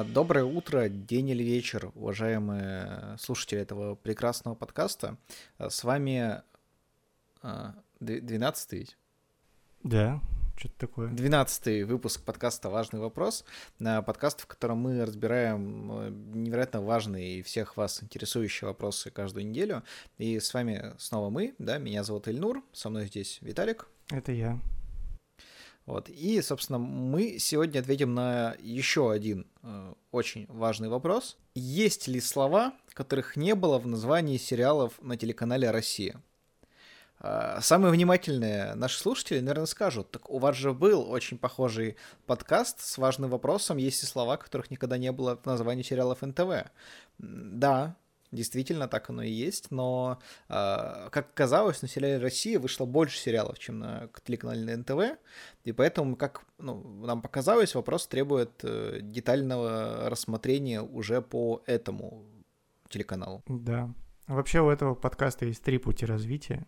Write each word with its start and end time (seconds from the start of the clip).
Доброе 0.00 0.44
утро, 0.44 0.88
день 0.88 1.30
или 1.30 1.44
вечер, 1.44 1.92
уважаемые 1.94 3.16
слушатели 3.16 3.60
этого 3.60 3.94
прекрасного 3.94 4.56
подкаста. 4.56 5.16
С 5.56 5.84
вами 5.84 6.42
12 8.00 8.72
ведь? 8.72 8.96
Да, 9.84 10.20
что-то 10.56 10.74
такое. 10.78 11.10
12 11.10 11.86
выпуск 11.86 12.24
подкаста 12.24 12.70
«Важный 12.70 12.98
вопрос». 12.98 13.44
Подкаст, 13.78 14.40
в 14.40 14.46
котором 14.46 14.78
мы 14.78 15.04
разбираем 15.04 15.92
э, 15.92 16.10
невероятно 16.10 16.82
важные 16.82 17.38
и 17.38 17.42
всех 17.42 17.76
вас 17.76 18.02
интересующие 18.02 18.66
вопросы 18.66 19.12
каждую 19.12 19.46
неделю. 19.46 19.84
И 20.18 20.40
с 20.40 20.52
вами 20.54 20.92
снова 20.98 21.30
мы, 21.30 21.54
да, 21.58 21.78
меня 21.78 22.02
зовут 22.02 22.26
Ильнур, 22.26 22.64
со 22.72 22.90
мной 22.90 23.06
здесь 23.06 23.38
Виталик. 23.42 23.86
Это 24.10 24.32
я. 24.32 24.58
Вот. 25.86 26.08
И, 26.08 26.40
собственно, 26.40 26.78
мы 26.78 27.38
сегодня 27.38 27.80
ответим 27.80 28.14
на 28.14 28.56
еще 28.58 29.10
один 29.10 29.46
э, 29.62 29.92
очень 30.12 30.46
важный 30.48 30.88
вопрос. 30.88 31.36
Есть 31.54 32.08
ли 32.08 32.20
слова, 32.20 32.72
которых 32.94 33.36
не 33.36 33.54
было 33.54 33.78
в 33.78 33.86
названии 33.86 34.38
сериалов 34.38 34.94
на 35.02 35.16
телеканале 35.16 35.70
«Россия»? 35.70 36.22
Э, 37.20 37.58
самые 37.60 37.92
внимательные 37.92 38.74
наши 38.74 38.98
слушатели, 38.98 39.40
наверное, 39.40 39.66
скажут, 39.66 40.10
так 40.10 40.30
у 40.30 40.38
вас 40.38 40.56
же 40.56 40.72
был 40.72 41.10
очень 41.10 41.36
похожий 41.36 41.96
подкаст 42.26 42.80
с 42.80 42.96
важным 42.96 43.28
вопросом, 43.30 43.76
есть 43.76 44.02
ли 44.02 44.08
слова, 44.08 44.38
которых 44.38 44.70
никогда 44.70 44.96
не 44.96 45.12
было 45.12 45.36
в 45.36 45.44
названии 45.44 45.82
сериалов 45.82 46.22
НТВ. 46.22 46.70
Да, 47.18 47.96
Действительно, 48.34 48.88
так 48.88 49.10
оно 49.10 49.22
и 49.22 49.30
есть, 49.30 49.70
но, 49.70 50.18
э, 50.48 51.08
как 51.10 51.30
оказалось, 51.30 51.82
на 51.82 51.88
сериале 51.88 52.18
«Россия» 52.18 52.58
вышло 52.58 52.84
больше 52.84 53.18
сериалов, 53.18 53.58
чем 53.58 53.78
на 53.78 54.08
телеканале 54.24 54.76
НТВ, 54.76 55.18
и 55.64 55.72
поэтому, 55.72 56.16
как 56.16 56.44
ну, 56.58 56.82
нам 57.06 57.22
показалось, 57.22 57.74
вопрос 57.74 58.06
требует 58.06 58.50
э, 58.62 58.98
детального 59.00 60.10
рассмотрения 60.10 60.82
уже 60.82 61.22
по 61.22 61.62
этому 61.66 62.24
телеканалу. 62.88 63.42
Да. 63.46 63.90
Вообще 64.26 64.60
у 64.60 64.68
этого 64.68 64.94
подкаста 64.94 65.46
есть 65.46 65.62
три 65.62 65.78
пути 65.78 66.06
развития. 66.06 66.66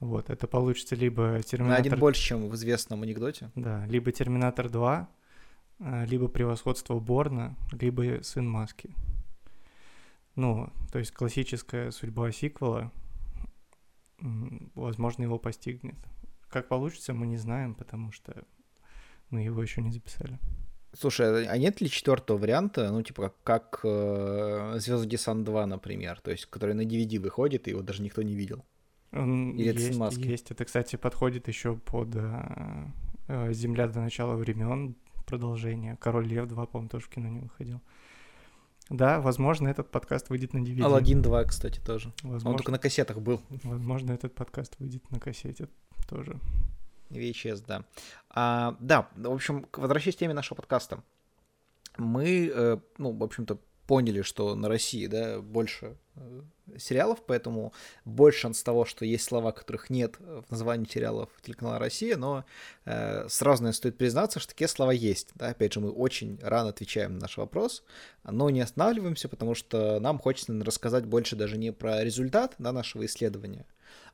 Вот, 0.00 0.30
это 0.30 0.46
получится 0.46 0.96
либо 0.96 1.42
Терминатор... 1.42 1.78
На 1.78 1.86
один 1.86 1.98
больше, 1.98 2.22
чем 2.22 2.48
в 2.48 2.54
известном 2.54 3.02
анекдоте. 3.02 3.50
Да, 3.54 3.84
либо 3.86 4.10
Терминатор 4.12 4.70
2, 4.70 5.08
э, 5.78 6.06
либо 6.06 6.28
Превосходство 6.28 6.98
Борна, 6.98 7.54
либо 7.72 8.22
Сын 8.22 8.48
Маски. 8.48 8.94
Ну, 10.40 10.70
то 10.90 10.98
есть 10.98 11.12
классическая 11.12 11.90
судьба 11.90 12.32
сиквела, 12.32 12.90
возможно, 14.74 15.24
его 15.24 15.38
постигнет. 15.38 15.98
Как 16.48 16.66
получится, 16.66 17.12
мы 17.12 17.26
не 17.26 17.36
знаем, 17.36 17.74
потому 17.74 18.10
что 18.10 18.32
мы 19.28 19.42
его 19.42 19.62
еще 19.62 19.82
не 19.82 19.90
записали. 19.90 20.38
Слушай, 20.94 21.46
а 21.46 21.58
нет 21.58 21.82
ли 21.82 21.90
четвертого 21.90 22.38
варианта, 22.38 22.90
ну, 22.90 23.02
типа, 23.02 23.34
как, 23.44 23.80
э, 23.84 24.76
Звездный 24.78 25.08
десант 25.08 25.44
2, 25.44 25.66
например, 25.66 26.20
то 26.20 26.30
есть, 26.30 26.46
который 26.46 26.74
на 26.74 26.86
DVD 26.86 27.20
выходит, 27.20 27.68
и 27.68 27.72
его 27.72 27.82
даже 27.82 28.02
никто 28.02 28.22
не 28.22 28.34
видел? 28.34 28.64
Он 29.12 29.50
Или 29.58 29.74
есть, 29.74 29.90
это 29.90 29.98
маски? 29.98 30.26
Есть. 30.26 30.50
Это, 30.50 30.64
кстати, 30.64 30.96
подходит 30.96 31.48
еще 31.48 31.76
под 31.76 32.16
э, 32.16 32.86
э, 33.28 33.52
Земля 33.52 33.88
до 33.88 34.00
начала 34.00 34.36
времен 34.36 34.96
продолжение. 35.26 35.96
Король 36.00 36.26
Лев 36.26 36.48
2, 36.48 36.66
по-моему, 36.66 36.88
тоже 36.88 37.04
в 37.04 37.08
кино 37.10 37.28
не 37.28 37.40
выходил. 37.40 37.80
Да, 38.90 39.20
возможно, 39.20 39.68
этот 39.68 39.88
подкаст 39.88 40.30
выйдет 40.30 40.52
на 40.52 40.58
DVD. 40.58 40.82
Алладин 40.82 41.22
2, 41.22 41.44
кстати, 41.44 41.78
тоже. 41.78 42.12
Возможно, 42.22 42.50
Он 42.50 42.56
только 42.56 42.72
на 42.72 42.78
кассетах 42.78 43.18
был. 43.18 43.40
Возможно, 43.62 44.12
этот 44.12 44.34
подкаст 44.34 44.74
выйдет 44.80 45.08
на 45.10 45.20
кассете 45.20 45.68
тоже. 46.08 46.38
VHS, 47.10 47.64
да. 47.66 47.84
А, 48.30 48.76
да, 48.80 49.08
в 49.16 49.32
общем, 49.32 49.66
возвращаясь 49.72 50.16
к 50.16 50.18
теме 50.18 50.34
нашего 50.34 50.56
подкаста. 50.56 51.02
Мы, 51.96 52.50
э, 52.52 52.78
ну, 52.98 53.12
в 53.12 53.22
общем-то, 53.22 53.58
поняли, 53.86 54.22
что 54.22 54.54
на 54.54 54.68
России, 54.68 55.06
да, 55.06 55.40
больше 55.40 55.96
сериалов, 56.78 57.22
поэтому 57.26 57.72
больше 58.04 58.40
шанс 58.40 58.62
того, 58.62 58.84
что 58.84 59.04
есть 59.04 59.24
слова, 59.24 59.52
которых 59.52 59.90
нет 59.90 60.16
в 60.18 60.50
названии 60.50 60.88
сериалов 60.88 61.28
телеканала 61.42 61.78
Россия, 61.78 62.16
но 62.16 62.44
э, 62.84 63.28
сразу, 63.28 63.62
наверное, 63.62 63.76
стоит 63.76 63.98
признаться, 63.98 64.40
что 64.40 64.50
такие 64.50 64.68
слова 64.68 64.92
есть. 64.92 65.30
Да? 65.34 65.48
Опять 65.48 65.72
же, 65.72 65.80
мы 65.80 65.90
очень 65.90 66.38
рано 66.42 66.70
отвечаем 66.70 67.14
на 67.14 67.20
наш 67.20 67.36
вопрос, 67.36 67.82
но 68.24 68.50
не 68.50 68.60
останавливаемся, 68.60 69.28
потому 69.28 69.54
что 69.54 69.98
нам 70.00 70.18
хочется 70.18 70.52
рассказать 70.62 71.06
больше 71.06 71.36
даже 71.36 71.56
не 71.56 71.72
про 71.72 72.04
результат 72.04 72.54
да, 72.58 72.72
нашего 72.72 73.06
исследования, 73.06 73.66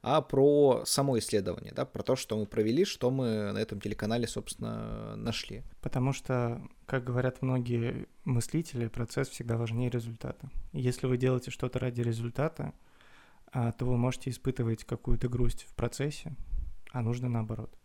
а 0.02 0.20
про 0.22 0.82
само 0.86 1.18
исследование, 1.18 1.72
да, 1.74 1.84
про 1.84 2.02
то, 2.02 2.16
что 2.16 2.36
мы 2.38 2.46
провели, 2.46 2.84
что 2.84 3.10
мы 3.10 3.52
на 3.52 3.58
этом 3.58 3.80
телеканале, 3.80 4.26
собственно, 4.26 5.16
нашли. 5.16 5.62
Потому 5.80 6.12
что, 6.12 6.62
как 6.86 7.04
говорят 7.04 7.42
многие 7.42 8.06
мыслители, 8.24 8.88
процесс 8.88 9.28
всегда 9.28 9.56
важнее 9.56 9.90
результата. 9.90 10.50
Если 10.72 11.06
вы 11.06 11.16
делаете 11.16 11.50
что-то 11.50 11.78
ради 11.78 11.95
результата, 12.02 12.72
а, 13.52 13.72
то 13.72 13.86
вы 13.86 13.96
можете 13.96 14.30
испытывать 14.30 14.84
какую-то 14.84 15.28
грусть 15.28 15.64
в 15.68 15.74
процессе, 15.74 16.34
а 16.92 17.02
нужно 17.02 17.28
наоборот. 17.28 17.76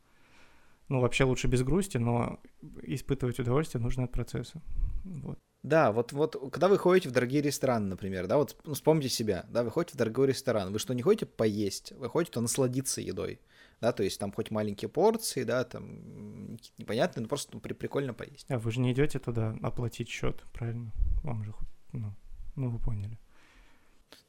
Ну, 0.90 1.00
вообще 1.00 1.24
лучше 1.24 1.48
без 1.48 1.64
грусти, 1.64 1.98
но 1.98 2.40
испытывать 2.84 3.40
удовольствие 3.40 3.82
нужно 3.82 4.04
от 4.04 4.12
процесса. 4.12 4.62
Вот. 5.06 5.40
Да, 5.64 5.92
вот, 5.92 6.12
вот 6.12 6.36
когда 6.52 6.68
вы 6.68 6.78
ходите 6.80 7.08
в 7.08 7.12
дорогие 7.12 7.42
рестораны, 7.42 7.88
например, 7.88 8.26
да, 8.26 8.38
вот 8.38 8.58
ну, 8.66 8.74
вспомните 8.74 9.10
себя, 9.10 9.46
да, 9.50 9.64
вы 9.64 9.70
ходите 9.70 9.94
в 9.94 9.98
дорогой 9.98 10.28
ресторан, 10.28 10.74
вы 10.74 10.80
что, 10.80 10.94
не 10.94 11.04
ходите 11.04 11.28
поесть, 11.28 11.94
вы 11.94 12.10
ходите 12.10 12.40
насладиться 12.40 13.00
едой, 13.00 13.40
да, 13.80 13.92
то 13.92 14.02
есть 14.02 14.20
там 14.20 14.32
хоть 14.32 14.50
маленькие 14.50 14.90
порции, 14.90 15.44
да, 15.44 15.64
там 15.64 16.58
непонятно, 16.80 17.22
но 17.22 17.28
просто 17.28 17.52
ну, 17.54 17.60
при, 17.60 17.74
прикольно 17.74 18.16
поесть. 18.16 18.48
А 18.50 18.58
вы 18.58 18.72
же 18.72 18.80
не 18.80 18.92
идете 18.92 19.20
туда 19.20 19.56
оплатить 19.62 20.10
счет, 20.10 20.44
правильно? 20.52 20.92
Вам 21.24 21.44
же, 21.44 21.54
ну, 21.94 22.12
ну 22.56 22.70
вы 22.70 22.80
поняли. 22.80 23.20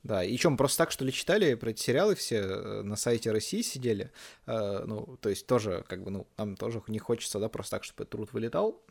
Да, 0.02 0.24
и 0.24 0.36
чем 0.36 0.56
просто 0.56 0.78
так, 0.78 0.90
что 0.90 1.04
ли, 1.04 1.12
читали 1.12 1.54
про 1.54 1.70
эти 1.70 1.80
сериалы 1.80 2.16
все 2.16 2.38
э, 2.38 2.82
на 2.82 2.96
сайте 2.96 3.30
России 3.30 3.62
сидели, 3.62 4.10
э, 4.46 4.84
ну, 4.84 5.16
то 5.20 5.28
есть 5.28 5.46
тоже, 5.46 5.84
как 5.86 6.02
бы, 6.02 6.10
ну, 6.10 6.26
нам 6.36 6.56
тоже 6.56 6.82
не 6.88 6.98
хочется, 6.98 7.38
да, 7.38 7.48
просто 7.48 7.76
так, 7.76 7.84
чтобы 7.84 8.04
труд 8.04 8.32
вылетал. 8.32 8.82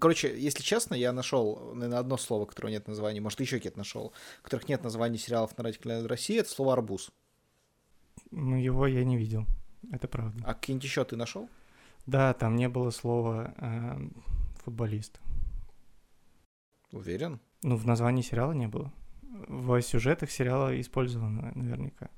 Короче, 0.00 0.36
если 0.36 0.64
честно, 0.64 0.94
я 0.94 1.12
нашел, 1.12 1.72
наверное, 1.74 2.00
одно 2.00 2.16
слово, 2.16 2.46
которого 2.46 2.72
нет 2.72 2.88
названия, 2.88 3.20
может, 3.20 3.38
еще 3.38 3.58
какие-то 3.58 3.78
нашел, 3.78 4.12
которых 4.42 4.68
нет 4.68 4.82
названий 4.82 5.16
сериалов 5.16 5.56
на 5.56 5.62
радио 5.62 6.08
России, 6.08 6.40
это 6.40 6.50
слово 6.50 6.72
«арбуз». 6.72 7.12
Ну, 8.32 8.56
его 8.56 8.88
я 8.88 9.04
не 9.04 9.16
видел, 9.16 9.46
это 9.92 10.08
правда. 10.08 10.42
А 10.44 10.54
какие-нибудь 10.54 10.84
еще 10.84 11.04
ты 11.04 11.14
нашел? 11.14 11.48
Да, 12.06 12.34
там 12.34 12.56
не 12.56 12.68
было 12.68 12.90
слова 12.90 13.54
э, 13.58 14.08
«футболист». 14.64 15.20
Уверен? 16.90 17.38
Ну, 17.62 17.76
в 17.76 17.86
названии 17.86 18.22
сериала 18.22 18.52
не 18.52 18.66
было 18.66 18.92
в 19.48 19.80
сюжетах 19.82 20.30
сериала 20.30 20.78
использовано 20.80 21.52
наверняка. 21.54 22.10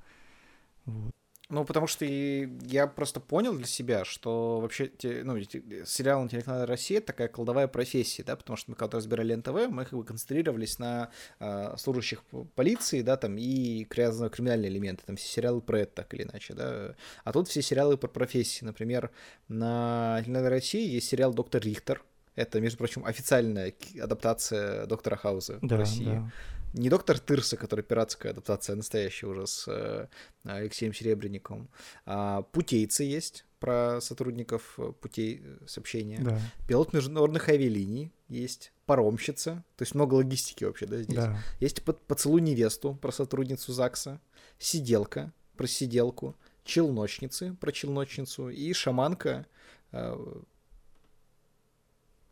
Вот. 0.86 1.14
Ну, 1.50 1.64
потому 1.64 1.86
что 1.86 2.06
я 2.06 2.86
просто 2.86 3.20
понял 3.20 3.54
для 3.54 3.66
себя, 3.66 4.04
что 4.04 4.60
вообще 4.60 4.90
ну, 5.02 5.38
сериал 5.84 6.22
на 6.22 6.28
телеканале 6.28 6.64
«Россия»— 6.64 7.00
такая 7.02 7.28
колдовая 7.28 7.68
профессия, 7.68 8.22
да, 8.24 8.34
потому 8.34 8.56
что 8.56 8.70
мы 8.70 8.76
когда 8.76 8.96
разбирали 8.96 9.34
НТВ, 9.34 9.68
мы 9.68 9.84
как 9.84 9.92
бы 9.92 10.04
концентрировались 10.04 10.78
на 10.78 11.10
э, 11.40 11.74
служащих 11.76 12.24
полиции, 12.54 13.02
да, 13.02 13.18
там, 13.18 13.36
и 13.36 13.84
криминальные 13.84 14.70
элементы, 14.70 15.04
там 15.04 15.16
все 15.16 15.28
сериалы 15.28 15.60
про 15.60 15.80
это 15.80 15.96
так 15.96 16.14
или 16.14 16.22
иначе, 16.22 16.54
да, 16.54 16.94
а 17.24 17.32
тут 17.32 17.48
все 17.48 17.60
сериалы 17.60 17.98
про 17.98 18.08
профессии, 18.08 18.64
например, 18.64 19.10
на 19.48 20.22
телеканале 20.24 20.48
«Россия» 20.48 20.88
есть 20.88 21.08
сериал 21.08 21.34
«Доктор 21.34 21.62
Рихтер», 21.62 22.02
это, 22.36 22.60
между 22.60 22.78
прочим, 22.78 23.04
официальная 23.04 23.72
адаптация 24.00 24.86
Доктора 24.86 25.14
Хауса 25.14 25.58
да, 25.62 25.76
в 25.76 25.78
России. 25.78 26.04
Да 26.04 26.32
не 26.74 26.90
доктор 26.90 27.18
Тырса, 27.18 27.56
который 27.56 27.82
пиратская 27.82 28.32
адаптация, 28.32 28.74
а 28.74 28.76
настоящая 28.76 29.28
уже 29.28 29.46
с 29.46 29.66
э, 29.68 30.08
Алексеем 30.42 30.92
Серебренниковым. 30.92 31.68
А 32.04 32.42
путейцы 32.42 33.04
есть 33.04 33.46
про 33.60 34.00
сотрудников 34.00 34.74
э, 34.78 34.92
путей 35.00 35.40
э, 35.42 35.58
сообщения. 35.66 36.18
Да. 36.20 36.38
Пилот 36.66 36.92
международных 36.92 37.48
авиалиний 37.48 38.12
есть. 38.28 38.72
Паромщица. 38.86 39.64
То 39.76 39.82
есть 39.82 39.94
много 39.94 40.14
логистики 40.14 40.64
вообще, 40.64 40.86
да, 40.86 41.02
здесь. 41.02 41.16
Да. 41.16 41.38
Есть 41.60 41.82
поцелуй 41.82 42.40
невесту 42.40 42.94
про 42.94 43.12
сотрудницу 43.12 43.72
ЗАГСа. 43.72 44.20
Сиделка 44.58 45.32
про 45.56 45.66
сиделку. 45.66 46.36
Челночницы 46.64 47.54
про 47.60 47.70
челночницу. 47.70 48.50
И 48.50 48.72
шаманка 48.72 49.46
э, 49.92 50.42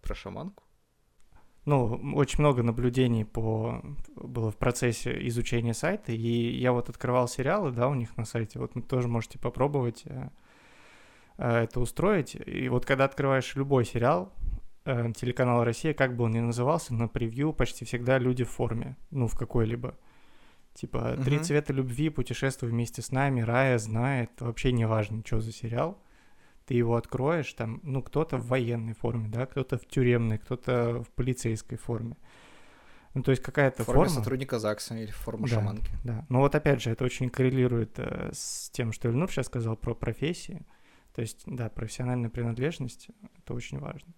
про 0.02 0.14
шаманку 0.14 0.62
ну, 1.64 2.14
очень 2.14 2.41
много 2.41 2.62
наблюдений 2.62 3.25
по 3.25 3.82
было 4.17 4.50
в 4.50 4.56
процессе 4.56 5.17
изучения 5.29 5.75
сайта, 5.75 6.12
и 6.12 6.59
я 6.59 6.73
вот 6.73 6.88
открывал 6.88 7.29
сериалы, 7.29 7.70
да, 7.70 7.88
у 7.88 7.94
них 7.94 8.17
на 8.17 8.25
сайте, 8.25 8.59
вот 8.59 8.75
вы 8.75 8.82
тоже 8.82 9.06
можете 9.06 9.38
попробовать 9.38 10.03
э, 10.06 10.29
э, 11.38 11.62
это 11.64 11.81
устроить. 11.81 12.37
И 12.47 12.69
вот 12.69 12.85
когда 12.85 13.05
открываешь 13.05 13.55
любой 13.55 13.85
сериал, 13.85 14.32
э, 14.85 15.12
телеканал 15.14 15.62
Россия, 15.62 15.94
как 15.94 16.17
бы 16.17 16.25
он 16.25 16.32
ни 16.32 16.41
назывался, 16.41 16.94
на 16.94 17.06
превью 17.06 17.53
почти 17.53 17.85
всегда 17.85 18.19
люди 18.19 18.43
в 18.43 18.50
форме, 18.50 18.97
ну, 19.11 19.29
в 19.29 19.38
какой-либо. 19.38 19.97
Типа 20.75 21.17
«Три 21.23 21.38
цвета 21.38 21.73
любви», 21.73 22.08
«Путешествуй 22.08 22.70
вместе 22.70 23.03
с 23.03 23.12
нами», 23.12 23.43
«Рая 23.43 23.79
знает», 23.79 24.31
вообще 24.41 24.73
не 24.73 24.87
важно, 24.87 25.23
что 25.25 25.41
за 25.41 25.53
сериал. 25.53 25.99
Ты 26.67 26.75
его 26.75 26.97
откроешь, 26.97 27.53
там, 27.55 27.81
ну, 27.82 28.03
кто-то 28.03 28.37
в 28.37 28.47
военной 28.47 28.94
форме, 28.94 29.29
да, 29.29 29.47
кто-то 29.47 29.79
в 29.79 29.87
тюремной, 29.87 30.38
кто-то 30.38 31.03
в 31.03 31.11
полицейской 31.11 31.79
форме. 31.79 32.17
Ну, 33.14 33.23
то 33.23 33.31
есть 33.31 33.43
какая-то 33.43 33.85
форма... 33.85 34.05
форма... 34.05 34.20
сотрудника 34.20 34.59
ЗАГСа 34.59 34.94
или 34.97 35.11
форма 35.11 35.47
да, 35.47 35.55
шаманки. 35.55 35.93
Да, 36.03 36.25
но 36.29 36.41
вот 36.41 36.55
опять 36.55 36.81
же, 36.81 36.91
это 36.91 37.05
очень 37.05 37.29
коррелирует 37.29 37.99
э, 37.99 38.31
с 38.32 38.70
тем, 38.70 38.93
что 38.93 39.09
Ильнур 39.09 39.31
сейчас 39.31 39.47
сказал 39.47 39.76
про 39.76 39.94
профессии. 39.94 40.64
То 41.14 41.20
есть, 41.20 41.43
да, 41.44 41.69
профессиональная 41.69 42.31
принадлежность— 42.31 43.08
это 43.38 43.53
очень 43.53 43.79
важно. 43.79 44.15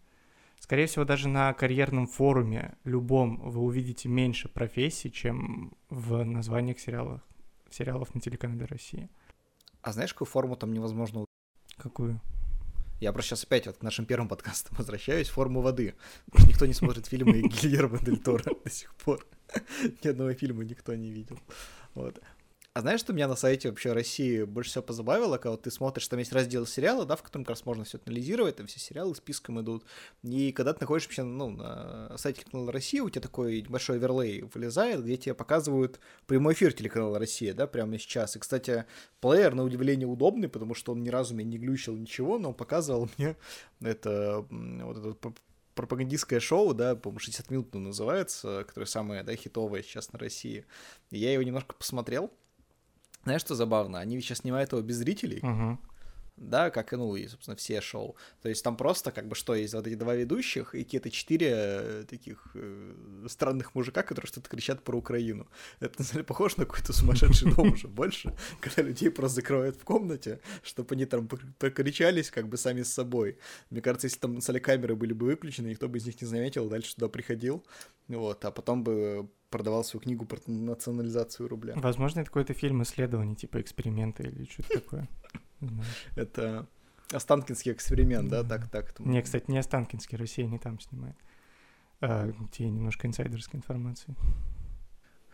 Скорее 0.60 0.86
всего, 0.86 1.04
даже 1.04 1.28
на 1.28 1.52
карьерном 1.54 2.06
форуме 2.06 2.76
любом 2.84 3.40
вы 3.50 3.60
увидите 3.60 4.08
меньше 4.08 4.48
профессий, 4.48 5.10
чем 5.10 5.76
в 5.90 6.22
названиях 6.22 6.78
сериалов, 6.78 7.20
сериалов 7.70 8.14
на 8.14 8.20
телеканале 8.20 8.64
России. 8.64 9.10
А 9.82 9.92
знаешь, 9.92 10.14
какую 10.14 10.28
форму 10.28 10.56
там 10.56 10.72
невозможно 10.72 11.26
Какую? 11.76 12.20
Я 13.04 13.12
просто 13.12 13.36
сейчас 13.36 13.44
опять 13.44 13.66
вот 13.66 13.76
к 13.76 13.82
нашим 13.82 14.06
первым 14.06 14.28
подкастам 14.28 14.74
возвращаюсь. 14.78 15.28
Форму 15.28 15.60
воды. 15.60 15.94
Никто 16.48 16.64
не 16.64 16.72
смотрит 16.72 17.04
фильмы 17.04 17.42
Гильермо 17.42 17.98
Дель 17.98 18.16
Торо 18.16 18.42
до 18.64 18.70
сих 18.70 18.94
пор. 18.94 19.26
Ни 20.02 20.08
одного 20.08 20.32
фильма 20.32 20.64
никто 20.64 20.94
не 20.94 21.10
видел. 21.10 21.38
Вот. 21.94 22.18
А 22.76 22.80
знаешь, 22.80 22.98
что 22.98 23.12
меня 23.12 23.28
на 23.28 23.36
сайте 23.36 23.68
вообще 23.68 23.92
России 23.92 24.42
больше 24.42 24.70
всего 24.70 24.82
позабавило, 24.82 25.38
когда 25.38 25.56
ты 25.56 25.70
смотришь, 25.70 26.08
там 26.08 26.18
есть 26.18 26.32
раздел 26.32 26.66
сериала, 26.66 27.06
да, 27.06 27.14
в 27.14 27.22
котором 27.22 27.44
как 27.44 27.50
раз 27.50 27.64
можно 27.64 27.84
все 27.84 28.00
анализировать, 28.04 28.56
там 28.56 28.66
все 28.66 28.80
сериалы 28.80 29.14
списком 29.14 29.60
идут, 29.60 29.84
и 30.24 30.50
когда 30.50 30.72
ты 30.72 30.80
находишься 30.80 31.08
вообще, 31.08 31.22
ну, 31.22 31.50
на 31.50 32.18
сайте 32.18 32.44
канала 32.44 32.72
России, 32.72 32.98
у 32.98 33.08
тебя 33.08 33.22
такой 33.22 33.62
небольшой 33.62 33.98
оверлей 33.98 34.42
вылезает, 34.52 35.04
где 35.04 35.16
тебе 35.16 35.34
показывают 35.34 36.00
прямой 36.26 36.54
эфир 36.54 36.72
телеканала 36.72 37.20
Россия, 37.20 37.54
да, 37.54 37.68
прямо 37.68 37.96
сейчас. 37.96 38.34
И, 38.34 38.40
кстати, 38.40 38.86
плеер, 39.20 39.54
на 39.54 39.62
удивление, 39.62 40.08
удобный, 40.08 40.48
потому 40.48 40.74
что 40.74 40.90
он 40.90 41.04
ни 41.04 41.10
разу 41.10 41.32
меня 41.32 41.50
не 41.50 41.58
глючил 41.58 41.94
ничего, 41.94 42.40
но 42.40 42.48
он 42.48 42.54
показывал 42.56 43.08
мне 43.18 43.36
это, 43.82 44.44
вот 44.50 44.96
это 44.98 45.32
пропагандистское 45.76 46.40
шоу, 46.40 46.74
да, 46.74 46.96
по-моему, 46.96 47.20
60 47.20 47.50
минут 47.52 47.72
называется, 47.74 48.64
которое 48.66 48.86
самое, 48.86 49.22
да, 49.22 49.36
хитовое 49.36 49.84
сейчас 49.84 50.12
на 50.12 50.18
России. 50.18 50.66
Я 51.12 51.32
его 51.32 51.44
немножко 51.44 51.76
посмотрел, 51.76 52.32
знаешь, 53.24 53.40
что 53.40 53.54
забавно? 53.54 53.98
Они 53.98 54.20
сейчас 54.20 54.38
снимают 54.38 54.72
его 54.72 54.82
без 54.82 54.96
зрителей. 54.96 55.40
Угу. 55.42 55.78
Да, 56.36 56.70
как 56.70 56.92
и, 56.92 56.96
ну, 56.96 57.14
и, 57.14 57.28
собственно, 57.28 57.56
все 57.56 57.80
шоу. 57.80 58.16
То 58.42 58.48
есть 58.48 58.64
там 58.64 58.76
просто, 58.76 59.12
как 59.12 59.28
бы, 59.28 59.36
что, 59.36 59.54
есть 59.54 59.72
вот 59.72 59.86
эти 59.86 59.94
два 59.94 60.16
ведущих 60.16 60.74
и 60.74 60.82
какие-то 60.82 61.08
четыре 61.10 61.52
э, 61.54 62.04
таких 62.08 62.48
э, 62.54 63.26
странных 63.28 63.74
мужика, 63.76 64.02
которые 64.02 64.28
что-то 64.28 64.48
кричат 64.48 64.82
про 64.82 64.96
Украину. 64.96 65.46
Это, 65.78 66.02
на 66.02 66.08
деле, 66.08 66.24
похоже 66.24 66.56
на 66.58 66.66
какой-то 66.66 66.92
сумасшедший 66.92 67.54
дом 67.54 67.72
уже 67.72 67.86
больше, 67.86 68.34
когда 68.60 68.82
людей 68.82 69.10
просто 69.10 69.36
закрывают 69.36 69.76
в 69.76 69.84
комнате, 69.84 70.40
чтобы 70.64 70.96
они 70.96 71.06
там 71.06 71.28
прокричались 71.28 72.30
как 72.30 72.48
бы 72.48 72.56
сами 72.56 72.82
с 72.82 72.92
собой. 72.92 73.38
Мне 73.70 73.80
кажется, 73.80 74.08
если 74.08 74.18
там 74.18 74.34
на 74.34 74.60
камеры 74.60 74.96
были 74.96 75.12
бы 75.12 75.26
выключены, 75.26 75.68
никто 75.68 75.88
бы 75.88 75.98
из 75.98 76.06
них 76.06 76.20
не 76.20 76.26
заметил, 76.26 76.68
дальше 76.68 76.94
туда 76.96 77.08
приходил, 77.08 77.64
вот, 78.08 78.44
а 78.44 78.50
потом 78.50 78.82
бы 78.82 79.28
продавал 79.50 79.84
свою 79.84 80.02
книгу 80.02 80.26
про 80.26 80.40
национализацию 80.48 81.48
рубля. 81.48 81.74
Возможно, 81.76 82.20
это 82.20 82.26
какой-то 82.28 82.54
фильм 82.54 82.82
исследований, 82.82 83.36
типа 83.36 83.60
эксперимента 83.60 84.24
или 84.24 84.46
что-то 84.46 84.80
такое. 84.80 85.08
Это 86.14 86.66
Останкинский 87.12 87.72
эксперимент, 87.72 88.28
да, 88.28 88.42
так, 88.42 88.68
так. 88.70 88.98
Не, 89.00 89.22
кстати, 89.22 89.50
не 89.50 89.58
Останкинский, 89.58 90.18
Россия 90.18 90.46
не 90.46 90.58
там 90.58 90.80
снимает. 90.80 91.16
А, 92.00 92.30
тебе 92.50 92.70
немножко 92.70 93.06
инсайдерской 93.06 93.58
информации. 93.58 94.14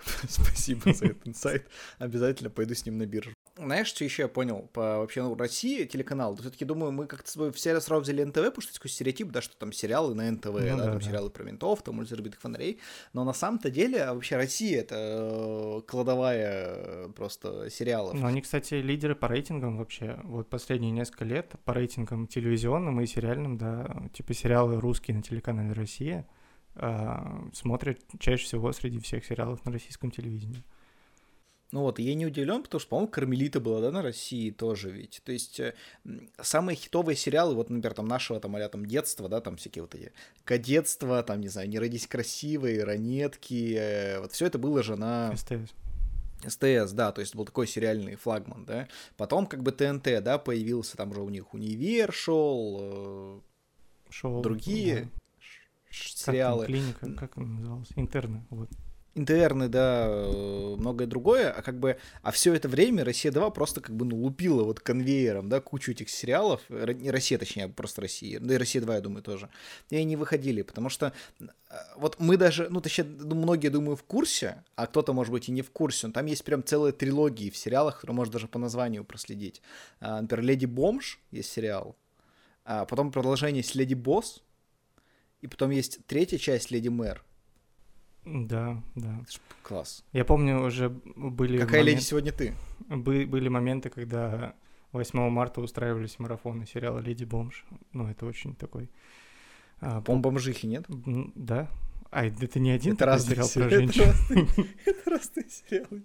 Спасибо 0.29 0.93
за 0.93 1.07
этот 1.07 1.27
инсайт. 1.27 1.69
Обязательно 1.99 2.51
пойду 2.51 2.75
с 2.75 2.85
ним 2.87 2.99
на 2.99 3.07
биржу. 3.07 3.33
Знаешь, 3.65 3.89
что 3.89 4.05
еще 4.05 4.23
я 4.23 4.29
понял 4.29 4.69
по 4.73 4.99
вообще 4.99 5.23
ну, 5.23 5.35
России 5.35 5.85
телеканал? 5.85 6.37
Все-таки 6.37 6.65
думаю, 6.65 6.93
мы 6.93 7.07
как-то 7.07 7.31
с 7.31 7.35
тобой 7.35 7.53
все 7.53 7.81
сразу 7.81 8.03
взяли 8.03 8.25
НТВ, 8.25 8.37
потому 8.37 8.63
что 8.63 8.75
такой 8.75 8.91
стереотип, 8.91 9.29
да, 9.31 9.41
что 9.41 9.57
там 9.57 9.73
сериалы 9.73 10.15
на 10.15 10.31
НТВ, 10.31 10.47
ну, 10.47 10.59
да, 10.59 10.77
да, 10.77 10.85
там 10.85 10.99
да. 10.99 11.01
сериалы 11.01 11.31
про 11.31 11.45
ментов, 11.45 11.83
там 11.83 11.99
улицы 11.99 12.17
разбитых 12.17 12.41
фонарей. 12.41 12.79
Но 13.13 13.25
на 13.25 13.33
самом-то 13.33 13.71
деле 13.71 14.03
а 14.03 14.15
вообще 14.15 14.37
Россия 14.37 14.81
это 14.81 14.97
э, 14.99 15.81
кладовая 15.87 16.75
э, 16.75 17.09
просто 17.15 17.71
сериалов. 17.71 18.15
Ну, 18.15 18.27
они, 18.27 18.41
кстати, 18.41 18.75
лидеры 18.75 19.15
по 19.15 19.29
рейтингам 19.29 19.79
вообще. 19.79 20.19
Вот 20.25 20.49
последние 20.49 20.91
несколько 20.91 21.25
лет 21.25 21.55
по 21.65 21.75
рейтингам 21.75 22.27
телевизионным 22.27 23.01
и 23.01 23.07
сериальным, 23.07 23.59
да, 23.59 24.09
типа 24.13 24.35
сериалы 24.35 24.81
русские 24.81 25.17
на 25.17 25.23
телеканале 25.23 25.73
Россия 25.73 26.27
э, 26.77 27.17
смотрят 27.53 28.01
чаще 28.19 28.45
всего 28.45 28.73
среди 28.73 28.99
всех 29.01 29.25
сериалов 29.25 29.65
на 29.65 29.73
российском 29.73 30.11
телевидении. 30.11 30.63
Ну 31.73 31.83
вот, 31.83 32.01
я 32.01 32.15
не 32.15 32.27
удивлен, 32.27 32.63
потому 32.63 32.81
что, 32.81 32.89
по-моему, 32.89 33.13
Кармелита 33.13 33.61
была, 33.61 33.81
да, 33.81 33.93
на 33.93 34.03
России 34.03 34.51
тоже 34.51 34.91
ведь. 34.91 35.23
То 35.25 35.31
есть 35.31 35.61
э, 35.61 35.75
самые 36.41 36.75
хитовые 36.75 37.15
сериалы, 37.15 37.55
вот, 37.55 37.71
например, 37.71 37.95
там 37.95 38.09
нашего 38.09 38.41
там, 38.41 38.57
а 38.57 38.69
там 38.69 38.87
детства, 38.87 39.29
да, 39.29 39.41
там 39.41 39.57
всякие 39.57 39.83
вот 39.83 39.95
эти 39.95 40.13
кадетства, 40.45 41.23
там, 41.23 41.41
не 41.41 41.49
знаю, 41.49 41.69
не 41.69 41.79
родись 41.79 42.09
красивые, 42.09 42.83
ранетки, 42.83 43.77
э, 43.79 44.21
вот 44.21 44.33
все 44.33 44.47
это 44.47 44.59
было 44.59 44.83
же 44.83 44.97
на... 44.97 45.37
СТС. 45.37 45.73
СТС, 46.45 46.93
да, 46.93 47.13
то 47.13 47.21
есть 47.21 47.37
был 47.37 47.45
такой 47.45 47.69
сериальный 47.69 48.17
флагман, 48.17 48.65
да. 48.65 48.89
Потом 49.17 49.47
как 49.47 49.63
бы 49.63 49.71
ТНТ, 49.71 50.25
да, 50.25 50.39
появился, 50.39 50.97
там 50.97 51.15
же 51.15 51.21
у 51.21 51.29
них 51.29 51.55
Универ 51.55 52.13
шел, 52.13 52.79
э, 52.81 53.41
шел 54.11 54.43
другие 54.43 55.03
да. 55.03 55.11
сериалы. 55.91 56.67
Как 56.67 56.67
там, 56.67 56.75
клиника, 56.75 57.21
как 57.21 57.39
он 57.39 57.55
назывался? 57.55 57.93
Интерны, 57.95 58.45
вот 58.51 58.71
интерны, 59.15 59.69
да, 59.69 60.07
э, 60.09 60.75
многое 60.79 61.07
другое, 61.07 61.51
а 61.51 61.63
как 61.63 61.79
бы, 61.79 61.97
а 62.23 62.31
все 62.31 62.55
это 62.55 62.69
время 62.69 63.05
Россия 63.05 63.33
2 63.33 63.51
просто 63.51 63.81
как 63.81 63.95
бы 63.95 64.05
ну, 64.05 64.17
лупила 64.17 64.63
вот 64.63 64.81
конвейером, 64.81 65.49
да, 65.49 65.61
кучу 65.61 65.93
этих 65.93 66.09
сериалов, 66.09 66.63
не 66.69 67.11
Россия, 67.11 67.39
точнее, 67.39 67.65
а 67.65 67.69
просто 67.69 68.03
Россия, 68.03 68.39
да 68.39 68.55
и 68.55 68.57
Россия 68.57 68.81
2, 68.83 68.95
я 68.95 69.01
думаю, 69.01 69.23
тоже, 69.23 69.49
и 69.91 69.97
они 69.97 70.17
выходили, 70.17 70.63
потому 70.63 70.89
что 70.89 71.13
э, 71.41 71.45
вот 71.97 72.21
мы 72.21 72.37
даже, 72.37 72.69
ну, 72.71 72.81
точнее, 72.81 73.05
многие, 73.05 73.69
думаю, 73.69 73.97
в 73.97 74.05
курсе, 74.05 74.65
а 74.77 74.87
кто-то, 74.87 75.13
может 75.13 75.33
быть, 75.33 75.49
и 75.49 75.53
не 75.53 75.63
в 75.63 75.71
курсе, 75.71 76.07
но 76.07 76.13
там 76.13 76.27
есть 76.27 76.45
прям 76.45 76.63
целые 76.63 76.93
трилогии 76.93 77.51
в 77.51 77.57
сериалах, 77.57 77.97
которые 77.97 78.15
можно 78.15 78.33
даже 78.33 78.47
по 78.47 78.59
названию 78.59 79.05
проследить. 79.05 79.61
А, 80.01 80.21
например, 80.21 80.45
«Леди 80.45 80.67
Бомж» 80.67 81.19
есть 81.33 81.51
сериал, 81.51 81.97
а 82.65 82.85
потом 82.85 83.11
продолжение 83.11 83.63
есть 83.63 83.75
«Леди 83.75 83.95
Босс», 83.95 84.43
и 85.41 85.49
потом 85.49 85.71
есть 85.71 86.07
третья 86.07 86.39
часть 86.39 86.71
«Леди 86.71 86.89
Мэр», 86.89 87.25
да, 88.25 88.83
да. 88.95 89.21
Класс. 89.63 90.05
Я 90.13 90.25
помню, 90.25 90.63
уже 90.63 90.89
были... 90.89 91.59
Какая 91.59 91.81
момент... 91.81 91.89
леди 91.89 92.01
сегодня 92.01 92.33
ты? 92.33 92.55
Бы, 92.89 93.27
были 93.27 93.49
моменты, 93.49 93.91
когда 93.91 94.55
8 94.93 95.29
марта 95.31 95.61
устраивались 95.61 96.19
марафоны 96.19 96.67
сериала 96.67 96.99
«Леди 96.99 97.25
Бомж». 97.25 97.65
Ну, 97.93 98.09
это 98.09 98.27
очень 98.27 98.55
такой... 98.55 98.91
А, 99.81 100.01
Бомбомжихи, 100.01 100.67
нет? 100.67 100.85
Да, 100.89 101.69
а, 102.11 102.27
это 102.27 102.59
не 102.59 102.73
один 102.73 102.95
это 102.95 103.07
разный 103.07 103.37
сериал 103.37 103.49
про 103.55 103.71
женщин. 103.77 104.49
Это 104.85 105.11
разные 105.11 105.49
сериалы. 105.49 106.03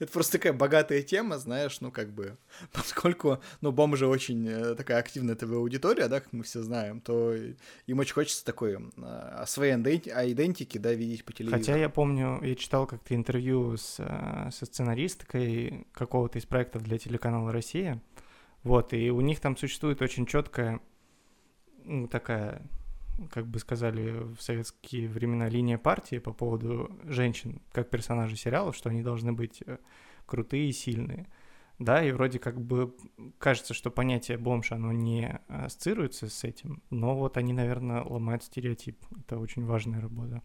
Это 0.00 0.12
просто 0.12 0.32
такая 0.32 0.52
богатая 0.52 1.02
тема, 1.02 1.38
знаешь, 1.38 1.80
ну 1.80 1.92
как 1.92 2.12
бы, 2.12 2.36
поскольку, 2.72 3.40
ну, 3.60 3.70
бомжи 3.70 4.06
очень 4.06 4.48
э, 4.48 4.74
такая 4.74 4.98
активная 4.98 5.36
ТВ-аудитория, 5.36 6.08
да, 6.08 6.20
как 6.20 6.32
мы 6.32 6.42
все 6.42 6.62
знаем, 6.62 7.00
то 7.00 7.34
им 7.34 7.98
очень 7.98 8.14
хочется 8.14 8.44
такой 8.44 8.78
а, 8.96 9.44
своей 9.46 9.74
идентики, 9.74 10.78
да, 10.78 10.92
видеть 10.92 11.24
по 11.24 11.32
телевизору. 11.32 11.60
Хотя 11.60 11.76
я 11.76 11.88
помню, 11.88 12.42
я 12.42 12.56
читал 12.56 12.86
как-то 12.88 13.14
интервью 13.14 13.76
с, 13.76 13.96
э, 13.98 14.50
со 14.50 14.66
сценаристкой 14.66 15.86
какого-то 15.92 16.38
из 16.38 16.46
проектов 16.46 16.82
для 16.82 16.98
телеканала 16.98 17.52
«Россия», 17.52 18.02
вот, 18.64 18.92
и 18.92 19.10
у 19.10 19.20
них 19.20 19.40
там 19.40 19.56
существует 19.56 20.02
очень 20.02 20.26
четкая, 20.26 20.80
ну, 21.84 22.08
такая 22.08 22.62
как 23.30 23.46
бы 23.46 23.58
сказали 23.58 24.34
в 24.34 24.40
советские 24.40 25.08
времена, 25.08 25.48
линия 25.48 25.78
партии 25.78 26.18
по 26.18 26.32
поводу 26.32 26.90
женщин 27.04 27.60
как 27.72 27.90
персонажей 27.90 28.36
сериалов, 28.36 28.76
что 28.76 28.90
они 28.90 29.02
должны 29.02 29.32
быть 29.32 29.62
э, 29.66 29.78
крутые 30.26 30.68
и 30.68 30.72
сильные. 30.72 31.26
Да, 31.78 32.04
и 32.04 32.12
вроде 32.12 32.38
как 32.38 32.60
бы 32.60 32.94
кажется, 33.38 33.74
что 33.74 33.90
понятие 33.90 34.38
бомж, 34.38 34.70
оно 34.70 34.92
не 34.92 35.40
ассоциируется 35.48 36.28
с 36.28 36.44
этим, 36.44 36.82
но 36.90 37.16
вот 37.16 37.36
они, 37.36 37.52
наверное, 37.52 38.02
ломают 38.02 38.44
стереотип. 38.44 38.96
Это 39.18 39.38
очень 39.38 39.64
важная 39.64 40.00
работа. 40.00 40.42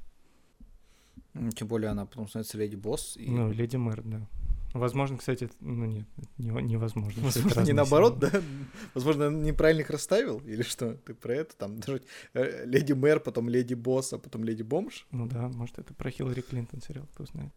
Тем 1.55 1.67
более 1.67 1.91
она 1.91 2.05
потом 2.05 2.27
становится 2.27 2.57
леди 2.57 2.75
босс. 2.75 3.15
И... 3.15 3.29
Ну, 3.29 3.51
леди 3.51 3.75
мэр, 3.75 4.01
да. 4.03 4.27
Возможно, 4.73 5.17
кстати, 5.17 5.49
ну 5.61 5.85
нет, 5.85 6.05
не, 6.37 6.49
невозможно. 6.49 7.23
Возможно, 7.23 7.61
не 7.61 7.73
наоборот, 7.73 8.19
да? 8.19 8.31
Возможно, 8.93 9.29
неправильно 9.29 9.81
их 9.81 9.89
расставил? 9.89 10.39
Или 10.39 10.61
что? 10.61 10.93
Ты 10.93 11.15
про 11.15 11.35
это? 11.35 11.55
Там 11.55 11.79
даже 11.79 12.03
э, 12.33 12.65
леди 12.65 12.93
мэр, 12.93 13.19
потом 13.19 13.49
леди 13.49 13.73
босс, 13.73 14.13
а 14.13 14.19
потом 14.19 14.43
леди 14.43 14.61
бомж? 14.61 15.07
Ну 15.11 15.27
да, 15.27 15.47
может, 15.49 15.79
это 15.79 15.93
про 15.93 16.11
Хиллари 16.11 16.41
Клинтон 16.41 16.81
сериал, 16.81 17.07
кто 17.13 17.25
знает. 17.25 17.51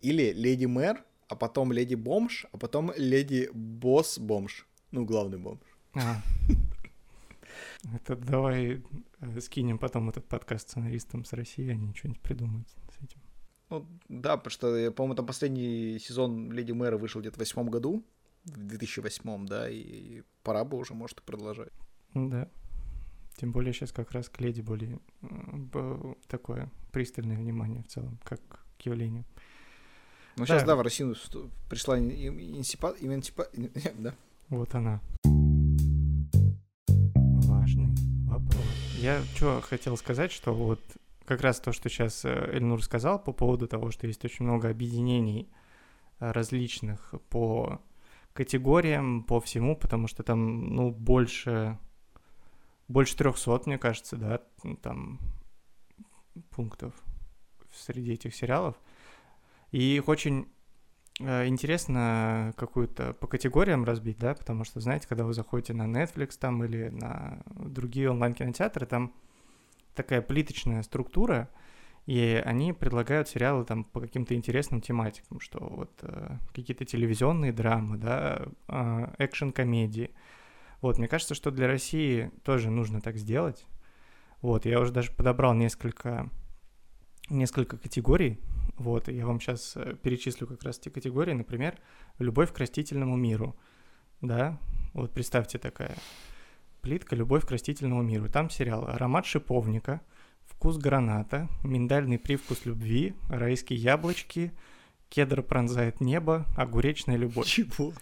Или 0.00 0.32
леди 0.32 0.64
мэр, 0.64 1.04
а 1.28 1.36
потом 1.36 1.70
леди 1.70 1.94
бомж, 1.96 2.46
а 2.52 2.56
потом 2.56 2.92
леди 2.96 3.50
босс 3.52 4.18
бомж. 4.18 4.66
Ну, 4.90 5.04
главный 5.04 5.38
бомж. 5.38 5.60
А. 5.94 6.22
Это 7.94 8.16
давай 8.16 8.82
э, 9.20 9.40
скинем 9.40 9.78
потом 9.78 10.08
этот 10.08 10.26
подкаст 10.26 10.70
сценаристам 10.70 11.24
с 11.24 11.32
России, 11.34 11.70
они 11.70 11.94
что-нибудь 11.94 12.20
придумают. 12.20 12.66
Ну, 13.70 13.86
да, 14.08 14.36
потому 14.36 14.50
что, 14.50 14.92
по-моему, 14.92 15.14
там 15.14 15.26
последний 15.26 15.98
сезон 15.98 16.52
Леди 16.52 16.72
Мэра 16.72 16.98
вышел 16.98 17.20
где-то 17.20 17.36
в 17.36 17.38
восьмом 17.40 17.70
году, 17.70 18.04
в 18.44 18.66
2008, 18.66 19.46
да, 19.46 19.68
и 19.70 20.22
пора 20.42 20.64
бы 20.64 20.76
уже, 20.76 20.94
может, 20.94 21.20
и 21.20 21.22
продолжать. 21.22 21.72
Да. 22.14 22.48
Тем 23.36 23.52
более 23.52 23.72
сейчас 23.72 23.90
как 23.90 24.12
раз 24.12 24.28
к 24.28 24.40
леди 24.40 24.60
более 24.60 25.00
такое 26.28 26.70
пристальное 26.92 27.36
внимание 27.36 27.82
в 27.82 27.88
целом, 27.88 28.18
как 28.22 28.40
к 28.78 28.82
явлению. 28.82 29.24
Ну, 30.36 30.46
сейчас, 30.46 30.64
да, 30.64 30.76
в 30.76 30.82
Россию 30.82 31.16
пришла 31.68 31.98
инсипа... 31.98 32.94
Иментипа... 33.00 33.46
да. 33.98 34.14
Вот 34.48 34.74
она. 34.74 35.00
Важный 37.46 37.94
вопрос. 38.26 38.64
Я 38.98 39.22
что 39.34 39.60
хотел 39.60 39.96
сказать, 39.96 40.32
что 40.32 40.52
вот 40.54 40.80
как 41.24 41.40
раз 41.40 41.60
то, 41.60 41.72
что 41.72 41.88
сейчас 41.88 42.24
э, 42.24 42.50
Эльнур 42.52 42.82
сказал 42.82 43.22
по 43.22 43.32
поводу 43.32 43.66
того, 43.66 43.90
что 43.90 44.06
есть 44.06 44.24
очень 44.24 44.44
много 44.44 44.68
объединений 44.68 45.48
э, 46.20 46.30
различных 46.30 47.14
по 47.30 47.80
категориям, 48.32 49.24
по 49.24 49.40
всему, 49.40 49.76
потому 49.76 50.06
что 50.08 50.22
там, 50.22 50.74
ну, 50.74 50.90
больше, 50.90 51.78
больше 52.88 53.16
300, 53.16 53.62
мне 53.66 53.78
кажется, 53.78 54.16
да, 54.16 54.40
там 54.82 55.20
пунктов 56.50 56.92
среди 57.72 58.12
этих 58.12 58.34
сериалов. 58.34 58.76
И 59.70 59.96
их 59.96 60.08
очень 60.08 60.48
э, 61.20 61.46
интересно 61.46 62.52
какую-то 62.56 63.14
по 63.14 63.26
категориям 63.26 63.84
разбить, 63.84 64.18
да, 64.18 64.34
потому 64.34 64.64
что, 64.64 64.80
знаете, 64.80 65.08
когда 65.08 65.24
вы 65.24 65.32
заходите 65.32 65.72
на 65.72 65.84
Netflix 65.84 66.36
там 66.38 66.64
или 66.64 66.88
на 66.88 67.42
другие 67.46 68.10
онлайн-кинотеатры, 68.10 68.86
там 68.86 69.14
такая 69.94 70.22
плиточная 70.22 70.82
структура, 70.82 71.48
и 72.06 72.42
они 72.44 72.72
предлагают 72.72 73.28
сериалы 73.28 73.64
там 73.64 73.84
по 73.84 74.00
каким-то 74.00 74.34
интересным 74.34 74.80
тематикам, 74.80 75.40
что 75.40 75.58
вот 75.60 75.90
э, 76.02 76.38
какие-то 76.52 76.84
телевизионные 76.84 77.52
драмы, 77.52 77.96
да, 77.96 78.46
э, 78.68 79.14
экшен-комедии. 79.18 80.10
Вот, 80.80 80.98
мне 80.98 81.08
кажется, 81.08 81.34
что 81.34 81.50
для 81.50 81.66
России 81.66 82.30
тоже 82.42 82.70
нужно 82.70 83.00
так 83.00 83.16
сделать. 83.16 83.66
Вот, 84.42 84.66
я 84.66 84.80
уже 84.80 84.92
даже 84.92 85.12
подобрал 85.12 85.54
несколько, 85.54 86.28
несколько 87.30 87.78
категорий 87.78 88.38
вот, 88.76 89.08
я 89.08 89.26
вам 89.26 89.40
сейчас 89.40 89.76
э, 89.76 89.94
перечислю 90.02 90.46
как 90.46 90.62
раз 90.64 90.78
эти 90.78 90.88
категории. 90.88 91.32
Например, 91.32 91.78
«Любовь 92.18 92.52
к 92.52 92.58
растительному 92.58 93.16
миру». 93.16 93.56
Да, 94.20 94.58
вот 94.94 95.12
представьте 95.12 95.58
такая 95.58 95.96
плитка 96.84 97.16
«Любовь 97.16 97.46
к 97.46 97.50
растительному 97.50 98.02
миру». 98.02 98.28
Там 98.28 98.50
сериал 98.50 98.86
«Аромат 98.86 99.24
шиповника», 99.24 100.02
«Вкус 100.44 100.76
граната», 100.76 101.48
«Миндальный 101.64 102.18
привкус 102.18 102.66
любви», 102.66 103.14
«Райские 103.30 103.78
яблочки», 103.78 104.52
«Кедр 105.08 105.42
пронзает 105.42 106.02
небо», 106.02 106.44
«Огуречная 106.56 107.16
любовь». 107.16 107.46
Чего? 107.46 107.94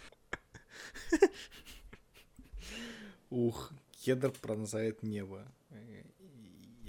Ух, 3.31 3.73
кедр 4.05 4.33
пронзает 4.33 5.05
небо 5.05 5.47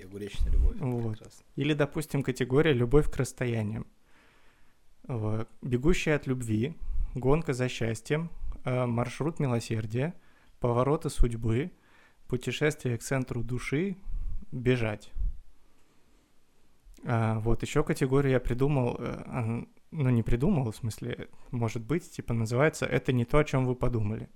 огуречная 0.04 0.52
любовь. 0.52 0.76
Вот. 0.80 1.18
Или, 1.56 1.74
допустим, 1.74 2.24
категория 2.24 2.74
«любовь 2.74 3.10
к 3.10 3.16
расстояниям». 3.16 3.86
«Бегущая 5.62 6.16
от 6.16 6.28
любви», 6.28 6.76
«Гонка 7.16 7.54
за 7.54 7.70
счастьем», 7.70 8.30
«Маршрут 8.66 9.40
милосердия», 9.40 10.14
«Повороты 10.60 11.10
судьбы», 11.10 11.72
«Путешествие 12.34 12.98
к 12.98 13.04
центру 13.04 13.44
души», 13.44 13.96
«Бежать». 14.52 15.12
А, 17.06 17.38
вот 17.42 17.62
еще 17.62 17.84
категорию 17.84 18.32
я 18.32 18.40
придумал, 18.40 18.96
э, 18.98 19.66
ну 19.92 20.10
не 20.10 20.24
придумал, 20.24 20.72
в 20.72 20.76
смысле, 20.76 21.30
может 21.52 21.84
быть, 21.84 22.10
типа 22.10 22.34
называется 22.34 22.88
«Это 22.88 23.14
не 23.14 23.24
то, 23.24 23.38
о 23.38 23.44
чем 23.44 23.68
вы 23.68 23.76
подумали». 23.76 24.30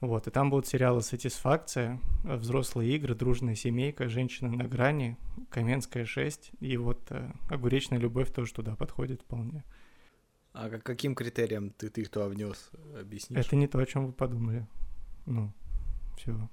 Вот, 0.00 0.26
и 0.26 0.32
там 0.32 0.50
будут 0.50 0.66
сериалы 0.66 1.00
«Сатисфакция», 1.02 2.00
«Взрослые 2.24 2.96
игры», 2.96 3.14
«Дружная 3.14 3.54
семейка», 3.54 4.08
«Женщина 4.08 4.50
на 4.50 4.64
грани», 4.64 5.16
«Каменская 5.50 6.04
6», 6.04 6.50
и 6.58 6.76
вот 6.78 7.00
э, 7.10 7.30
«Огуречная 7.48 8.00
любовь» 8.00 8.32
тоже 8.32 8.52
туда 8.52 8.74
подходит 8.74 9.22
вполне. 9.22 9.62
А 10.52 10.68
каким 10.68 11.14
критериям 11.14 11.70
ты, 11.70 11.90
ты 11.90 12.00
их 12.00 12.08
туда 12.10 12.26
внес? 12.26 12.72
Объяснишь? 12.98 13.46
Это 13.46 13.54
не 13.54 13.68
то, 13.68 13.78
о 13.78 13.86
чем 13.86 14.06
вы 14.06 14.12
подумали. 14.12 14.66
Ну, 15.26 15.52
все. 16.16 16.48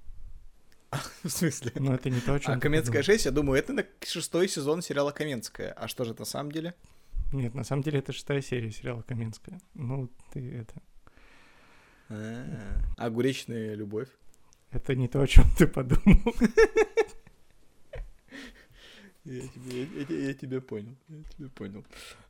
В 1.23 1.29
смысле? 1.29 1.71
Ну, 1.75 1.93
это 1.93 2.09
не 2.09 2.19
то, 2.19 2.33
о 2.33 2.39
чем 2.39 2.53
А 2.53 2.59
«Каменская 2.59 3.01
6», 3.01 3.25
я 3.25 3.31
думаю, 3.31 3.59
это 3.59 3.73
на 3.73 3.85
шестой 4.05 4.47
сезон 4.47 4.81
сериала 4.81 5.11
«Каменская». 5.11 5.71
А 5.73 5.87
что 5.87 6.05
же 6.05 6.11
это 6.11 6.21
на 6.21 6.25
самом 6.25 6.51
деле? 6.51 6.73
Нет, 7.31 7.53
на 7.53 7.63
самом 7.63 7.83
деле 7.83 7.99
это 7.99 8.13
шестая 8.13 8.41
серия 8.41 8.71
сериала 8.71 9.01
«Каменская». 9.01 9.59
Ну, 9.73 10.09
ты 10.31 10.59
это... 10.59 10.81
А, 12.09 12.77
огуречная 12.97 13.73
любовь. 13.73 14.09
Это 14.71 14.95
не 14.95 15.07
то, 15.07 15.21
о 15.21 15.27
чем 15.27 15.45
ты 15.57 15.67
подумал. 15.67 16.35
Я 19.25 19.41
тебя, 19.41 20.05
я, 20.07 20.27
я 20.27 20.33
тебя 20.35 20.61
понял. 20.61 20.95
Я 21.09 21.23
тебя 21.35 21.49
понял. 21.49 21.83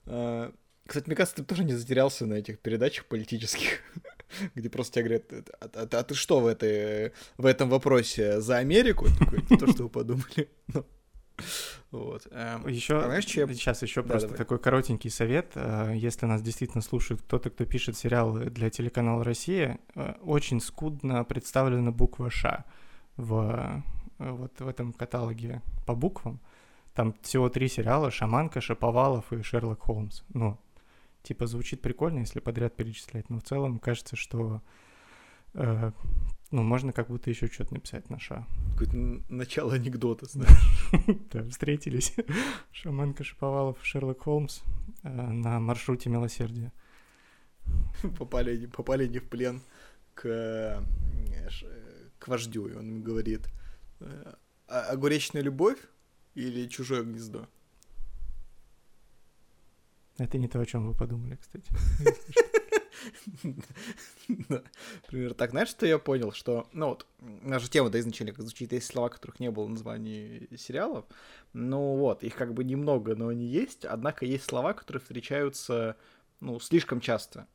А, 0.05 0.53
кстати, 0.87 1.07
мне 1.07 1.15
кажется, 1.17 1.35
ты 1.35 1.43
тоже 1.43 1.65
не 1.65 1.73
затерялся 1.73 2.25
на 2.25 2.35
этих 2.35 2.59
передачах 2.59 3.05
политических, 3.05 3.81
где 4.55 4.69
просто 4.69 5.01
тебе 5.01 5.19
говорят, 5.19 5.49
а, 5.59 5.69
а, 5.73 5.99
а 5.99 6.03
ты 6.03 6.15
что 6.15 6.39
в, 6.39 6.47
этой, 6.47 7.13
в 7.37 7.45
этом 7.45 7.69
вопросе 7.69 8.41
за 8.41 8.57
Америку? 8.57 9.07
Такой, 9.19 9.41
то, 9.57 9.67
что 9.67 9.83
вы 9.83 9.89
подумали. 9.89 10.49
Ну, 11.91 12.05
вот. 12.05 12.27
Эм, 12.31 12.65
еще, 12.67 12.97
а 12.97 13.03
знаешь, 13.05 13.25
чем... 13.25 13.53
сейчас 13.53 13.81
еще 13.81 14.01
да, 14.01 14.09
просто 14.09 14.27
давай. 14.29 14.37
такой 14.37 14.57
коротенький 14.59 15.09
совет. 15.09 15.51
Э, 15.55 15.91
если 15.93 16.25
нас 16.25 16.41
действительно 16.41 16.81
слушает 16.81 17.21
кто-то, 17.21 17.49
кто 17.49 17.65
пишет 17.65 17.97
сериалы 17.97 18.45
для 18.45 18.69
телеканала 18.69 19.21
«Россия», 19.23 19.79
э, 19.95 20.13
очень 20.21 20.61
скудно 20.61 21.25
представлена 21.25 21.91
буква 21.91 22.29
«Ш» 22.29 22.63
в, 23.17 23.83
э, 24.19 24.31
вот 24.31 24.59
в 24.59 24.67
этом 24.67 24.93
каталоге 24.93 25.61
по 25.85 25.93
буквам. 25.93 26.39
Там 26.93 27.13
всего 27.21 27.49
три 27.49 27.67
сериала 27.67 28.11
«Шаманка», 28.11 28.61
«Шаповалов» 28.61 29.31
и 29.33 29.41
«Шерлок 29.43 29.81
Холмс». 29.81 30.23
Ну, 30.33 30.57
типа 31.25 31.47
звучит 31.47 31.81
прикольно, 31.81 32.19
если 32.19 32.39
подряд 32.39 32.75
перечислять, 32.75 33.29
но 33.29 33.39
в 33.39 33.43
целом 33.43 33.79
кажется, 33.79 34.15
что 34.15 34.61
э, 35.53 35.91
ну, 36.51 36.63
можно 36.63 36.93
как 36.93 37.07
будто 37.07 37.29
еще 37.29 37.47
что-то 37.47 37.73
написать 37.73 38.09
на 38.09 38.19
ша. 38.19 38.47
Какое-то 38.73 39.23
начало 39.29 39.73
анекдота, 39.73 40.25
знаешь. 40.29 40.89
Да, 41.31 41.43
встретились. 41.49 42.13
Шаманка 42.71 43.23
Шиповалов, 43.23 43.77
Шерлок 43.83 44.21
Холмс 44.21 44.61
э, 45.03 45.09
на 45.09 45.59
маршруте 45.59 46.09
милосердия. 46.09 46.71
Попали, 48.19 48.67
попали 48.67 49.07
не 49.07 49.17
в 49.17 49.27
плен 49.27 49.61
к, 50.13 50.27
э, 50.27 50.81
к 52.19 52.27
вождю, 52.27 52.67
и 52.67 52.75
он 52.75 52.89
им 52.89 53.01
говорит, 53.01 53.49
«А, 54.67 54.81
огуречная 54.91 55.41
любовь 55.41 55.79
или 56.35 56.67
чужое 56.67 57.03
гнездо? 57.03 57.47
Это 60.17 60.37
не 60.37 60.47
то, 60.47 60.59
о 60.59 60.65
чем 60.65 60.87
вы 60.87 60.93
подумали, 60.93 61.35
кстати. 61.35 61.69
Примерно 65.07 65.35
так. 65.35 65.51
Знаешь, 65.51 65.69
что 65.69 65.85
я 65.85 65.99
понял? 65.99 66.31
Что, 66.31 66.67
ну 66.71 66.89
вот, 66.89 67.05
наша 67.19 67.69
тема, 67.69 67.89
да, 67.89 67.99
изначально 67.99 68.33
как 68.33 68.43
звучит, 68.43 68.71
есть 68.71 68.87
слова, 68.87 69.09
которых 69.09 69.39
не 69.39 69.51
было 69.51 69.65
в 69.65 69.69
названии 69.69 70.47
сериалов. 70.57 71.05
Ну 71.53 71.95
вот, 71.97 72.23
их 72.23 72.35
как 72.35 72.53
бы 72.53 72.63
немного, 72.63 73.15
но 73.15 73.27
они 73.27 73.45
есть. 73.45 73.85
Однако 73.85 74.25
есть 74.25 74.45
слова, 74.45 74.73
которые 74.73 75.01
встречаются, 75.01 75.97
ну, 76.39 76.59
слишком 76.59 77.01
часто. 77.01 77.47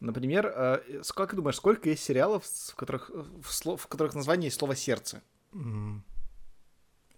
Например, 0.00 0.46
э, 0.54 1.02
как 1.14 1.30
ты 1.30 1.36
думаешь, 1.36 1.56
сколько 1.56 1.88
есть 1.88 2.02
сериалов, 2.02 2.44
в 2.44 2.74
которых, 2.74 3.10
в, 3.10 3.52
слов, 3.52 3.82
в 3.82 3.86
которых 3.86 4.14
название 4.14 4.46
есть 4.46 4.58
слово 4.58 4.74
«сердце»? 4.74 5.22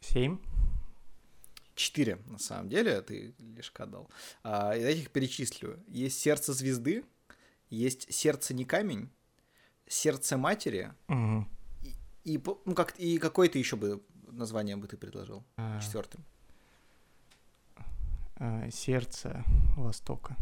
Семь. 0.00 0.38
Четыре, 1.74 2.18
на 2.26 2.38
самом 2.38 2.68
деле, 2.68 3.00
ты 3.02 3.34
лишь 3.38 3.72
дал. 3.76 4.08
А, 4.42 4.74
я 4.74 4.90
их 4.90 5.10
перечислю. 5.10 5.82
Есть 5.88 6.20
«Сердце 6.20 6.52
звезды», 6.52 7.04
есть 7.68 8.12
сердце 8.12 8.54
не 8.54 8.64
камень, 8.64 9.10
сердце 9.88 10.36
матери, 10.36 10.92
угу. 11.08 11.46
и, 11.82 12.34
и, 12.34 12.42
ну, 12.64 12.74
как, 12.74 12.94
и 12.98 13.18
какое-то 13.18 13.58
еще 13.58 13.76
бы 13.76 14.02
название 14.30 14.76
бы 14.76 14.86
ты 14.86 14.96
предложил 14.96 15.44
а... 15.56 15.80
четвертым. 15.80 16.24
А, 18.36 18.70
сердце 18.70 19.44
Востока. 19.76 20.36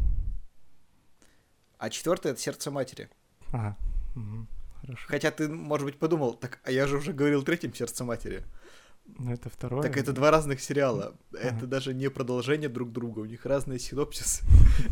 А 1.79 1.91
четвертое 1.91 2.33
это 2.33 2.41
сердце 2.41 2.71
матери. 2.71 3.09
Ага. 3.49 3.77
Угу. 4.15 4.47
Хорошо. 4.83 5.07
Хотя 5.09 5.31
ты, 5.31 5.49
может 5.49 5.85
быть, 5.85 5.99
подумал, 5.99 6.35
так, 6.35 6.61
а 6.65 6.71
я 6.71 6.87
же 6.87 6.97
уже 6.97 7.13
говорил 7.13 7.43
третьим 7.43 7.75
сердце 7.75 8.05
матери. 8.05 8.45
Ну, 9.19 9.33
это 9.33 9.49
второе. 9.49 9.83
Так 9.83 9.97
это 9.97 10.13
два 10.13 10.31
разных 10.31 10.61
сериала. 10.61 11.15
Ага. 11.33 11.43
Это 11.43 11.67
даже 11.67 11.95
не 11.95 12.09
продолжение 12.11 12.69
друг 12.69 12.93
друга. 12.93 13.21
У 13.21 13.25
них 13.25 13.45
разные 13.47 13.79
синопсисы. 13.79 14.43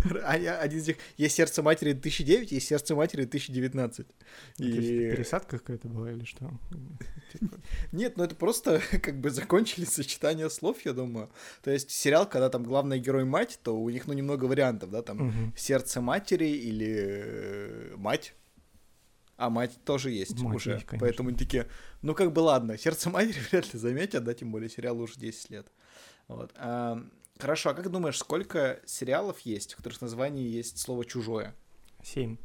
Один 0.24 0.78
из 0.78 0.86
них... 0.86 0.96
Есть 1.16 1.36
«Сердце 1.36 1.62
матери» 1.62 1.92
2009, 1.92 2.52
есть 2.52 2.68
«Сердце 2.68 2.94
матери» 2.94 3.22
2019. 3.22 4.06
И... 4.58 4.72
Пересадка 4.72 5.58
какая-то 5.58 5.88
была 5.88 6.12
или 6.12 6.24
что? 6.24 6.50
Типа. 7.32 7.56
Нет, 7.92 8.16
ну 8.16 8.24
это 8.24 8.34
просто 8.34 8.80
как 9.02 9.20
бы 9.20 9.30
закончили 9.30 9.84
сочетание 9.84 10.50
слов, 10.50 10.76
я 10.84 10.92
думаю. 10.92 11.30
То 11.62 11.70
есть 11.70 11.90
сериал, 11.90 12.28
когда 12.28 12.48
там 12.50 12.62
главный 12.62 12.98
герой 12.98 13.24
мать, 13.24 13.58
то 13.62 13.76
у 13.76 13.90
них 13.90 14.06
ну 14.06 14.12
немного 14.12 14.44
вариантов, 14.44 14.90
да, 14.90 15.02
там 15.02 15.52
«Сердце 15.56 16.00
матери» 16.00 16.46
или 16.46 17.94
«Мать». 17.96 18.34
А 19.40 19.48
мать 19.48 19.78
тоже 19.86 20.10
есть 20.10 20.38
Мать 20.42 20.56
уже. 20.56 20.72
есть, 20.74 20.84
конечно. 20.84 21.06
поэтому 21.06 21.30
они 21.30 21.38
такие, 21.38 21.66
ну 22.02 22.14
как 22.14 22.30
бы 22.32 22.40
ладно, 22.40 22.76
сердце 22.76 23.08
матери 23.08 23.38
вряд 23.50 23.72
ли 23.72 23.78
заметят, 23.78 24.22
да, 24.22 24.34
тем 24.34 24.52
более 24.52 24.68
сериал 24.68 25.00
уже 25.00 25.14
10 25.18 25.48
лет. 25.50 25.72
Вот. 26.28 26.52
А, 26.56 27.02
хорошо, 27.38 27.70
а 27.70 27.74
как 27.74 27.90
думаешь, 27.90 28.18
сколько 28.18 28.80
сериалов 28.84 29.40
есть, 29.40 29.72
в 29.72 29.76
которых 29.78 29.98
в 29.98 30.02
названии 30.02 30.46
есть 30.46 30.78
слово 30.78 31.06
чужое? 31.06 31.54
Семь. 32.04 32.36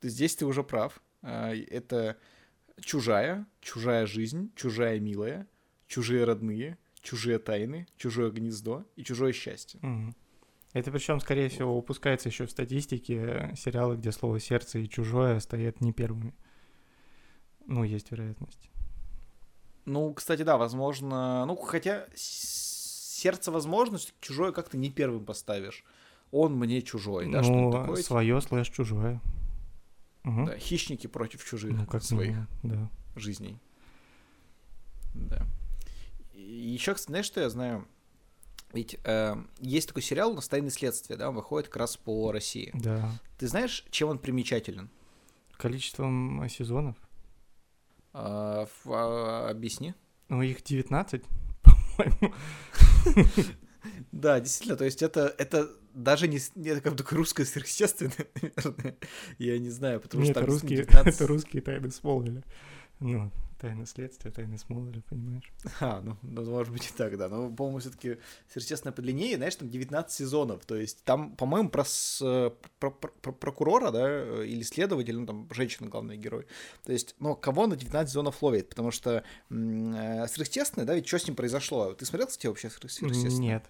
Здесь 0.00 0.36
ты 0.36 0.46
уже 0.46 0.62
прав. 0.64 1.02
А, 1.22 1.52
Это 1.54 2.16
чужая, 2.80 3.46
чужая 3.60 4.06
жизнь, 4.06 4.50
чужая 4.56 4.98
милая, 5.00 5.46
чужие 5.86 6.24
родные, 6.24 6.78
чужие 7.02 7.38
тайны, 7.38 7.86
чужое 7.98 8.30
гнездо 8.30 8.86
и 8.96 9.04
чужое 9.04 9.32
счастье. 9.32 9.78
Мгм. 9.82 10.16
Это 10.72 10.90
причем, 10.90 11.20
скорее 11.20 11.48
всего, 11.48 11.76
упускается 11.76 12.28
еще 12.28 12.46
в 12.46 12.50
статистике 12.50 13.16
э, 13.16 13.56
сериалы, 13.56 13.96
где 13.96 14.10
слово 14.10 14.40
сердце 14.40 14.78
и 14.78 14.88
чужое 14.88 15.38
стоят 15.40 15.80
не 15.80 15.92
первыми. 15.92 16.34
Ну, 17.66 17.84
есть 17.84 18.10
вероятность. 18.10 18.70
Ну, 19.84 20.14
кстати, 20.14 20.42
да, 20.42 20.56
возможно. 20.56 21.44
Ну, 21.44 21.56
хотя 21.56 22.06
сердце 22.14 23.50
возможно, 23.52 23.98
чужое 24.20 24.52
как-то 24.52 24.78
не 24.78 24.90
первым 24.90 25.24
поставишь. 25.24 25.84
Он 26.30 26.54
мне 26.56 26.80
чужой, 26.80 27.30
да, 27.30 27.42
что 27.42 27.52
ну, 27.52 27.70
такое? 27.70 28.02
свое 28.02 28.40
слэш 28.40 28.70
чужое. 28.70 29.20
Мгм. 30.22 30.46
Да, 30.46 30.56
хищники 30.56 31.06
против 31.06 31.44
чужих 31.44 31.72
Ну, 31.72 31.86
как 31.86 32.02
своих 32.02 32.36
да. 32.62 32.90
жизней. 33.16 33.58
Да. 35.14 35.46
еще, 36.32 36.94
знаешь, 36.96 37.26
что 37.26 37.40
я 37.40 37.50
знаю? 37.50 37.86
Ведь 38.72 38.98
э, 39.04 39.36
есть 39.60 39.88
такой 39.88 40.02
сериал 40.02 40.32
у 40.32 40.34
нас 40.34 40.48
«Тайны 40.48 40.70
следствия», 40.70 41.16
да, 41.16 41.28
он 41.28 41.34
выходит 41.34 41.68
как 41.68 41.76
раз 41.76 41.96
по 41.96 42.32
России. 42.32 42.70
Да. 42.74 43.10
Ты 43.38 43.48
знаешь, 43.48 43.84
чем 43.90 44.08
он 44.08 44.18
примечателен? 44.18 44.90
Количеством 45.56 46.48
сезонов. 46.48 46.96
А, 48.12 48.62
ф- 48.62 48.86
а, 48.86 49.48
объясни. 49.50 49.94
Ну, 50.28 50.42
их 50.42 50.62
19, 50.62 51.22
по-моему. 51.62 52.34
Да, 54.12 54.38
действительно, 54.38 54.76
то 54.76 54.84
есть 54.84 55.02
это, 55.02 55.34
это 55.38 55.68
даже 55.92 56.28
не, 56.28 56.38
это 56.68 56.80
как 56.80 56.94
бы 56.94 57.04
русское 57.10 57.44
сверхъестественное, 57.44 58.14
наверное. 58.40 58.96
Я 59.38 59.58
не 59.58 59.70
знаю, 59.70 60.00
потому 60.00 60.22
Нет, 60.22 60.32
что 60.32 60.40
там 60.40 60.50
русские, 60.50 60.76
19... 60.78 61.14
это 61.14 61.26
русские 61.26 61.62
тайны 61.62 61.90
Смолвиля. 61.90 62.44
Ну, 63.02 63.30
тайны 63.60 63.86
следствия, 63.86 64.30
тайны 64.30 64.58
Смолвиля, 64.58 65.02
понимаешь? 65.08 65.52
А, 65.80 66.00
ну, 66.02 66.16
ну, 66.22 66.44
может 66.50 66.72
быть 66.72 66.86
и 66.88 66.92
так, 66.96 67.16
да. 67.18 67.28
Но, 67.28 67.50
по-моему, 67.50 67.78
все-таки 67.78 68.18
сверхъестественное 68.48 68.92
подлиннее, 68.92 69.36
знаешь, 69.36 69.56
там 69.56 69.68
19 69.70 70.12
сезонов. 70.12 70.64
То 70.64 70.76
есть 70.76 71.04
там, 71.04 71.36
по-моему, 71.36 71.68
про, 71.68 71.82
э, 71.82 72.50
про- 72.78 72.90
про- 72.90 73.10
про- 73.20 73.32
прокурора, 73.32 73.90
да, 73.90 74.02
э, 74.04 74.46
или 74.46 74.62
следователя, 74.62 75.18
ну, 75.18 75.26
там, 75.26 75.48
женщина 75.52 75.88
главный 75.88 76.16
герой. 76.16 76.46
То 76.84 76.92
есть, 76.92 77.14
ну, 77.18 77.34
кого 77.36 77.66
на 77.66 77.76
19 77.76 78.10
сезонов 78.10 78.42
ловит? 78.42 78.68
Потому 78.68 78.90
что 78.90 79.22
м, 79.50 79.94
э, 79.94 80.26
сверхъестественное, 80.28 80.86
да, 80.86 80.94
ведь 80.94 81.06
что 81.06 81.18
с 81.18 81.26
ним 81.26 81.36
произошло? 81.36 81.92
Ты 81.94 82.04
смотрел, 82.06 82.28
кстати, 82.28 82.46
вообще 82.46 82.68
сверх- 82.68 82.88
сверхъестественное? 82.88 83.48
Нет. 83.54 83.64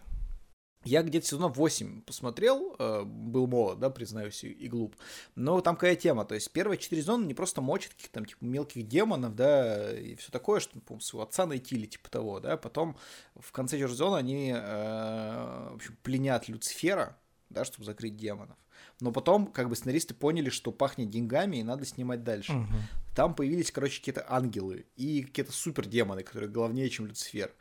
Я 0.84 1.02
где-то 1.02 1.26
сезонов 1.26 1.56
8 1.56 2.02
посмотрел, 2.02 2.74
э, 2.78 3.02
был 3.04 3.46
молод, 3.46 3.78
да, 3.78 3.90
признаюсь, 3.90 4.42
и, 4.44 4.68
глуп. 4.68 4.96
Но 5.34 5.60
там 5.60 5.76
какая 5.76 5.96
тема, 5.96 6.24
то 6.24 6.34
есть 6.34 6.50
первые 6.50 6.78
четыре 6.78 7.02
сезона 7.02 7.24
не 7.24 7.34
просто 7.34 7.60
мочат 7.60 7.92
каких-то 7.92 8.14
там 8.14 8.24
типа 8.24 8.44
мелких 8.44 8.86
демонов, 8.88 9.34
да, 9.36 9.96
и 9.96 10.16
все 10.16 10.32
такое, 10.32 10.60
что, 10.60 10.80
по 10.80 10.98
своего 11.00 11.24
отца 11.24 11.46
найти 11.46 11.76
или 11.76 11.86
типа 11.86 12.10
того, 12.10 12.40
да, 12.40 12.56
потом 12.56 12.96
в 13.36 13.52
конце 13.52 13.78
сезона 13.78 14.16
они, 14.18 14.52
э, 14.54 15.68
в 15.70 15.74
общем, 15.74 15.96
пленят 16.02 16.48
Люцифера, 16.48 17.16
да, 17.50 17.64
чтобы 17.64 17.84
закрыть 17.84 18.16
демонов. 18.16 18.56
Но 19.00 19.12
потом, 19.12 19.46
как 19.46 19.68
бы, 19.68 19.76
сценаристы 19.76 20.14
поняли, 20.14 20.48
что 20.48 20.72
пахнет 20.72 21.10
деньгами, 21.10 21.58
и 21.58 21.62
надо 21.62 21.84
снимать 21.84 22.24
дальше. 22.24 22.52
Мгм. 22.52 22.76
Там 23.14 23.34
появились, 23.34 23.70
короче, 23.70 23.98
какие-то 23.98 24.24
ангелы 24.28 24.86
и 24.96 25.22
какие-то 25.22 25.52
супердемоны, 25.52 26.22
которые 26.22 26.50
главнее, 26.50 26.88
чем 26.88 27.06
Люцифер. 27.06 27.52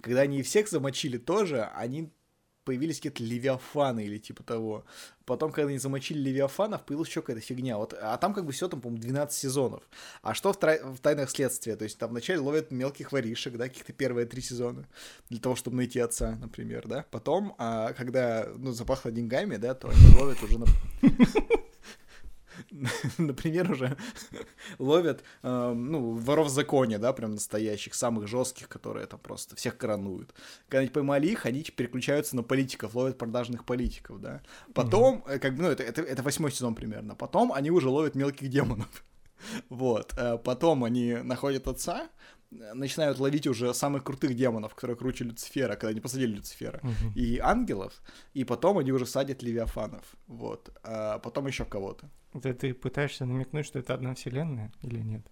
Когда 0.00 0.22
они 0.22 0.42
всех 0.42 0.68
замочили 0.68 1.18
тоже, 1.18 1.64
они 1.64 2.12
появились 2.66 2.96
какие-то 2.96 3.22
левиафаны 3.22 4.04
или 4.04 4.18
типа 4.18 4.42
того. 4.42 4.84
Потом, 5.24 5.52
когда 5.52 5.68
они 5.70 5.78
замочили 5.78 6.18
левиафанов, 6.18 6.84
появилась 6.84 7.08
еще 7.08 7.22
какая-то 7.22 7.40
фигня. 7.40 7.78
Вот, 7.78 7.94
а 7.98 8.16
там 8.18 8.34
как 8.34 8.44
бы 8.44 8.52
все 8.52 8.68
там, 8.68 8.80
по-моему, 8.80 9.02
12 9.02 9.38
сезонов. 9.38 9.82
А 10.22 10.34
что 10.34 10.52
в, 10.52 10.58
трай- 10.58 10.82
в 10.82 10.98
«Тайнах 10.98 11.30
следствия»? 11.30 11.76
То 11.76 11.84
есть 11.84 11.96
там 11.96 12.10
вначале 12.10 12.40
ловят 12.40 12.70
мелких 12.70 13.12
воришек, 13.12 13.56
да, 13.56 13.68
каких-то 13.68 13.92
первые 13.92 14.26
три 14.26 14.42
сезона, 14.42 14.86
для 15.30 15.40
того, 15.40 15.54
чтобы 15.54 15.76
найти 15.76 16.00
отца, 16.00 16.36
например, 16.40 16.86
да. 16.86 17.06
Потом, 17.10 17.54
а, 17.58 17.92
когда, 17.92 18.48
ну, 18.56 18.72
запахло 18.72 19.10
деньгами, 19.10 19.56
да, 19.56 19.74
то 19.74 19.88
они 19.88 20.20
ловят 20.20 20.42
уже 20.42 20.58
на... 20.58 20.66
Например, 23.18 23.70
уже 23.70 23.96
ловят, 24.78 25.22
э, 25.42 25.72
ну, 25.72 26.12
воров 26.12 26.46
в 26.48 26.50
законе, 26.50 26.98
да, 26.98 27.12
прям 27.12 27.32
настоящих, 27.32 27.94
самых 27.94 28.26
жестких, 28.28 28.68
которые 28.68 29.06
там 29.06 29.20
просто 29.20 29.56
всех 29.56 29.76
коронуют. 29.76 30.34
Когда 30.68 30.80
они 30.80 30.88
поймали 30.88 31.26
их, 31.28 31.46
они 31.46 31.62
переключаются 31.62 32.36
на 32.36 32.42
политиков, 32.42 32.94
ловят 32.94 33.18
продажных 33.18 33.64
политиков, 33.64 34.20
да. 34.20 34.42
Потом, 34.74 35.24
э, 35.26 35.38
как 35.38 35.54
бы, 35.54 35.62
ну, 35.62 35.68
это, 35.70 35.82
это, 35.82 36.02
это 36.02 36.22
восьмой 36.22 36.50
сезон 36.50 36.74
примерно. 36.74 37.14
Потом 37.14 37.52
они 37.52 37.70
уже 37.70 37.88
ловят 37.88 38.14
мелких 38.14 38.48
демонов. 38.48 38.88
Вот. 39.68 40.14
э, 40.16 40.38
Потом 40.38 40.82
они 40.82 41.12
находят 41.12 41.68
отца, 41.68 42.08
начинают 42.74 43.18
ловить 43.18 43.46
уже 43.46 43.72
самых 43.74 44.04
крутых 44.04 44.34
демонов, 44.34 44.74
которые 44.74 44.96
круче 44.96 45.24
Люцифера, 45.24 45.74
когда 45.74 45.88
они 45.88 46.00
посадили 46.00 46.36
Люцифера, 46.36 46.80
Мгм. 46.82 47.12
и 47.14 47.38
ангелов, 47.38 47.92
и 48.34 48.44
потом 48.44 48.78
они 48.78 48.92
уже 48.92 49.06
садят 49.06 49.42
левиафанов. 49.42 50.04
Вот. 50.26 50.70
А 50.82 51.18
потом 51.18 51.46
еще 51.46 51.64
кого-то. 51.64 52.08
Это 52.34 52.52
ты 52.54 52.74
пытаешься 52.74 53.24
намекнуть, 53.24 53.66
что 53.66 53.78
это 53.78 53.94
одна 53.94 54.14
вселенная 54.14 54.70
или 54.82 54.98
нет? 55.00 55.22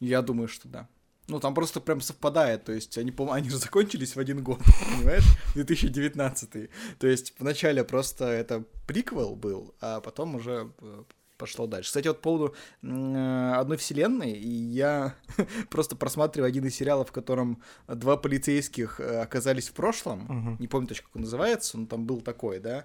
Я 0.00 0.22
думаю, 0.22 0.48
что 0.48 0.68
да. 0.68 0.88
Ну, 1.30 1.40
там 1.40 1.54
просто 1.54 1.80
прям 1.80 2.00
совпадает, 2.00 2.64
то 2.64 2.72
есть 2.72 2.96
они, 2.98 3.10
по 3.12 3.30
они 3.32 3.50
же 3.50 3.58
закончились 3.58 4.16
в 4.16 4.18
один 4.20 4.42
год, 4.42 4.60
понимаешь, 4.96 5.24
2019. 5.54 6.70
То 6.98 7.06
есть 7.06 7.34
вначале 7.38 7.84
просто 7.84 8.24
это 8.24 8.64
приквел 8.86 9.36
был, 9.36 9.74
а 9.80 10.00
потом 10.00 10.36
уже 10.36 10.72
э, 10.80 11.04
пошло 11.38 11.66
дальше. 11.66 11.88
Кстати, 11.88 12.08
вот 12.08 12.18
по 12.18 12.22
поводу 12.24 12.54
э, 12.82 13.52
одной 13.56 13.76
вселенной, 13.78 14.32
и 14.32 14.48
я 14.48 15.14
просто 15.70 15.96
просматриваю 15.96 16.48
один 16.48 16.66
из 16.66 16.74
сериалов, 16.74 17.08
в 17.08 17.12
котором 17.12 17.62
два 17.86 18.16
полицейских 18.16 19.00
э, 19.00 19.20
оказались 19.22 19.68
в 19.68 19.72
прошлом, 19.72 20.20
Мгм. 20.28 20.56
не 20.58 20.68
помню 20.68 20.88
точно, 20.88 21.04
как 21.06 21.16
он 21.16 21.22
называется, 21.22 21.78
но 21.78 21.86
там 21.86 22.04
был 22.04 22.20
такой, 22.20 22.58
да, 22.60 22.84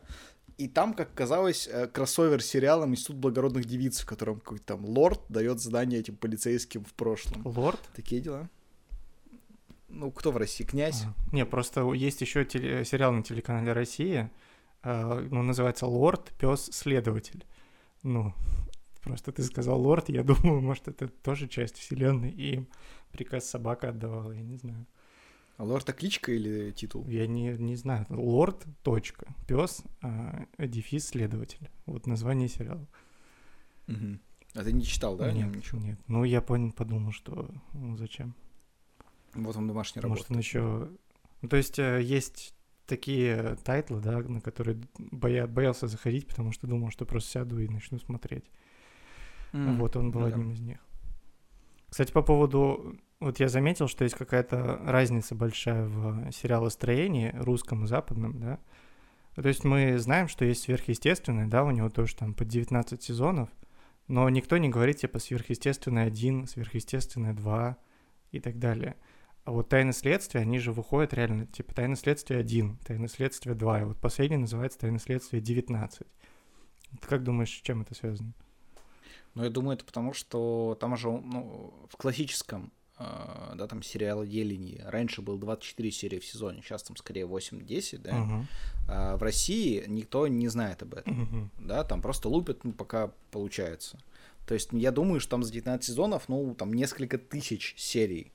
и 0.60 0.68
там, 0.68 0.94
как 0.94 1.14
казалось, 1.16 1.68
э, 1.68 1.88
кроссовер 1.88 2.42
с 2.42 2.46
сериалом 2.46 2.92
«Институт 2.92 3.16
благородных 3.18 3.66
девиц», 3.66 4.00
в 4.02 4.06
котором 4.06 4.40
какой-то 4.40 4.64
там 4.64 4.86
лорд 4.86 5.20
дает 5.28 5.60
задание 5.60 6.00
этим 6.00 6.16
полицейским 6.16 6.86
в 6.86 6.94
прошлом. 6.94 7.42
Лорд? 7.44 7.80
Такие 7.96 8.22
дела. 8.22 8.50
Ну, 9.90 10.12
кто 10.12 10.32
в 10.32 10.38
России? 10.38 10.64
Князь? 10.64 11.04
А, 11.06 11.36
Не, 11.36 11.46
просто 11.46 11.92
есть 11.94 12.22
еще 12.22 12.44
теле- 12.46 12.84
сериал 12.86 13.12
на 13.14 13.24
телеканале 13.24 13.74
Россия, 13.74 14.32
э, 14.84 15.28
ну, 15.32 15.42
называется 15.44 15.86
Лорд, 15.88 16.32
пес, 16.40 16.70
следователь. 16.72 17.46
Ну, 18.04 18.34
просто 19.02 19.32
ты 19.32 19.44
сказал 19.44 19.82
Лорд, 19.82 20.10
я 20.10 20.24
думаю, 20.24 20.62
может, 20.62 20.88
это 20.88 21.08
тоже 21.08 21.48
часть 21.48 21.78
вселенной, 21.78 22.32
и 22.32 22.54
им 22.56 22.68
приказ 23.12 23.50
собака 23.50 23.90
отдавала, 23.90 24.32
я 24.32 24.42
не 24.44 24.58
знаю. 24.58 24.86
А 25.58 25.64
лорд 25.64 25.84
это 25.84 25.94
кличка 25.94 26.32
или 26.32 26.72
титул? 26.72 27.08
Я 27.08 27.28
не, 27.28 27.56
не 27.58 27.76
знаю. 27.76 28.08
Лорд, 28.10 28.66
точка, 28.82 29.28
пес, 29.48 29.84
дефис, 30.58 31.10
следователь. 31.10 31.70
Вот 31.86 32.08
название 32.08 32.48
сериала. 32.48 32.88
Мгм. 33.86 34.20
А 34.56 34.64
ты 34.64 34.72
не 34.72 34.84
читал, 34.84 35.16
да? 35.16 35.32
нет, 35.32 35.56
Ничего. 35.56 35.80
нет. 35.80 36.00
Ну, 36.08 36.24
я 36.24 36.42
понял, 36.42 36.72
подумал, 36.72 37.12
что 37.12 37.50
ну, 37.74 37.98
зачем. 37.98 38.36
Вот 39.34 39.56
он 39.56 39.68
домашний 39.68 40.02
работа. 40.02 40.20
Может, 40.20 40.32
он 40.32 40.38
еще... 40.38 40.90
Ну, 41.42 41.50
то 41.50 41.58
есть 41.58 41.80
э, 41.80 42.02
есть 42.02 42.56
такие 42.86 43.58
тайтлы, 43.64 44.00
да, 44.02 44.20
на 44.20 44.42
которые 44.42 44.80
боя... 44.98 45.48
боялся 45.48 45.88
заходить, 45.88 46.28
потому 46.28 46.52
что 46.52 46.68
думал, 46.68 46.92
что 46.92 47.06
просто 47.06 47.32
сяду 47.32 47.60
и 47.60 47.68
начну 47.68 48.00
смотреть. 48.00 48.46
М, 49.54 49.78
Вот 49.78 49.96
он 49.96 50.12
был 50.12 50.22
ну 50.22 50.28
да. 50.28 50.34
одним 50.34 50.52
из 50.52 50.60
них. 50.60 50.80
Кстати, 51.90 52.12
по 52.12 52.22
поводу... 52.22 52.98
Вот 53.20 53.40
я 53.40 53.48
заметил, 53.48 53.88
что 53.88 54.04
есть 54.04 54.16
какая-то 54.16 54.82
разница 54.84 55.34
большая 55.34 55.86
в 55.86 56.30
сериалостроении 56.32 57.32
русском 57.36 57.86
и 57.86 57.88
западном, 57.88 58.40
да. 58.40 58.60
То 59.36 59.48
есть 59.48 59.64
мы 59.64 59.98
знаем, 59.98 60.28
что 60.28 60.44
есть 60.44 60.64
сверхъестественное, 60.64 61.48
да, 61.48 61.64
у 61.64 61.72
него 61.72 61.90
тоже 61.90 62.16
там 62.16 62.34
по 62.34 62.44
19 62.44 63.02
сезонов, 63.02 63.50
но 64.08 64.28
никто 64.30 64.58
не 64.58 64.70
говорит, 64.70 64.98
типа, 64.98 65.20
сверхъестественное 65.20 66.06
1, 66.06 66.48
сверхъестественное 66.48 67.34
2 67.34 67.78
и 68.32 68.40
так 68.40 68.60
далее. 68.60 68.96
А 69.46 69.52
вот 69.52 69.68
«Тайны 69.70 69.92
следствия», 69.92 70.42
они 70.42 70.58
же 70.60 70.72
выходят 70.72 71.14
реально, 71.14 71.48
типа, 71.48 71.76
«Тайны 71.76 71.98
следствия 71.98 72.40
1», 72.40 72.78
«Тайны 72.86 73.10
следствия 73.10 73.54
2», 73.54 73.82
и 73.82 73.84
вот 73.84 73.98
последний 73.98 74.38
называется 74.38 74.80
«Тайны 74.80 75.00
следствия 75.00 75.40
19». 75.42 76.08
Ты 77.02 77.08
как 77.08 77.24
думаешь, 77.24 77.50
с 77.50 77.62
чем 77.62 77.82
это 77.82 77.94
связано? 77.94 78.34
Ну, 79.36 79.44
я 79.44 79.50
думаю, 79.50 79.76
это 79.76 79.84
потому, 79.84 80.14
что 80.14 80.78
там 80.80 80.96
же, 80.96 81.10
ну, 81.10 81.74
в 81.90 81.98
классическом, 81.98 82.72
э, 83.00 83.54
да, 83.56 83.68
там 83.68 83.84
сериалоделении 83.84 84.80
раньше 84.86 85.22
было 85.22 85.38
24 85.38 85.92
серии 85.92 86.20
в 86.20 86.26
сезоне, 86.26 86.62
сейчас 86.62 86.84
там 86.84 86.96
скорее 86.96 87.26
8-10, 87.26 87.98
да. 87.98 88.14
Мгм. 88.14 88.48
А 88.88 89.18
в 89.18 89.24
России 89.24 89.84
никто 89.88 90.28
не 90.28 90.48
знает 90.48 90.84
об 90.84 90.94
этом. 90.94 91.22
Мгм. 91.22 91.52
да, 91.58 91.84
там 91.84 92.02
просто 92.02 92.30
лупят, 92.30 92.64
ну, 92.64 92.72
пока 92.72 93.12
получается. 93.32 94.00
То 94.48 94.54
есть 94.54 94.70
я 94.72 94.92
думаю, 94.92 95.20
что 95.20 95.32
там 95.32 95.44
за 95.44 95.52
19 95.52 95.86
сезонов, 95.86 96.30
ну, 96.30 96.56
там 96.56 96.72
несколько 96.72 97.18
тысяч 97.18 97.76
серий 97.78 98.32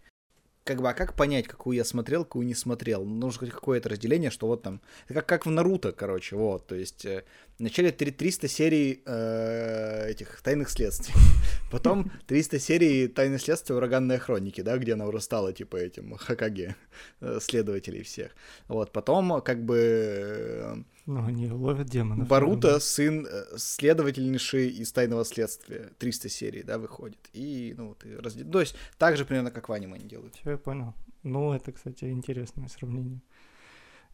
как 0.69 0.83
бы, 0.83 0.91
а 0.91 0.93
как 0.93 1.15
понять, 1.15 1.49
какую 1.49 1.79
я 1.79 1.85
смотрел, 1.85 2.25
какую 2.27 2.47
не 2.47 2.55
смотрел? 2.55 3.03
Нужно 3.03 3.47
какое-то 3.47 3.89
разделение, 3.89 4.31
что 4.31 4.47
вот 4.47 4.63
там... 4.63 4.83
Как, 5.09 5.25
как 5.25 5.47
в 5.47 5.51
Наруто, 5.51 5.93
короче, 5.93 6.37
вот. 6.37 6.67
То 6.67 6.75
есть 6.75 7.07
э, 7.59 7.63
вначале 7.63 7.91
300 7.91 8.49
серий 8.49 9.03
э, 9.05 10.11
этих 10.11 10.41
тайных 10.43 10.71
следствий. 10.71 11.15
Потом 11.71 12.11
300 12.27 12.59
серий 12.59 13.09
тайных 13.09 13.41
следствий 13.41 13.75
ураганной 13.75 14.19
хроники, 14.19 14.63
да, 14.63 14.79
где 14.79 14.95
она 14.95 15.07
уже 15.07 15.21
стала, 15.21 15.53
типа, 15.53 15.77
этим 15.77 16.17
Хакаге, 16.17 16.77
э, 17.21 17.39
следователей 17.41 18.03
всех. 18.03 18.33
Вот, 18.69 18.93
потом, 18.93 19.41
как 19.43 19.65
бы... 19.65 19.77
Э, 19.77 20.77
ну, 21.07 21.25
они 21.25 21.51
ловят 21.51 21.89
демонов. 21.89 22.29
Барута, 22.29 22.81
сын 22.81 23.27
э, 23.27 23.45
следовательнейший 23.57 24.69
из 24.69 24.93
тайного 24.93 25.25
следствия. 25.25 25.91
300 25.99 26.29
серий, 26.29 26.63
да, 26.63 26.79
выходит. 26.79 27.31
И, 27.33 27.75
ну, 27.77 27.89
вот, 27.89 28.05
и 28.05 28.15
раздел... 28.17 28.51
То 28.51 28.61
есть, 28.61 28.75
так 28.99 29.17
же 29.17 29.25
примерно, 29.25 29.51
как 29.51 29.69
в 29.69 29.73
аниме 29.73 29.95
они 29.95 30.05
делают. 30.05 30.35
Все, 30.35 30.51
я 30.51 30.59
понял. 30.59 30.95
Ну, 31.23 31.53
это, 31.53 31.73
кстати, 31.73 32.05
интересное 32.05 32.69
сравнение. 32.69 33.21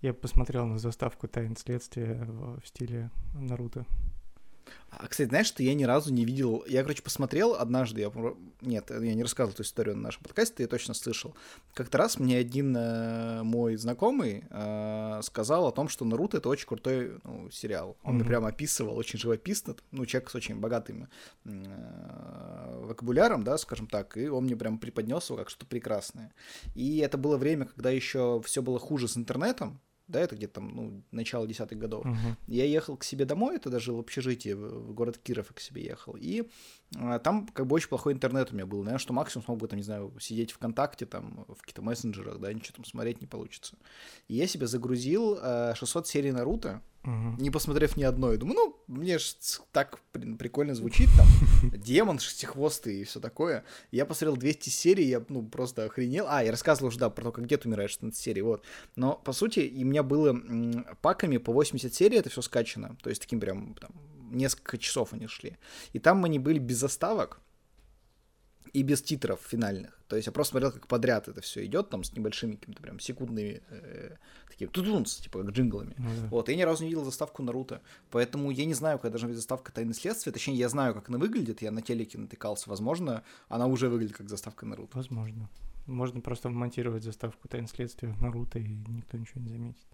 Я 0.01 0.13
посмотрел 0.15 0.67
на 0.67 0.79
заставку 0.79 1.29
«Тайн 1.29 1.57
следствия» 1.57 2.25
в, 2.25 2.61
стиле 2.65 3.11
Наруто. 3.35 3.87
А, 4.91 5.09
кстати, 5.09 5.29
знаешь, 5.29 5.47
что 5.47 5.63
я 5.63 5.75
ни 5.75 5.85
разу 5.85 6.13
не 6.13 6.25
видел... 6.25 6.65
Я, 6.69 6.83
короче, 6.83 7.03
посмотрел 7.03 7.55
однажды, 7.55 8.01
я... 8.01 8.13
Нет, 8.61 8.91
я 8.91 9.15
не 9.15 9.23
рассказывал 9.23 9.55
эту 9.55 9.63
историю 9.63 9.97
на 9.97 10.03
нашем 10.03 10.23
подкасте, 10.23 10.63
я 10.63 10.69
точно 10.69 10.95
слышал. 10.95 11.35
Как-то 11.75 11.99
раз 11.99 12.19
мне 12.19 12.39
один 12.39 12.77
э, 12.77 13.43
мой 13.43 13.77
знакомый 13.77 14.45
э, 14.49 15.21
сказал 15.23 15.67
о 15.67 15.73
том, 15.73 15.89
что 15.89 16.05
Наруто— 16.05 16.37
это 16.39 16.49
очень 16.49 16.67
крутой 16.67 17.19
ну, 17.25 17.51
сериал. 17.51 17.97
Он 18.03 18.13
mm-hmm. 18.13 18.17
мне 18.17 18.25
прямо 18.25 18.49
описывал 18.49 18.97
очень 18.97 19.19
живописно, 19.19 19.75
ну, 19.91 20.07
человек 20.07 20.31
с 20.31 20.35
очень 20.35 20.57
богатым 20.57 21.09
э, 21.45 22.81
вокабуляром, 22.83 23.43
да, 23.43 23.59
скажем 23.59 23.87
так, 23.87 24.17
и 24.17 24.29
он 24.29 24.45
мне 24.45 24.57
прям 24.57 24.79
преподнес 24.79 25.29
его 25.29 25.39
как 25.39 25.51
что-то 25.51 25.67
прекрасное. 25.67 26.33
И 26.75 26.99
это 26.99 27.19
было 27.19 27.37
время, 27.37 27.67
когда 27.67 27.91
еще 27.91 28.41
все 28.45 28.63
было 28.63 28.79
хуже 28.79 29.09
с 29.09 29.17
интернетом, 29.17 29.81
да, 30.07 30.21
это 30.21 30.37
где-то 30.37 30.55
там, 30.55 30.75
ну, 30.75 31.03
начало 31.11 31.47
десятых 31.47 31.79
годов. 31.79 32.05
Uh-huh. 32.05 32.37
Я 32.47 32.65
ехал 32.65 32.97
к 32.97 33.05
себе 33.05 33.25
домой, 33.25 33.57
это 33.57 33.71
даже 33.71 33.93
в 33.93 33.99
общежитии, 33.99 34.53
в 34.53 34.93
город 34.93 35.19
Киров 35.19 35.53
к 35.55 35.61
себе 35.61 35.85
ехал, 35.85 36.17
и 36.19 36.49
там 36.93 37.49
как 37.49 37.67
бы 37.67 37.75
очень 37.75 37.89
плохой 37.89 38.13
интернет 38.13 38.51
у 38.53 38.55
меня 38.55 38.67
был, 38.67 38.79
наверное, 38.79 38.99
что 38.99 39.13
максимум 39.13 39.45
смог 39.45 39.59
бы, 39.59 39.69
там, 39.69 39.77
не 39.77 39.83
знаю, 39.83 40.13
сидеть 40.21 40.53
ВКонтакте, 40.53 41.07
там, 41.07 41.45
в 41.49 41.61
каких-то 41.61 41.83
мессенджерах, 41.83 42.39
да, 42.39 42.53
ничего 42.53 42.77
там 42.77 42.85
смотреть 42.85 43.21
не 43.21 43.27
получится. 43.27 43.77
И 44.29 44.35
я 44.35 44.47
себе 44.47 44.67
загрузил 44.67 45.39
э, 45.41 45.75
600 45.75 46.07
серий 46.07 46.31
Наруто, 46.31 46.83
угу. 47.03 47.41
не 47.41 47.51
посмотрев 47.51 47.97
ни 47.97 48.05
одной. 48.05 48.37
Думаю, 48.37 48.57
ну, 48.57 48.95
мне 48.95 49.19
же 49.19 49.27
так 49.73 49.99
блин, 50.13 50.39
прикольно 50.39 50.75
звучит, 50.75 51.09
там, 51.17 51.27
демон 51.81 52.19
шестихвостый 52.19 53.01
и 53.01 53.05
все 53.05 53.21
такое. 53.21 53.65
Я 53.91 54.07
посмотрел 54.07 54.37
200 54.37 54.69
серий, 54.69 55.07
я, 55.07 55.25
ну, 55.29 55.43
просто 55.45 55.85
охренел. 55.85 56.27
А, 56.29 56.45
я 56.45 56.51
рассказывал 56.51 56.89
уже, 56.89 56.99
да, 56.99 57.11
про 57.11 57.25
то, 57.25 57.33
как 57.33 57.47
дед 57.47 57.67
умирает 57.67 57.91
16 57.91 58.19
серий, 58.19 58.43
вот. 58.43 58.63
Но, 58.95 59.15
по 59.17 59.33
сути, 59.33 59.61
и 59.61 59.85
у 59.85 59.87
меня 59.87 60.03
было 60.03 60.39
паками 61.01 61.39
по 61.39 61.53
80 61.53 61.93
серий 61.93 62.19
это 62.19 62.31
все 62.31 62.43
скачано. 62.43 62.97
То 63.03 63.11
есть, 63.11 63.21
таким 63.21 63.41
прям, 63.41 63.75
там, 63.75 63.91
несколько 64.35 64.79
часов 64.79 65.13
они 65.13 65.27
шли. 65.27 65.57
И 65.93 65.99
там 65.99 66.25
они 66.25 66.39
были 66.39 66.59
без 66.59 66.79
заставок, 66.79 67.41
и 68.75 68.83
без 68.83 69.03
титров 69.03 69.41
финальных. 69.41 70.01
То 70.09 70.17
есть 70.17 70.27
я 70.27 70.33
просто 70.33 70.51
смотрел, 70.51 70.73
как 70.73 70.89
подряд 70.89 71.29
это 71.29 71.41
все 71.41 71.65
идет, 71.65 71.91
там 71.91 72.03
с 72.03 72.13
небольшими 72.13 72.57
какими-то 72.57 72.83
прям 72.83 72.99
секундными 72.99 73.63
э, 73.71 74.17
такими 74.51 74.69
тудунс, 74.69 75.17
типа 75.17 75.43
как 75.43 75.51
джинглами. 75.53 75.95
Ну, 75.97 76.11
да. 76.21 76.27
Вот, 76.29 76.49
и 76.49 76.53
я 76.53 76.59
ни 76.59 76.63
разу 76.63 76.83
не 76.83 76.89
видел 76.89 77.05
заставку 77.05 77.45
Наруто. 77.45 77.81
Поэтому 78.11 78.51
я 78.51 78.65
не 78.65 78.75
знаю, 78.75 78.99
какая 78.99 79.11
должна 79.11 79.29
быть 79.29 79.37
заставка 79.37 79.71
Тайны 79.73 79.95
следствия. 79.95 80.33
Точнее, 80.33 80.57
я 80.57 80.69
знаю, 80.69 80.93
как 80.93 81.09
она 81.09 81.19
выглядит. 81.19 81.63
Я 81.63 81.71
на 81.71 81.83
телеке 81.83 82.19
натыкался. 82.19 82.69
Возможно, 82.69 83.23
она 83.49 83.67
уже 83.69 83.89
выглядит 83.89 84.17
как 84.17 84.29
заставка 84.29 84.67
Наруто. 84.67 84.97
Возможно. 84.97 85.49
Можно 85.87 86.21
просто 86.21 86.49
вмонтировать 86.49 87.05
заставку 87.05 87.47
Тайны 87.47 87.69
следствия 87.69 88.09
в 88.09 88.21
Наруто, 88.21 88.59
и 88.59 88.67
никто 88.67 89.17
ничего 89.17 89.41
не 89.41 89.51
заметит. 89.51 89.87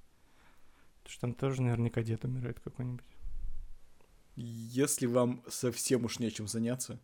Потому 1.03 1.13
что 1.13 1.21
там 1.21 1.35
тоже 1.35 1.61
наверняка 1.61 2.03
дед 2.03 2.25
умирает 2.25 2.61
какой-нибудь. 2.61 3.05
Если 4.43 5.05
вам 5.05 5.43
совсем 5.49 6.07
уж 6.07 6.19
нечем 6.19 6.49
заняться, 6.49 6.99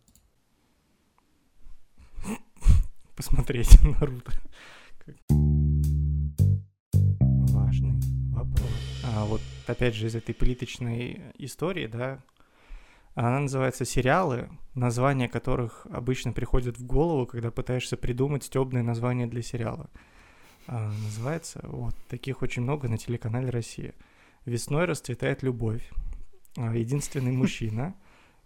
посмотреть 3.15 3.77
Наруто. 3.83 4.31
Важный 7.53 8.01
вопрос. 8.31 8.71
А 9.03 9.25
вот 9.25 9.41
опять 9.67 9.93
же 9.93 10.07
из 10.07 10.15
этой 10.15 10.33
плиточной 10.33 11.21
истории, 11.37 11.85
да, 11.85 12.23
она 13.13 13.41
называется 13.41 13.85
сериалы, 13.85 14.49
названия 14.73 15.29
которых 15.29 15.85
обычно 15.91 16.31
приходят 16.31 16.79
в 16.79 16.87
голову, 16.87 17.27
когда 17.27 17.51
пытаешься 17.51 17.97
придумать 17.97 18.45
стебное 18.45 18.81
название 18.81 19.27
для 19.27 19.43
сериала. 19.43 19.91
А, 20.65 20.91
называется, 21.03 21.59
вот, 21.61 21.93
таких 22.09 22.41
очень 22.41 22.63
много 22.63 22.89
на 22.89 22.97
телеканале 22.97 23.51
«Россия». 23.51 23.93
«Весной 24.45 24.85
расцветает 24.85 25.43
любовь», 25.43 25.87
«Единственный 26.57 27.31
мужчина», 27.31 27.95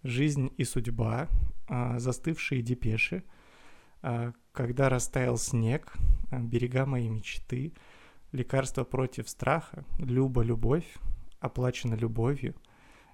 «Жизнь 0.02 0.52
и 0.56 0.64
судьба», 0.64 1.28
а, 1.68 1.98
«Застывшие 1.98 2.60
депеши», 2.60 3.24
а, 4.02 4.32
когда 4.52 4.88
растаял 4.88 5.38
снег, 5.38 5.94
а, 6.30 6.40
берега 6.40 6.84
моей 6.86 7.08
мечты, 7.08 7.72
лекарство 8.32 8.84
против 8.84 9.28
страха, 9.28 9.84
люба 9.98 10.42
любовь, 10.42 10.86
оплачена 11.40 11.94
любовью, 11.94 12.54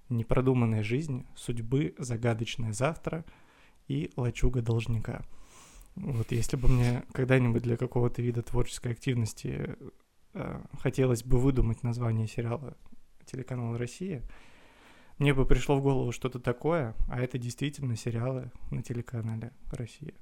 непродуманная 0.08 0.82
жизнь, 0.82 1.26
судьбы, 1.36 1.94
загадочное 1.98 2.72
завтра 2.72 3.24
и 3.86 4.10
лачуга 4.16 4.62
должника. 4.62 5.22
Вот 5.94 6.32
если 6.32 6.56
бы 6.56 6.68
мне 6.68 7.04
когда-нибудь 7.12 7.62
для 7.62 7.76
какого-то 7.76 8.22
вида 8.22 8.42
творческой 8.42 8.92
активности 8.92 9.76
э, 10.34 10.62
хотелось 10.80 11.24
бы 11.24 11.38
выдумать 11.38 11.82
название 11.82 12.28
сериала 12.28 12.76
телеканала 13.26 13.76
Россия, 13.76 14.22
мне 15.18 15.34
бы 15.34 15.46
пришло 15.46 15.76
в 15.76 15.82
голову 15.82 16.12
что-то 16.12 16.38
такое, 16.38 16.94
а 17.08 17.20
это 17.20 17.38
действительно 17.38 17.96
сериалы 17.96 18.50
на 18.70 18.82
телеканале 18.82 19.52
Россия. 19.70 20.14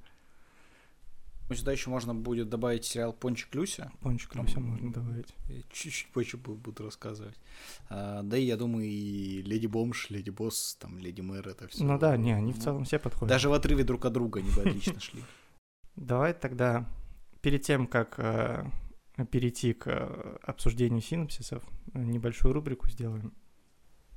Сюда 1.55 1.71
еще 1.71 1.91
можно 1.91 2.13
будет 2.13 2.49
добавить 2.49 2.85
сериал 2.85 3.13
Пончик 3.13 3.55
Люся. 3.55 3.93
Пончик 4.01 4.35
Люся 4.35 4.59
можно 4.59 4.93
добавить. 4.93 5.33
Чуть-чуть 5.71 6.09
позже 6.09 6.39
буду 6.39 6.83
рассказывать. 6.83 7.39
А, 7.89 8.23
да 8.23 8.37
и 8.37 8.45
я 8.45 8.57
думаю, 8.57 8.87
и 8.87 9.43
Леди 9.43 9.69
Бомж, 9.69 10.11
Леди 10.11 10.31
Босс, 10.31 10.77
там, 10.81 10.99
Леди 10.99 11.21
Мэр, 11.21 11.47
это 11.47 11.69
все. 11.69 11.85
Ну 11.85 11.99
да, 11.99 12.17
не, 12.17 12.33
они 12.33 12.53
в 12.53 12.59
целом 12.59 12.85
все 12.85 12.99
подходят. 12.99 13.29
Даже 13.29 13.49
в 13.49 13.53
отрыве 13.53 13.85
друг 13.85 14.05
от 14.07 14.13
друга 14.13 14.41
они 14.41 14.51
бы 14.51 14.63
отлично 14.63 14.99
шли. 14.99 15.23
Давай 15.97 16.35
тогда, 16.35 16.89
перед 17.43 17.63
тем, 17.63 17.87
как 17.87 18.19
э, 18.19 18.69
перейти 19.31 19.73
к 19.73 19.87
э, 19.87 20.39
обсуждению 20.43 21.01
синапсисов, 21.01 21.63
небольшую 21.95 22.55
рубрику 22.55 22.91
сделаем. 22.91 23.33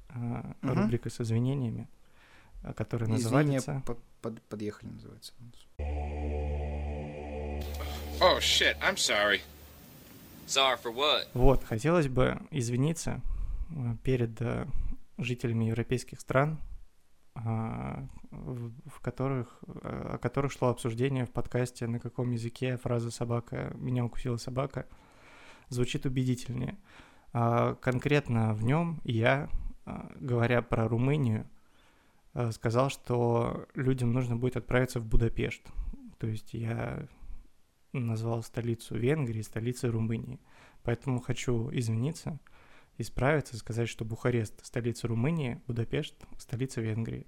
Э, 0.10 0.54
рубрика 0.62 1.10
с 1.10 1.22
извинениями, 1.22 1.88
которая 2.76 3.10
называется... 3.10 3.84
подъехали 4.50 4.90
называется. 4.90 5.34
Oh, 8.22 8.38
shit, 8.40 8.78
I'm 8.82 8.98
sorry. 8.98 9.42
Sorry 10.46 10.78
for 10.84 10.94
what? 10.94 11.28
Вот, 11.34 11.64
хотелось 11.64 12.08
бы 12.08 12.42
извиниться 12.52 13.22
э, 13.70 13.96
перед 14.04 14.42
э, 14.42 14.66
жителями 15.18 15.66
европейских 15.66 16.20
стран, 16.20 16.60
а, 17.36 18.08
в 18.32 19.00
которых, 19.02 19.60
э, 19.68 20.12
о 20.14 20.18
которых 20.18 20.52
шло 20.52 20.70
обсуждение 20.70 21.26
в 21.26 21.32
подкасте, 21.32 21.88
на 21.88 22.00
каком 22.00 22.32
языке 22.32 22.78
фраза 22.78 23.12
«собака», 23.12 23.72
«меня 23.76 24.04
укусила 24.04 24.38
собака» 24.38 24.88
звучит 25.70 26.06
убедительнее. 26.06 26.78
А, 27.32 27.76
конкретно 27.76 28.54
в 28.54 28.64
нем 28.64 29.00
я, 29.04 29.50
говоря 30.20 30.62
про 30.62 30.88
Румынию, 30.88 31.48
сказал, 32.52 32.90
что 32.90 33.68
людям 33.76 34.14
нужно 34.14 34.36
будет 34.36 34.58
отправиться 34.58 35.00
в 35.00 35.06
Будапешт. 35.06 35.64
То 36.20 36.28
есть 36.28 36.54
я 36.54 37.08
назвал 37.94 38.44
столицу 38.44 38.96
Венгрии 38.96 39.42
столицей 39.42 39.90
Румынии. 39.90 40.40
Поэтому 40.84 41.20
хочу 41.20 41.70
извиниться, 41.72 42.40
исправиться, 42.98 43.58
сказать, 43.58 43.90
что 43.90 44.06
Бухарест– 44.06 44.60
столица 44.66 45.08
Румынии, 45.08 45.62
Будапешт– 45.68 46.16
столица 46.38 46.82
Венгрии. 46.82 47.26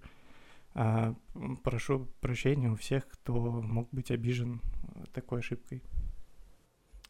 А, 0.73 1.15
прошу 1.63 2.07
прощения 2.21 2.69
у 2.69 2.75
всех, 2.75 3.07
кто 3.07 3.33
мог 3.33 3.89
быть 3.91 4.11
обижен 4.11 4.61
такой 5.13 5.39
ошибкой. 5.39 5.83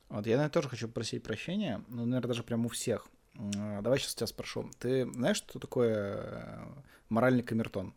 Вот 0.10 0.26
я, 0.26 0.36
наверное, 0.36 0.50
тоже 0.50 0.68
хочу 0.68 0.88
просить 0.90 1.24
прощения, 1.24 1.84
ну, 1.88 2.06
наверное, 2.06 2.30
даже 2.30 2.44
прямо 2.44 2.66
у 2.66 2.70
всех. 2.70 3.08
А, 3.38 3.82
давай 3.82 4.00
сейчас 4.00 4.15
тебя 4.15 4.28
спрошу. 4.28 4.70
Ты 4.80 5.12
знаешь, 5.12 5.38
что 5.38 5.60
такое 5.60 6.15
э, 6.17 6.65
моральный 7.10 7.44
камертон? 7.44 7.94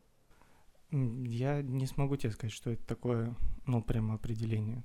Я 0.90 1.62
не 1.62 1.86
смогу 1.86 2.16
тебе 2.16 2.32
сказать, 2.32 2.52
что 2.52 2.70
это 2.70 2.84
такое, 2.86 3.34
ну, 3.66 3.82
прямо 3.82 4.14
определение. 4.14 4.84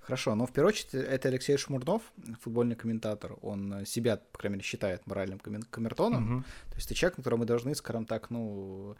Хорошо, 0.00 0.34
но 0.34 0.46
в 0.46 0.52
первую 0.52 0.68
очередь 0.70 0.94
это 0.94 1.28
Алексей 1.28 1.56
Шмурнов, 1.56 2.02
футбольный 2.40 2.76
комментатор. 2.76 3.36
Он 3.42 3.84
себя, 3.86 4.16
по 4.16 4.38
крайней 4.38 4.56
мере, 4.56 4.64
считает 4.64 5.06
моральным 5.06 5.38
камертоном. 5.38 6.36
Угу. 6.36 6.44
То 6.70 6.76
есть 6.76 6.86
это 6.86 6.94
человек, 6.94 7.16
которого 7.16 7.40
мы 7.40 7.46
должны, 7.46 7.74
скажем 7.74 8.06
так, 8.06 8.30
ну, 8.30 8.92
э, 8.92 8.94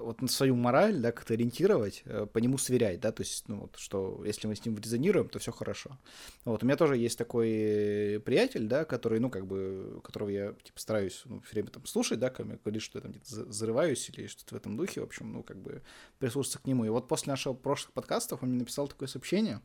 вот 0.00 0.22
на 0.22 0.28
свою 0.28 0.56
мораль, 0.56 0.98
да, 0.98 1.12
как-то 1.12 1.34
ориентировать, 1.34 2.02
э, 2.04 2.26
по 2.26 2.38
нему 2.38 2.58
сверять, 2.58 3.00
да, 3.00 3.12
то 3.12 3.22
есть, 3.22 3.48
ну, 3.48 3.60
вот, 3.60 3.76
что 3.76 4.22
если 4.24 4.46
мы 4.46 4.56
с 4.56 4.64
ним 4.64 4.76
резонируем, 4.78 5.28
то 5.28 5.38
все 5.38 5.52
хорошо. 5.52 5.98
Вот, 6.44 6.62
у 6.62 6.66
меня 6.66 6.76
тоже 6.76 6.96
есть 6.96 7.18
такой 7.18 8.22
приятель, 8.24 8.66
да, 8.66 8.84
который, 8.84 9.20
ну, 9.20 9.30
как 9.30 9.46
бы, 9.46 10.00
которого 10.02 10.28
я, 10.28 10.52
типа, 10.62 10.80
стараюсь, 10.80 11.22
ну, 11.24 11.40
все 11.40 11.54
время 11.54 11.68
там 11.68 11.84
слушать, 11.86 12.18
да, 12.18 12.30
когда 12.30 12.56
говорит, 12.56 12.82
что 12.82 12.98
я 12.98 13.02
там 13.02 13.12
где-то 13.12 13.52
зарываюсь 13.52 14.08
или 14.10 14.26
что-то 14.26 14.54
в 14.54 14.58
этом 14.58 14.76
духе, 14.76 15.00
в 15.00 15.04
общем, 15.04 15.32
ну, 15.32 15.42
как 15.42 15.58
бы, 15.58 15.82
прислушаться 16.18 16.58
к 16.58 16.66
нему. 16.66 16.84
И 16.84 16.88
вот 16.88 17.08
после 17.08 17.30
нашего 17.30 17.54
прошлых 17.54 17.92
подкастов 17.92 18.42
он 18.42 18.50
мне 18.50 18.60
написал 18.60 18.88
такое 18.88 19.08
сообщение, 19.08 19.60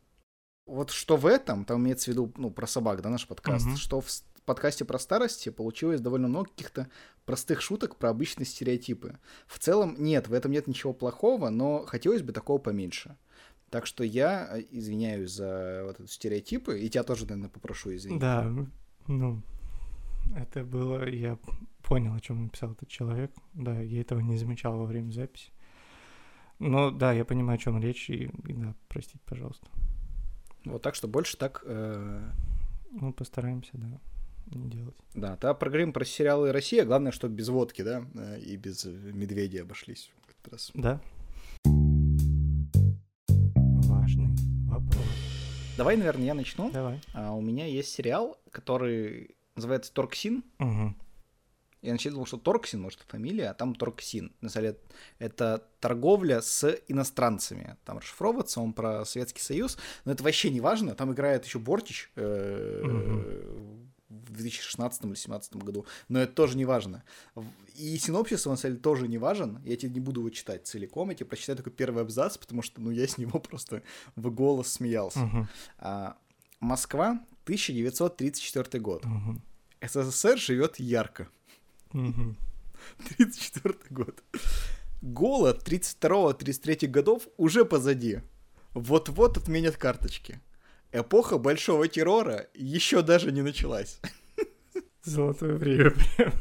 вот 0.65 0.91
что 0.91 1.15
в 1.15 1.25
этом, 1.25 1.63
там 1.63 1.81
имеется 1.81 2.05
в 2.05 2.13
виду, 2.13 2.33
ну, 2.37 2.51
про 2.51 2.67
собак, 2.67 3.01
да, 3.01 3.09
наш 3.09 3.25
подкаст, 3.25 3.67
mm-hmm. 3.67 3.77
что 3.77 4.01
в 4.01 4.09
подкасте 4.47 4.85
про 4.85 4.97
старости 4.97 5.49
получилось 5.49 6.01
довольно 6.01 6.27
много 6.27 6.49
каких-то 6.49 6.89
простых 7.25 7.61
шуток 7.61 7.97
про 7.97 8.09
обычные 8.09 8.45
стереотипы. 8.45 9.19
В 9.45 9.59
целом, 9.59 9.95
нет, 9.99 10.27
в 10.27 10.33
этом 10.33 10.51
нет 10.51 10.65
ничего 10.65 10.93
плохого, 10.93 11.49
но 11.49 11.85
хотелось 11.85 12.23
бы 12.23 12.31
такого 12.33 12.57
поменьше. 12.57 13.15
Так 13.69 13.85
что 13.85 14.03
я 14.03 14.47
э, 14.49 14.63
извиняюсь 14.71 15.31
за 15.31 15.83
вот 15.85 15.99
эти 15.99 16.09
стереотипы, 16.09 16.79
и 16.79 16.89
тебя 16.89 17.03
тоже, 17.03 17.25
наверное, 17.25 17.49
попрошу 17.49 17.93
извинить. 17.93 18.21
Да, 18.21 18.49
ну, 19.07 19.43
это 20.35 20.63
было, 20.63 21.07
я 21.07 21.37
понял, 21.83 22.13
о 22.13 22.19
чем 22.21 22.43
написал 22.43 22.71
этот 22.71 22.87
человек. 22.87 23.31
Да, 23.53 23.79
я 23.81 24.01
этого 24.01 24.21
не 24.21 24.37
замечал 24.37 24.77
во 24.77 24.85
время 24.85 25.11
записи. 25.11 25.51
Но 26.59 26.89
да, 26.89 27.11
я 27.11 27.25
понимаю, 27.25 27.55
о 27.55 27.61
чем 27.61 27.79
речь, 27.81 28.09
и, 28.09 28.31
и 28.47 28.53
да, 28.53 28.73
простите, 28.87 29.19
пожалуйста. 29.25 29.67
Вот 30.65 30.81
так 30.81 30.95
что 30.95 31.07
больше 31.07 31.37
так... 31.37 31.61
Э... 31.65 32.31
Ну, 32.89 33.11
постараемся, 33.11 33.71
да, 33.73 33.99
не 34.51 34.69
делать. 34.69 34.95
Да, 35.13 35.31
тогда 35.37 35.53
проговорим 35.53 35.93
про 35.93 36.05
сериалы 36.05 36.51
Россия. 36.51 36.85
Главное, 36.85 37.11
чтобы 37.11 37.35
без 37.35 37.49
водки, 37.49 37.81
да, 37.81 38.05
э, 38.15 38.39
и 38.39 38.55
без 38.57 38.85
медведя 38.85 39.61
обошлись 39.61 40.11
в 40.25 40.29
этот 40.29 40.53
раз. 40.53 40.71
Да. 40.73 41.01
Важный 43.87 44.35
вопрос. 44.67 45.05
Давай, 45.77 45.97
наверное, 45.97 46.25
я 46.25 46.33
начну. 46.33 46.71
Давай. 46.71 46.99
А, 47.13 47.33
у 47.33 47.41
меня 47.41 47.65
есть 47.65 47.89
сериал, 47.89 48.39
который 48.51 49.35
называется 49.55 49.93
Торксин. 49.93 50.43
Угу. 50.59 50.95
Я 51.83 51.91
начал 51.91 52.11
думал, 52.11 52.25
что 52.25 52.37
Торксин, 52.37 52.81
может, 52.81 53.01
фамилия, 53.07 53.49
а 53.49 53.53
там 53.53 53.75
Торксин. 53.75 54.33
На 54.41 54.49
самом 54.49 54.65
деле, 54.65 54.79
это 55.19 55.63
торговля 55.79 56.41
с 56.41 56.67
иностранцами. 56.87 57.77
Там 57.85 57.99
расшифровывается 57.99 58.59
он 58.59 58.73
про 58.73 59.05
Советский 59.05 59.41
Союз, 59.41 59.77
но 60.03 60.11
это 60.11 60.23
вообще 60.23 60.49
не 60.49 60.59
важно. 60.59 60.95
Там 60.95 61.13
играет 61.13 61.45
еще 61.45 61.59
Бортич 61.59 62.11
э, 62.15 62.81
в 64.09 64.31
2016 64.31 65.01
или 65.01 65.07
2017 65.09 65.55
году, 65.57 65.85
но 66.07 66.19
это 66.19 66.33
тоже 66.33 66.57
не 66.57 66.65
важно. 66.65 67.03
И 67.75 67.97
синопсис, 67.97 68.45
на 68.45 68.55
самом 68.55 68.73
деле, 68.73 68.81
тоже 68.81 69.07
не 69.07 69.17
важен. 69.17 69.61
Я 69.65 69.75
тебе 69.75 69.93
не 69.93 69.99
буду 69.99 70.21
его 70.21 70.29
читать 70.29 70.65
целиком, 70.65 71.09
я 71.09 71.15
тебе 71.15 71.25
прочитаю 71.25 71.57
только 71.57 71.71
первый 71.71 72.03
абзац, 72.03 72.37
потому 72.37 72.61
что, 72.61 72.81
ну, 72.81 72.91
я 72.91 73.07
с 73.07 73.17
него 73.17 73.39
просто 73.39 73.83
в 74.15 74.29
голос 74.31 74.69
смеялся. 74.69 75.47
А, 75.77 76.17
Москва, 76.59 77.19
1934 77.43 78.81
год. 78.81 79.05
СССР 79.81 80.37
живет 80.37 80.79
ярко. 80.79 81.29
34 81.91 83.75
год. 83.89 84.23
Голод 85.01 85.67
32-33 85.67 86.87
годов 86.87 87.27
уже 87.37 87.65
позади. 87.65 88.21
Вот-вот 88.73 89.37
отменят 89.37 89.77
карточки. 89.77 90.41
Эпоха 90.91 91.37
большого 91.37 91.87
террора 91.87 92.47
еще 92.53 93.01
даже 93.01 93.31
не 93.31 93.41
началась. 93.41 93.99
Золотое 95.03 95.55
время 95.55 95.91
прям. 95.91 96.33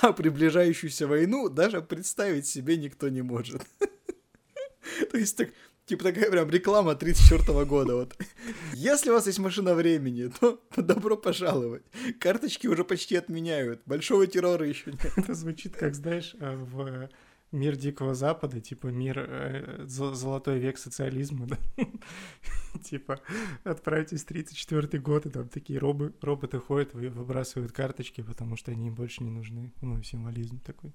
А 0.00 0.12
приближающуюся 0.12 1.06
войну 1.06 1.48
даже 1.48 1.82
представить 1.82 2.46
себе 2.46 2.76
никто 2.76 3.08
не 3.08 3.22
может. 3.22 3.62
То 5.10 5.18
есть 5.18 5.36
так 5.36 5.50
Типа 5.86 6.04
такая 6.04 6.30
прям 6.30 6.48
реклама 6.48 6.94
34 6.94 7.64
года. 7.66 7.94
Вот. 7.94 8.16
Если 8.72 9.10
у 9.10 9.12
вас 9.12 9.26
есть 9.26 9.38
машина 9.38 9.74
времени, 9.74 10.32
то 10.40 10.58
добро 10.76 11.16
пожаловать. 11.16 11.82
Карточки 12.18 12.66
уже 12.66 12.84
почти 12.84 13.16
отменяют. 13.16 13.82
Большого 13.84 14.26
террора 14.26 14.66
еще 14.66 14.92
нет. 14.92 15.12
Это 15.16 15.34
звучит 15.34 15.76
как, 15.76 15.94
знаешь, 15.94 16.34
э, 16.40 16.56
в 16.56 17.10
мир 17.54 17.76
Дикого 17.76 18.14
Запада, 18.14 18.60
типа 18.60 18.88
мир 18.88 19.18
э, 19.18 19.84
золотой 19.86 20.58
век 20.58 20.78
социализма, 20.78 21.46
да? 21.46 21.56
типа 22.82 23.20
отправьтесь 23.62 24.24
в 24.24 24.26
34 24.26 25.00
год, 25.00 25.26
и 25.26 25.30
там 25.30 25.48
такие 25.48 25.78
робы, 25.78 26.12
роботы 26.20 26.58
ходят, 26.58 26.92
выбрасывают 26.92 27.72
карточки, 27.72 28.20
потому 28.22 28.56
что 28.56 28.72
они 28.72 28.88
им 28.88 28.94
больше 28.94 29.22
не 29.22 29.30
нужны. 29.30 29.72
Ну, 29.80 30.02
символизм 30.02 30.60
такой. 30.60 30.92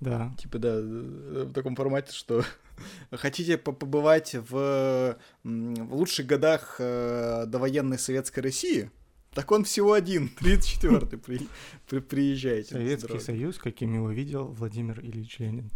Да. 0.00 0.34
Типа, 0.38 0.58
да, 0.58 0.80
в 0.80 1.52
таком 1.52 1.76
формате, 1.76 2.12
что 2.12 2.42
хотите 3.10 3.58
побывать 3.58 4.34
в, 4.34 5.18
в 5.44 5.94
лучших 5.94 6.26
годах 6.26 6.76
э, 6.78 7.44
довоенной 7.46 7.98
советской 7.98 8.40
России, 8.40 8.90
так 9.34 9.50
он 9.52 9.64
всего 9.64 9.92
один, 9.92 10.30
34-й, 10.40 11.18
при, 11.18 11.48
при, 11.88 12.00
приезжайте. 12.00 12.74
Советский 12.74 13.20
Союз, 13.20 13.58
каким 13.58 13.94
его 13.94 14.10
видел 14.10 14.46
Владимир 14.46 15.00
Ильич 15.00 15.38
Ленин. 15.38 15.70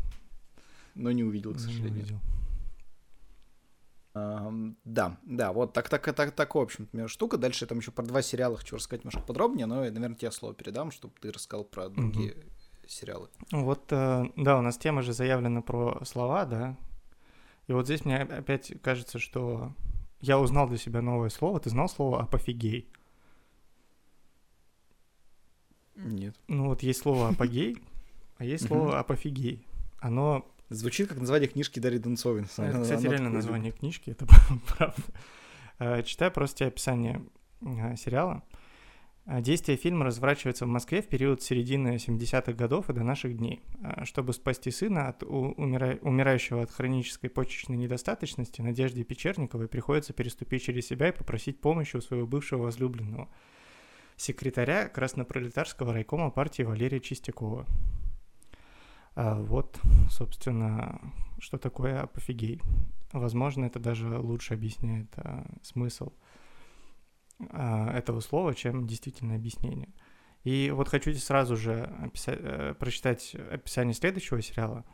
Но 0.95 1.11
не 1.13 1.25
увидел, 1.25 1.55
к 1.55 1.59
сожалению. 1.59 1.93
Не 1.93 2.01
увидел. 2.01 2.21
Uh, 4.17 4.77
да, 4.85 5.19
да, 5.25 5.53
вот 5.53 5.73
так, 5.73 5.89
так, 5.89 6.15
так, 6.15 6.31
так, 6.31 6.55
в 6.55 6.59
общем, 6.59 6.89
штука. 7.09 7.37
Дальше 7.37 7.67
там 7.67 7.79
еще 7.79 7.91
про 7.91 8.05
два 8.05 8.23
сериала 8.23 8.57
хочу 8.57 8.77
рассказать 8.77 9.03
немножко 9.03 9.27
подробнее, 9.27 9.67
но, 9.67 9.77
наверное, 9.77 10.15
тебе 10.15 10.31
слово 10.31 10.55
передам, 10.55 10.93
чтобы 10.93 11.15
ты 11.21 11.33
рассказал 11.33 11.65
про 11.65 11.89
другие 11.89 12.31
uh-huh 12.31 12.51
сериалы. 12.89 13.29
Вот, 13.51 13.91
э, 13.91 14.25
да, 14.37 14.59
у 14.59 14.63
нас 14.63 14.79
тема 14.79 15.03
же 15.03 15.13
заявлена 15.13 15.63
про 15.63 16.05
слова, 16.05 16.45
да. 16.45 16.77
И 17.67 17.73
вот 17.73 17.87
здесь 17.87 18.05
мне 18.05 18.19
опять 18.19 18.73
кажется, 18.83 19.19
что 19.19 19.73
я 20.21 20.39
узнал 20.39 20.69
для 20.69 20.79
себя 20.79 21.01
новое 21.03 21.31
слово. 21.31 21.61
Ты 21.61 21.71
знал 21.71 21.89
слово 21.89 22.23
апофигей? 22.23 22.89
Нет. 25.97 26.35
Ну 26.49 26.67
вот 26.67 26.83
есть 26.83 27.01
слово 27.01 27.29
апогей, 27.31 27.79
а 28.39 28.45
есть 28.45 28.67
слово 28.67 28.99
апофигей. 28.99 29.67
Оно... 29.99 30.51
Звучит 30.71 31.09
как 31.09 31.19
название 31.19 31.49
книжки 31.49 31.79
Дарьи 31.79 31.99
Донцовой. 31.99 32.47
Это, 32.57 32.83
кстати, 32.83 33.07
реально 33.07 33.31
название 33.31 33.71
книжки, 33.79 34.11
это 34.11 34.27
правда. 34.77 35.03
Э, 35.79 36.03
читаю 36.03 36.33
просто 36.33 36.67
описание 36.67 37.23
э, 37.61 37.97
сериала. 37.97 38.43
А 39.27 39.41
действие 39.41 39.79
фильма 39.79 40.05
разворачивается 40.05 40.67
в 40.67 40.69
Москве 40.69 41.01
в 41.01 41.09
период 41.09 41.41
середины 41.43 41.97
70-х 41.97 42.53
годов 42.53 42.91
и 42.91 42.93
до 42.93 43.03
наших 43.03 43.39
дней. 43.39 43.63
Чтобы 44.03 44.35
спасти 44.35 44.71
сына 44.71 45.09
от 45.09 45.23
умира... 45.23 45.99
умирающего 46.03 46.63
от 46.63 46.71
хронической 46.71 47.31
почечной 47.31 47.79
недостаточности, 47.79 48.61
Надежде 48.61 49.03
Печерниковой 49.03 49.69
приходится 49.69 50.13
переступить 50.13 50.63
через 50.63 50.87
себя 50.87 51.09
и 51.09 51.13
попросить 51.13 51.59
помощи 51.59 51.97
у 51.97 52.03
своего 52.03 52.27
бывшего 52.27 52.65
возлюбленного, 52.65 53.31
секретаря 54.17 54.89
Краснопролетарского 54.89 55.93
райкома 55.93 56.31
партии 56.31 56.63
Валерия 56.63 57.01
Чистякова. 57.01 57.67
А 59.17 59.41
вот, 59.41 59.81
собственно, 60.11 61.01
что 61.39 61.59
такое 61.59 62.03
апофигей. 62.03 62.61
Возможно, 63.13 63.65
это 63.65 63.79
даже 63.79 64.19
лучше 64.19 64.55
объясняет 64.55 65.09
а, 65.17 65.47
смысл– 65.63 66.13
а, 67.51 67.91
этого 67.97 68.21
слова, 68.21 68.55
чем 68.55 68.87
действительно 68.87 69.35
объяснение. 69.35 69.89
И 70.45 70.71
вот 70.75 70.89
хочу 70.89 71.13
сразу 71.15 71.57
же 71.57 71.85
описать, 72.03 72.39
э, 72.41 72.75
прочитать 72.79 73.35
описание 73.35 73.95
следующего 73.95 74.43
сериала. 74.43 74.85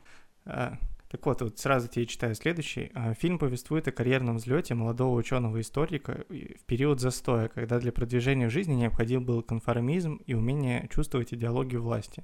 Так 1.11 1.27
вот, 1.27 1.43
вот 1.43 1.59
сразу 1.59 1.89
тебе 1.89 2.07
читаю 2.07 2.37
следующий. 2.37 2.93
А, 2.95 3.15
фильм 3.15 3.41
повествует 3.41 3.89
о 3.89 3.93
карьерном 3.93 4.37
взлете 4.37 4.75
молодого 4.75 5.19
ученого-историка 5.19 6.25
в 6.29 6.65
период 6.67 7.01
застоя, 7.01 7.49
когда 7.49 7.81
для 7.81 7.91
продвижения 7.91 8.47
в 8.47 8.53
жизни 8.53 8.75
необходим 8.75 9.25
был 9.25 9.43
конформизм 9.43 10.21
и 10.27 10.35
умение 10.35 10.89
чувствовать 10.89 11.35
идеологию 11.35 11.83
власти. 11.83 12.23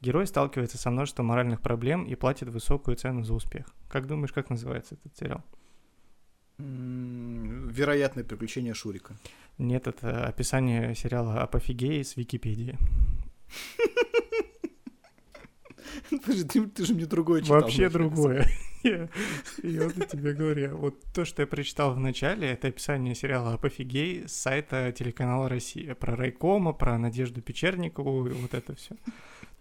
Герой 0.00 0.26
сталкивается 0.26 0.78
со 0.78 0.90
множеством 0.90 1.26
моральных 1.26 1.60
проблем 1.60 2.04
и 2.04 2.14
платит 2.14 2.48
высокую 2.48 2.96
цену 2.96 3.22
за 3.22 3.34
успех. 3.34 3.66
Как 3.90 4.06
думаешь, 4.06 4.32
как 4.32 4.48
называется 4.48 4.94
этот 4.94 5.14
сериал? 5.14 5.44
Вероятное 6.56 8.24
приключение 8.24 8.72
Шурика. 8.72 9.14
Нет, 9.58 9.86
это 9.86 10.26
описание 10.26 10.94
сериала 10.94 11.42
«Апофигей» 11.42 12.02
с 12.02 12.16
Википедии. 12.16 12.78
Подожди, 16.10 16.44
ты, 16.44 16.66
ты 16.66 16.84
же 16.84 16.94
мне 16.94 17.06
другое 17.06 17.42
читал. 17.42 17.60
Вообще 17.60 17.88
другое. 17.88 18.46
Я, 18.84 19.08
я 19.62 19.88
вот 19.88 20.08
тебе 20.08 20.32
говорю, 20.32 20.76
вот 20.76 21.00
то, 21.14 21.24
что 21.24 21.42
я 21.42 21.46
прочитал 21.46 21.94
в 21.94 22.00
начале, 22.00 22.48
это 22.48 22.66
описание 22.66 23.14
сериала 23.14 23.54
«Апофигей» 23.54 24.26
с 24.26 24.32
сайта 24.32 24.90
телеканала 24.90 25.48
«Россия». 25.48 25.94
Про 25.94 26.16
Райкома, 26.16 26.72
про 26.72 26.98
Надежду 26.98 27.40
Печерникову 27.42 28.26
и 28.26 28.32
вот 28.32 28.54
это 28.54 28.74
все. 28.74 28.96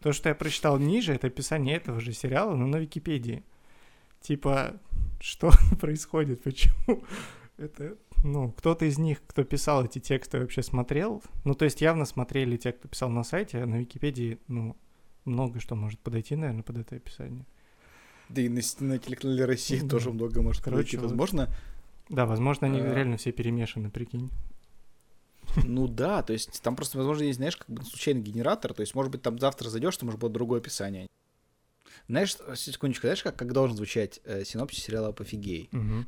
То, 0.02 0.12
что 0.12 0.30
я 0.30 0.34
прочитал 0.34 0.80
ниже, 0.80 1.13
это 1.13 1.28
описание 1.28 1.78
этого 1.78 2.00
же 2.00 2.13
сериала, 2.13 2.56
но 2.56 2.65
на 2.65 2.78
Википедии. 2.78 3.44
Типа, 4.22 4.82
что 5.20 5.52
происходит, 5.80 6.41
почему? 6.41 7.04
Это 7.58 7.96
ну, 8.24 8.52
кто-то 8.52 8.86
из 8.86 8.98
них, 8.98 9.22
кто 9.26 9.44
писал 9.44 9.86
эти 9.86 10.00
тексты, 10.00 10.39
вообще 10.39 10.62
смотрел. 10.62 11.24
Ну, 11.44 11.54
то 11.54 11.65
есть 11.65 11.82
явно 11.82 12.06
смотрели 12.06 12.58
те, 12.58 12.72
кто 12.72 12.88
писал 12.88 13.10
на 13.10 13.24
сайте, 13.24 13.60
а 13.60 13.65
на 13.65 13.78
Википедии, 13.78 14.39
ну, 14.48 14.76
много 15.25 15.60
что 15.60 15.75
может 15.75 15.99
подойти, 15.99 16.36
наверное, 16.36 16.63
под 16.63 16.77
это 16.77 16.95
описание. 16.95 17.45
Да 18.29 18.41
и 18.41 18.49
на, 18.49 18.62
на 18.79 18.97
телеканале 18.97 19.45
России 19.45 19.79
да. 19.79 19.89
тоже 19.89 20.12
много 20.12 20.41
может 20.41 20.63
Короче, 20.63 20.97
подойти. 20.97 20.97
Возможно... 20.97 21.49
Да, 22.10 22.25
возможно, 22.25 22.67
они 22.67 22.79
а... 22.79 22.93
реально 22.93 23.17
все 23.17 23.31
перемешаны, 23.31 23.89
прикинь. 23.89 24.31
Ну 25.63 25.88
да, 25.88 26.21
то 26.23 26.34
есть 26.34 26.62
там 26.62 26.75
просто, 26.75 26.97
возможно, 26.97 27.23
есть, 27.23 27.38
знаешь, 27.38 27.57
как 27.57 27.69
бы 27.69 27.84
случайный 27.84 28.21
генератор, 28.21 28.73
то 28.73 28.81
есть, 28.81 28.95
может 28.95 29.12
быть, 29.12 29.21
там 29.21 29.38
завтра 29.38 29.69
зайдешь, 29.69 29.97
там 29.97 30.07
может 30.07 30.19
будет 30.19 30.31
другое 30.31 30.60
описание. 30.60 31.07
Знаешь, 32.07 32.36
секундочку, 32.55 33.07
знаешь, 33.07 33.23
как, 33.23 33.36
как 33.36 33.51
должен 33.53 33.75
звучать 33.75 34.21
э, 34.23 34.43
синопсис 34.45 34.84
сериала 34.84 35.12
«Пофигей»? 35.12 35.69
Угу. 35.71 36.05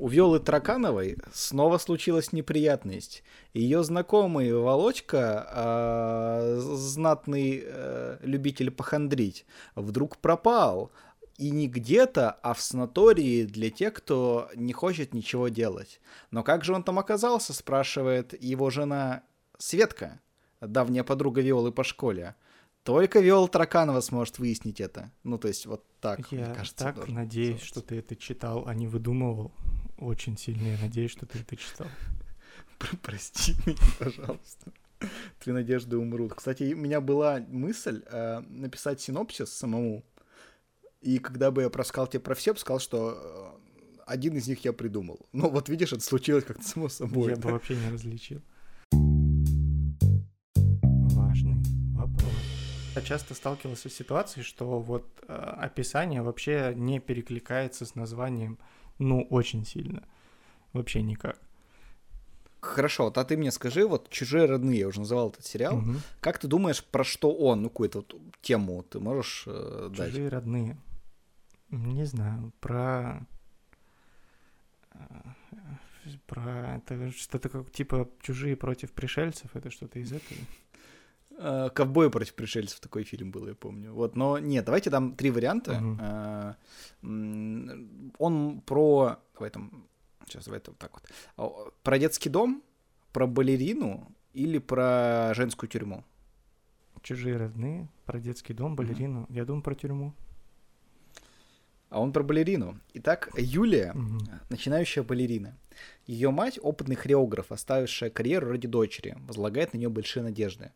У 0.00 0.08
Виолы 0.08 0.40
Таракановой 0.40 1.18
снова 1.30 1.76
случилась 1.76 2.32
неприятность. 2.32 3.22
Ее 3.52 3.84
знакомый 3.84 4.50
Володька, 4.50 5.46
э, 5.52 6.58
знатный 6.58 7.62
э, 7.62 8.16
любитель 8.22 8.70
похандрить, 8.70 9.44
вдруг 9.74 10.16
пропал. 10.16 10.90
И 11.36 11.50
не 11.50 11.68
где-то, 11.68 12.30
а 12.30 12.54
в 12.54 12.62
санатории 12.62 13.44
для 13.44 13.68
тех, 13.68 13.92
кто 13.92 14.48
не 14.54 14.72
хочет 14.72 15.12
ничего 15.12 15.48
делать. 15.48 16.00
Но 16.30 16.42
как 16.42 16.64
же 16.64 16.72
он 16.72 16.82
там 16.82 16.98
оказался, 16.98 17.52
спрашивает 17.52 18.42
его 18.42 18.70
жена 18.70 19.22
Светка, 19.58 20.18
давняя 20.62 21.04
подруга 21.04 21.42
Виолы 21.42 21.72
по 21.72 21.84
школе. 21.84 22.36
Только 22.82 23.20
Виола 23.20 23.48
Тараканова 23.48 24.00
сможет 24.00 24.38
выяснить 24.38 24.80
это. 24.80 25.12
Ну, 25.22 25.38
то 25.38 25.48
есть, 25.48 25.66
вот 25.66 25.84
так, 26.00 26.32
я 26.32 26.46
мне 26.46 26.54
кажется. 26.54 26.84
так 26.84 27.08
надеюсь, 27.08 27.48
называться. 27.48 27.66
что 27.66 27.80
ты 27.82 27.96
это 27.96 28.16
читал, 28.16 28.64
а 28.66 28.74
не 28.74 28.86
выдумывал. 28.86 29.52
Очень 29.98 30.38
сильно 30.38 30.68
я 30.68 30.78
надеюсь, 30.78 31.10
что 31.10 31.26
ты 31.26 31.40
это 31.40 31.56
читал. 31.56 31.86
Прости 33.02 33.54
меня, 33.66 33.78
пожалуйста. 33.98 34.72
Твои 35.38 35.54
надежды 35.54 35.96
умрут. 35.96 36.34
Кстати, 36.34 36.72
у 36.74 36.76
меня 36.76 37.00
была 37.00 37.40
мысль 37.48 38.02
э, 38.06 38.40
написать 38.48 39.00
синопсис 39.00 39.52
самому. 39.52 40.04
И 41.00 41.18
когда 41.18 41.50
бы 41.50 41.62
я 41.62 41.70
проскал 41.70 42.06
тебе 42.06 42.20
про 42.20 42.34
все, 42.34 42.54
сказал, 42.54 42.80
что 42.80 43.56
э, 43.56 44.02
один 44.06 44.36
из 44.36 44.48
них 44.48 44.64
я 44.64 44.72
придумал. 44.72 45.26
Но 45.32 45.48
вот 45.48 45.68
видишь, 45.68 45.92
это 45.92 46.02
случилось 46.02 46.44
как-то 46.44 46.64
само 46.64 46.88
собой. 46.88 47.30
Я 47.30 47.36
бы 47.36 47.52
вообще 47.52 47.76
не 47.76 47.90
различил. 47.90 48.42
Часто 53.02 53.34
сталкивался 53.34 53.88
с 53.88 53.94
ситуацией, 53.94 54.44
что 54.44 54.80
вот 54.80 55.04
э, 55.26 55.32
описание 55.32 56.22
вообще 56.22 56.72
не 56.76 57.00
перекликается 57.00 57.84
с 57.86 57.94
названием, 57.94 58.58
ну, 58.98 59.22
очень 59.30 59.64
сильно. 59.64 60.02
Вообще 60.72 61.02
никак. 61.02 61.38
Хорошо, 62.60 63.04
вот 63.04 63.16
а 63.16 63.24
ты 63.24 63.36
мне 63.36 63.50
скажи, 63.50 63.86
вот 63.86 64.10
«Чужие 64.10 64.44
родные», 64.44 64.80
я 64.80 64.88
уже 64.88 65.00
называл 65.00 65.30
этот 65.30 65.46
сериал, 65.46 65.78
угу. 65.78 65.94
как 66.20 66.38
ты 66.38 66.46
думаешь, 66.46 66.84
про 66.84 67.04
что 67.04 67.32
он, 67.32 67.62
ну, 67.62 67.70
какую-то 67.70 67.98
вот 67.98 68.14
тему 68.42 68.82
ты 68.82 69.00
можешь 69.00 69.44
э, 69.46 69.90
дать? 69.96 70.10
«Чужие 70.10 70.28
родные». 70.28 70.76
Не 71.70 72.04
знаю, 72.04 72.52
про... 72.60 73.26
Э, 74.92 74.98
про... 76.26 76.76
Это 76.76 77.10
что-то 77.12 77.48
как 77.48 77.70
типа 77.72 78.10
«Чужие 78.20 78.56
против 78.56 78.92
пришельцев», 78.92 79.56
это 79.56 79.70
что-то 79.70 79.98
из 79.98 80.12
этого? 80.12 80.40
Э, 81.42 81.70
Ковбой 81.70 82.10
против 82.10 82.34
пришельцев 82.34 82.80
такой 82.80 83.02
фильм 83.04 83.30
был, 83.30 83.48
я 83.48 83.54
помню. 83.54 83.94
Вот, 83.94 84.14
но 84.14 84.38
нет, 84.38 84.64
давайте 84.66 84.90
там 84.90 85.14
три 85.14 85.30
варианта. 85.30 85.72
Uh-huh. 87.02 88.10
Он 88.18 88.60
про, 88.60 89.16
давай 89.34 89.50
там, 89.50 89.86
сейчас 90.26 90.44
давай 90.44 90.60
вот 90.66 90.76
так 90.76 90.92
вот, 90.92 91.74
про 91.82 91.98
детский 91.98 92.28
дом, 92.28 92.62
про 93.12 93.26
балерину 93.26 94.06
или 94.34 94.58
про 94.58 95.32
женскую 95.34 95.70
тюрьму. 95.70 96.04
Чужие 97.02 97.38
родные, 97.38 97.88
про 98.04 98.20
детский 98.20 98.52
дом, 98.52 98.76
балерину. 98.76 99.20
Uh-huh. 99.20 99.36
Я 99.36 99.44
думаю 99.46 99.62
про 99.62 99.74
тюрьму. 99.74 100.12
А 101.90 102.00
он 102.00 102.12
про 102.12 102.22
балерину. 102.22 102.80
Итак, 102.94 103.30
Юлия, 103.36 103.92
угу. 103.92 104.24
начинающая 104.48 105.02
балерина. 105.02 105.58
Ее 106.06 106.30
мать, 106.30 106.58
опытный 106.60 106.96
хореограф, 106.96 107.52
оставившая 107.52 108.10
карьеру 108.10 108.50
ради 108.50 108.66
дочери, 108.66 109.16
возлагает 109.26 109.72
на 109.72 109.78
нее 109.78 109.88
большие 109.88 110.22
надежды. 110.22 110.72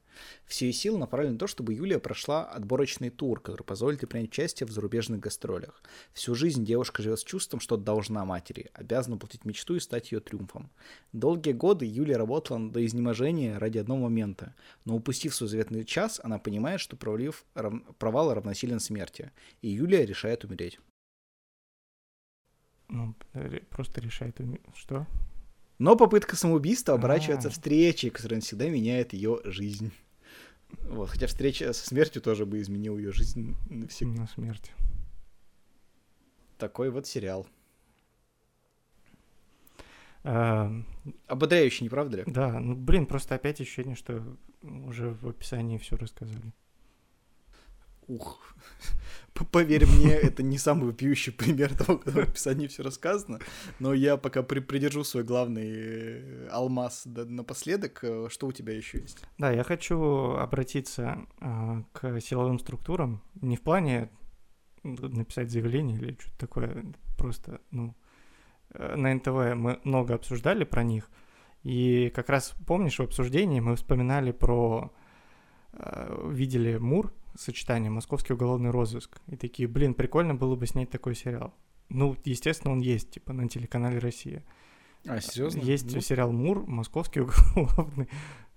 Все 0.46 0.66
ее 0.66 0.72
силы 0.72 0.98
направлены 0.98 1.34
на 1.34 1.38
то, 1.38 1.46
чтобы 1.46 1.74
Юлия 1.74 1.98
прошла 1.98 2.44
отборочный 2.44 3.10
тур, 3.10 3.40
который 3.40 3.62
позволит 3.62 4.02
ей 4.02 4.08
принять 4.08 4.28
участие 4.28 4.66
в 4.66 4.70
зарубежных 4.70 5.20
гастролях. 5.20 5.82
Всю 6.12 6.34
жизнь 6.34 6.64
девушка 6.64 7.02
живет 7.02 7.18
с 7.18 7.24
чувством, 7.24 7.60
что 7.60 7.76
должна 7.76 8.24
матери, 8.24 8.70
обязана 8.74 9.16
платить 9.16 9.44
мечту 9.44 9.74
и 9.76 9.80
стать 9.80 10.12
ее 10.12 10.20
триумфом. 10.20 10.70
Долгие 11.12 11.52
годы 11.52 11.84
Юлия 11.84 12.16
работала 12.16 12.70
до 12.70 12.84
изнеможения 12.84 13.58
ради 13.58 13.78
одного 13.78 14.02
момента, 14.02 14.54
но 14.84 14.96
упустив 14.96 15.34
свой 15.34 15.48
заветный 15.48 15.84
час, 15.84 16.20
она 16.22 16.38
понимает, 16.38 16.80
что 16.80 16.96
провалив, 16.96 17.44
рав... 17.54 17.74
провал 17.98 18.32
равносилен 18.32 18.80
смерти, 18.80 19.32
и 19.62 19.68
Юлия 19.68 20.06
решает 20.06 20.44
умереть. 20.44 20.78
Ну, 22.94 23.12
просто 23.70 24.00
решает, 24.00 24.40
что? 24.76 25.04
Но 25.80 25.96
попытка 25.96 26.36
самоубийства 26.36 26.94
оборачивается 26.94 27.48
А-а-а. 27.48 27.52
встречей, 27.52 28.10
которая 28.10 28.40
всегда 28.40 28.68
меняет 28.68 29.12
ее 29.12 29.40
жизнь. 29.42 29.90
Вот, 30.82 31.10
хотя 31.10 31.26
встреча 31.26 31.72
со 31.72 31.86
смертью 31.86 32.22
тоже 32.22 32.46
бы 32.46 32.60
изменила 32.60 32.96
ее 32.96 33.10
жизнь 33.10 33.56
навсегда. 33.68 34.20
На 34.20 34.28
смерть. 34.28 34.72
Такой 36.56 36.90
вот 36.90 37.08
сериал. 37.08 37.48
А... 40.22 40.72
Ободряющий, 41.26 41.82
не 41.82 41.90
правда 41.90 42.18
ли? 42.18 42.24
Да, 42.28 42.60
ну 42.60 42.76
блин, 42.76 43.06
просто 43.06 43.34
опять 43.34 43.60
ощущение, 43.60 43.96
что 43.96 44.22
уже 44.62 45.10
в 45.10 45.28
описании 45.28 45.78
все 45.78 45.96
рассказали. 45.96 46.52
Ух, 48.06 48.54
поверь 49.50 49.86
мне, 49.86 50.10
это 50.12 50.42
не 50.42 50.58
самый 50.58 50.86
вопиющий 50.86 51.32
пример 51.32 51.76
того, 51.76 51.98
когда 51.98 52.20
в 52.20 52.28
описании 52.28 52.66
все 52.66 52.82
рассказано, 52.82 53.40
но 53.78 53.92
я 53.92 54.16
пока 54.16 54.42
при 54.42 54.60
придержу 54.60 55.04
свой 55.04 55.24
главный 55.24 55.72
э, 55.72 56.48
алмаз 56.50 57.02
да, 57.04 57.24
напоследок. 57.24 58.00
Э, 58.02 58.28
что 58.30 58.46
у 58.46 58.52
тебя 58.52 58.74
еще 58.74 58.98
есть? 58.98 59.24
Да, 59.38 59.50
я 59.50 59.64
хочу 59.64 60.32
обратиться 60.36 61.26
э, 61.40 61.82
к 61.92 62.20
силовым 62.20 62.58
структурам, 62.58 63.22
не 63.40 63.56
в 63.56 63.62
плане 63.62 64.10
написать 64.84 65.50
заявление 65.50 65.98
или 65.98 66.16
что-то 66.20 66.38
такое, 66.38 66.84
просто, 67.16 67.60
ну, 67.70 67.94
э, 68.70 68.96
на 68.96 69.14
НТВ 69.14 69.56
мы 69.56 69.80
много 69.84 70.14
обсуждали 70.14 70.64
про 70.64 70.82
них, 70.82 71.10
и 71.62 72.12
как 72.14 72.28
раз, 72.28 72.54
помнишь, 72.66 72.98
в 72.98 73.02
обсуждении 73.02 73.60
мы 73.60 73.76
вспоминали 73.76 74.30
про, 74.32 74.92
э, 75.72 76.30
видели 76.30 76.76
Мур, 76.76 77.12
сочетание 77.36 77.90
«Московский 77.90 78.34
уголовный 78.34 78.70
розыск». 78.70 79.20
И 79.26 79.36
такие, 79.36 79.68
блин, 79.68 79.94
прикольно 79.94 80.34
было 80.34 80.56
бы 80.56 80.66
снять 80.66 80.90
такой 80.90 81.14
сериал. 81.14 81.54
Ну, 81.88 82.16
естественно, 82.24 82.72
он 82.72 82.80
есть, 82.80 83.10
типа, 83.10 83.32
на 83.32 83.48
телеканале 83.48 83.98
«Россия». 83.98 84.44
А, 85.06 85.20
серьезно? 85.20 85.60
Есть 85.60 85.94
ну... 85.94 86.00
сериал 86.00 86.32
«Мур. 86.32 86.66
Московский 86.66 87.20
уголовный 87.20 88.08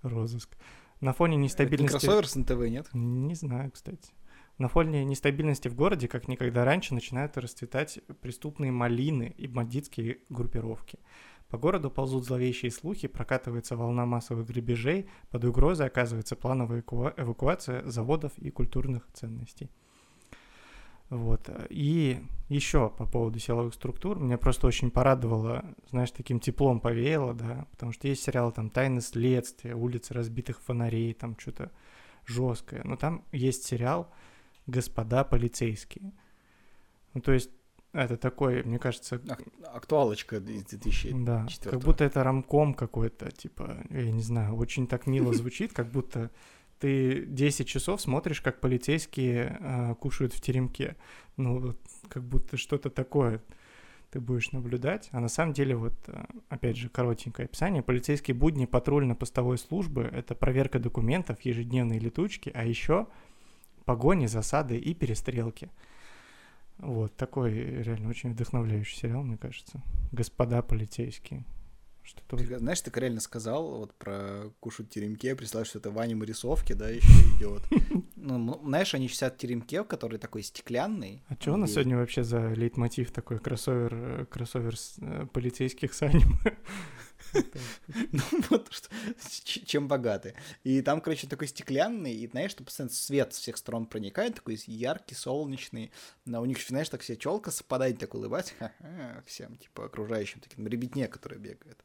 розыск». 0.01 0.57
На 1.01 1.13
фоне 1.13 1.37
нестабильности... 1.37 1.97
Это 1.97 2.05
кроссовер 2.05 2.27
с 2.27 2.35
НТВ, 2.35 2.69
нет? 2.69 2.87
Не 2.93 3.35
знаю, 3.35 3.71
кстати. 3.71 4.11
На 4.57 4.67
фоне 4.67 5.05
нестабильности 5.05 5.67
в 5.67 5.75
городе, 5.75 6.07
как 6.07 6.27
никогда 6.27 6.65
раньше, 6.65 6.95
начинают 6.95 7.37
расцветать 7.37 7.99
преступные 8.21 8.71
малины 8.71 9.35
и 9.37 9.45
бандитские 9.45 10.19
группировки. 10.29 10.97
По 11.49 11.57
городу 11.57 11.89
ползут 11.89 12.25
зловещие 12.25 12.71
слухи, 12.71 13.07
прокатывается 13.07 13.77
волна 13.77 14.05
массовых 14.05 14.47
грабежей, 14.47 15.07
под 15.31 15.45
угрозой 15.45 15.87
оказывается 15.87 16.35
плановая 16.35 16.81
эвакуация 16.81 17.85
заводов 17.85 18.37
и 18.37 18.49
культурных 18.49 19.07
ценностей. 19.13 19.69
Вот. 21.09 21.49
И 21.69 22.19
еще 22.49 22.89
по 22.89 23.05
поводу 23.05 23.39
силовых 23.39 23.73
структур, 23.73 24.19
меня 24.19 24.37
просто 24.37 24.67
очень 24.67 24.91
порадовало, 24.91 25.63
знаешь, 25.89 26.11
таким 26.11 26.41
теплом 26.41 26.81
повеяло, 26.81 27.33
да, 27.33 27.65
потому 27.71 27.93
что 27.93 28.09
есть 28.09 28.23
сериал 28.23 28.51
там 28.51 28.69
«Тайны 28.69 28.99
следствия», 28.99 29.73
«Улицы 29.73 30.13
разбитых 30.13 30.59
фонарей», 30.59 31.13
там 31.13 31.37
что-то 31.39 31.71
жесткое. 32.25 32.83
Но 32.83 32.97
там 32.97 33.23
есть 33.31 33.63
сериал 33.63 34.11
«Господа 34.65 35.23
полицейские». 35.23 36.11
Ну, 37.13 37.21
то 37.21 37.31
есть 37.31 37.51
это 37.93 38.17
такой, 38.17 38.63
мне 38.63 38.79
кажется... 38.79 39.21
Актуалочка 39.73 40.37
из 40.37 40.63
2004 40.65 41.23
Да, 41.23 41.47
как 41.63 41.79
будто 41.79 42.03
это 42.03 42.23
рамком 42.23 42.73
какой-то, 42.73 43.31
типа, 43.31 43.77
я 43.89 44.11
не 44.11 44.21
знаю, 44.21 44.55
очень 44.55 44.87
так 44.87 45.07
мило 45.07 45.33
звучит, 45.35 45.73
как 45.73 45.91
будто 45.91 46.31
ты 46.79 47.25
10 47.25 47.67
часов 47.67 48.01
смотришь, 48.01 48.41
как 48.41 48.59
полицейские 48.59 49.57
э, 49.59 49.95
кушают 49.95 50.33
в 50.33 50.41
теремке. 50.41 50.95
Ну, 51.35 51.59
вот, 51.59 51.79
как 52.07 52.23
будто 52.23 52.57
что-то 52.57 52.89
такое 52.89 53.41
ты 54.09 54.21
будешь 54.21 54.51
наблюдать. 54.51 55.09
А 55.11 55.19
на 55.19 55.27
самом 55.27 55.53
деле, 55.53 55.75
вот, 55.75 55.93
э, 56.07 56.25
опять 56.49 56.77
же, 56.77 56.89
коротенькое 56.89 57.45
описание. 57.45 57.81
Полицейские 57.81 58.35
будни 58.35 58.65
патрульно-постовой 58.65 59.57
службы— 59.57 60.03
это 60.13 60.35
проверка 60.35 60.79
документов, 60.79 61.41
ежедневные 61.41 61.99
летучки, 61.99 62.51
а 62.53 62.63
еще 62.63 63.07
погони, 63.85 64.27
засады 64.27 64.77
и 64.77 64.93
перестрелки. 64.93 65.69
Вот, 66.79 67.15
такой 67.15 67.53
реально 67.53 68.09
очень 68.09 68.33
вдохновляющий 68.33 68.97
сериал, 68.97 69.23
мне 69.23 69.37
кажется. 69.37 69.81
Господа 70.11 70.61
полицейские. 70.61 71.45
Что-то... 72.03 72.37
Ты, 72.37 72.59
знаешь, 72.59 72.81
ты 72.81 72.91
реально 72.99 73.19
сказал 73.19 73.79
вот 73.79 73.93
про 73.95 74.51
кушать 74.59 74.89
теремке, 74.89 75.35
представляешь, 75.35 75.69
что 75.69 75.79
это 75.79 75.91
Ваня 75.91 76.15
Марисовки, 76.15 76.73
да, 76.73 76.89
еще 76.89 77.07
идет. 77.37 77.63
ну, 78.27 78.59
знаешь, 78.63 78.93
они 78.93 79.07
сидят 79.07 79.35
в 79.35 79.37
теремке, 79.37 79.83
который 79.83 80.19
такой 80.19 80.43
стеклянный. 80.43 81.23
А 81.27 81.35
что 81.35 81.53
у 81.53 81.57
нас 81.57 81.71
сегодня 81.71 81.97
вообще 81.97 82.23
за 82.23 82.53
лейтмотив 82.53 83.11
такой 83.11 83.39
кроссовер, 83.39 83.93
э, 83.93 84.25
кроссовер 84.25 84.77
с, 84.77 84.95
э, 84.99 85.27
полицейских 85.31 85.93
с 85.93 86.01
аниме? 86.01 86.57
Ну 88.11 88.21
вот, 88.49 88.69
чем 89.43 89.87
богаты. 89.87 90.35
И 90.63 90.81
там, 90.81 91.01
короче, 91.01 91.27
такой 91.27 91.47
стеклянный, 91.47 92.13
и 92.13 92.27
знаешь, 92.27 92.51
что 92.51 92.63
постоянно 92.63 92.93
свет 92.93 93.33
с 93.33 93.39
всех 93.39 93.57
сторон 93.57 93.85
проникает, 93.85 94.35
такой 94.35 94.57
яркий, 94.65 95.15
солнечный. 95.15 95.91
Но 96.25 96.41
у 96.41 96.45
них, 96.45 96.59
знаешь, 96.65 96.89
так 96.89 97.01
вся 97.01 97.15
челка 97.15 97.51
совпадает, 97.51 97.99
так 97.99 98.13
улыбать 98.15 98.55
всем, 99.25 99.57
типа, 99.57 99.85
окружающим, 99.85 100.39
таким 100.39 100.67
ребятне, 100.67 101.07
которые 101.07 101.39
бегают. 101.39 101.83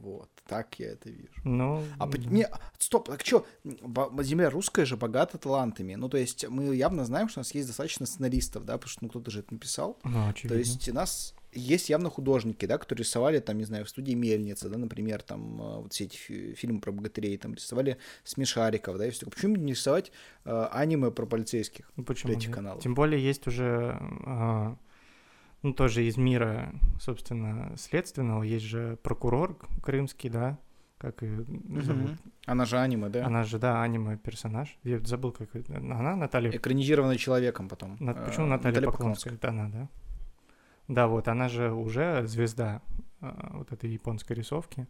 Вот, 0.00 0.28
так 0.46 0.78
я 0.78 0.92
это 0.92 1.10
вижу. 1.10 1.32
Ну, 1.44 1.82
а 1.98 2.08
не, 2.16 2.48
стоп, 2.78 3.08
так 3.08 3.24
что, 3.24 3.46
земля 4.20 4.50
русская 4.50 4.84
же 4.84 4.96
богата 4.96 5.38
талантами. 5.38 5.94
Ну, 5.94 6.08
то 6.08 6.16
есть 6.16 6.48
мы 6.48 6.74
явно 6.74 7.04
знаем, 7.04 7.28
что 7.28 7.40
у 7.40 7.42
нас 7.42 7.54
есть 7.54 7.68
достаточно 7.68 8.06
сценаристов, 8.06 8.64
да, 8.64 8.74
потому 8.74 8.90
что 8.90 9.04
ну, 9.04 9.08
кто-то 9.08 9.30
же 9.30 9.40
это 9.40 9.54
написал. 9.54 9.98
Ну, 10.04 10.32
то 10.48 10.54
есть 10.54 10.88
у 10.88 10.94
нас 10.94 11.34
есть 11.56 11.90
явно 11.90 12.10
художники, 12.10 12.66
да, 12.66 12.78
которые 12.78 13.04
рисовали, 13.04 13.38
там, 13.40 13.58
не 13.58 13.64
знаю, 13.64 13.84
в 13.84 13.88
студии 13.88 14.12
Мельница, 14.12 14.68
да, 14.68 14.78
например, 14.78 15.22
там, 15.22 15.60
э, 15.60 15.80
вот 15.82 15.92
все 15.92 16.04
эти 16.04 16.16
фильмы 16.54 16.80
про 16.80 16.92
богатырей, 16.92 17.36
там, 17.38 17.54
рисовали 17.54 17.98
смешариков, 18.24 18.98
да, 18.98 19.06
и 19.06 19.10
все. 19.10 19.26
Почему 19.26 19.56
не 19.56 19.72
рисовать 19.72 20.12
э, 20.44 20.68
аниме 20.70 21.10
про 21.10 21.26
полицейских 21.26 21.90
ну, 21.96 22.04
почему 22.04 22.32
для 22.32 22.38
этих 22.38 22.50
каналов? 22.54 22.82
Тем 22.82 22.94
более 22.94 23.22
есть 23.22 23.46
уже, 23.46 23.98
э, 24.26 24.74
ну, 25.66 25.72
тоже 25.72 26.04
из 26.04 26.16
мира, 26.16 26.72
собственно, 27.00 27.72
следственного, 27.76 28.44
есть 28.44 28.64
же 28.64 28.98
прокурор 29.02 29.58
крымский, 29.82 30.30
да, 30.30 30.58
как 30.96 31.24
и 31.24 31.28
зовут. 31.80 32.10
Угу. 32.10 32.18
Она 32.46 32.64
же 32.64 32.78
аниме, 32.78 33.08
да? 33.08 33.26
Она 33.26 33.42
же, 33.42 33.58
да, 33.58 33.82
аниме-персонаж. 33.82 34.78
Я 34.84 35.00
забыл, 35.00 35.32
как... 35.32 35.48
Она 35.68 36.14
Наталья... 36.14 36.50
Экранизированная 36.50 37.16
человеком 37.16 37.68
потом. 37.68 37.96
На... 37.98 38.14
Почему 38.14 38.46
Наталья, 38.46 38.76
Наталья 38.76 38.92
Поклонская? 38.92 39.34
Это 39.34 39.48
она, 39.48 39.68
да? 39.68 39.88
Да, 40.86 41.08
вот 41.08 41.26
она 41.26 41.48
же 41.48 41.72
уже 41.72 42.24
звезда 42.28 42.80
а, 43.20 43.50
вот 43.54 43.72
этой 43.72 43.90
японской 43.90 44.34
рисовки. 44.34 44.86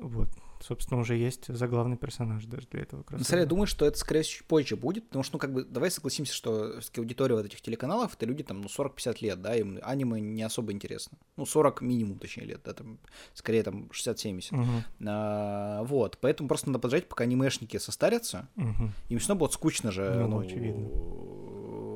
Вот, 0.00 0.30
собственно, 0.60 1.00
уже 1.00 1.16
есть 1.16 1.46
заглавный 1.48 1.96
персонаж 1.96 2.44
даже 2.44 2.66
для 2.68 2.82
этого 2.82 3.02
кроссовера. 3.02 3.24
Смотри, 3.24 3.40
я 3.40 3.46
думаю, 3.46 3.66
что 3.66 3.86
это, 3.86 3.98
скорее 3.98 4.22
всего, 4.22 4.38
чуть 4.38 4.46
позже 4.46 4.76
будет, 4.76 5.06
потому 5.06 5.22
что, 5.22 5.34
ну, 5.34 5.38
как 5.38 5.52
бы, 5.52 5.64
давай 5.64 5.90
согласимся, 5.90 6.34
что 6.34 6.80
аудитория 6.96 7.34
вот 7.34 7.46
этих 7.46 7.60
телеканалов, 7.60 8.14
это 8.14 8.26
люди, 8.26 8.42
там, 8.42 8.60
ну, 8.60 8.68
40-50 8.68 9.16
лет, 9.20 9.42
да, 9.42 9.54
им 9.56 9.78
аниме 9.82 10.20
не 10.20 10.42
особо 10.42 10.72
интересно. 10.72 11.18
Ну, 11.36 11.46
40 11.46 11.80
минимум, 11.80 12.18
точнее, 12.18 12.44
лет, 12.44 12.60
да, 12.64 12.74
там, 12.74 12.98
скорее, 13.34 13.62
там, 13.62 13.90
60-70. 13.92 14.54
Угу. 14.54 14.66
А, 15.06 15.82
вот, 15.84 16.18
поэтому 16.20 16.48
просто 16.48 16.68
надо 16.68 16.78
подождать, 16.78 17.08
пока 17.08 17.24
анимешники 17.24 17.76
состарятся, 17.78 18.48
угу. 18.56 18.90
им 19.08 19.18
все 19.18 19.28
равно 19.28 19.40
будет 19.40 19.52
скучно 19.52 19.90
же, 19.90 20.14
ну, 20.14 20.28
ну 20.28 20.38
очевидно 20.40 20.88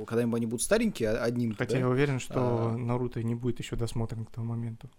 когда-нибудь 0.06 0.36
они 0.36 0.46
будут 0.46 0.62
старенькие, 0.62 1.10
а 1.10 1.24
одним. 1.24 1.54
Хотя 1.54 1.72
да? 1.72 1.78
я 1.78 1.88
уверен, 1.88 2.20
что 2.20 2.34
а... 2.72 2.76
Наруто 2.76 3.22
не 3.22 3.34
будет 3.34 3.58
еще 3.58 3.76
досмотрен 3.76 4.24
к 4.24 4.30
тому 4.30 4.48
моменту. 4.48 4.90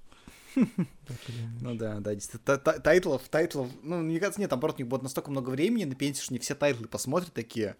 Ну 0.55 1.75
да, 1.75 1.99
да, 1.99 2.15
действительно. 2.15 2.57
Тайтлов, 2.57 3.27
тайтлов, 3.29 3.69
ну, 3.83 3.97
мне 3.97 4.19
кажется, 4.19 4.39
нет, 4.41 4.49
там 4.49 4.59
просто 4.59 4.81
у 4.81 4.83
них 4.83 4.89
будет 4.89 5.03
настолько 5.03 5.31
много 5.31 5.49
времени 5.49 5.85
на 5.85 5.95
пенсии, 5.95 6.21
что 6.21 6.33
не 6.33 6.39
все 6.39 6.55
тайтлы 6.55 6.87
посмотрят 6.87 7.33
такие. 7.33 7.75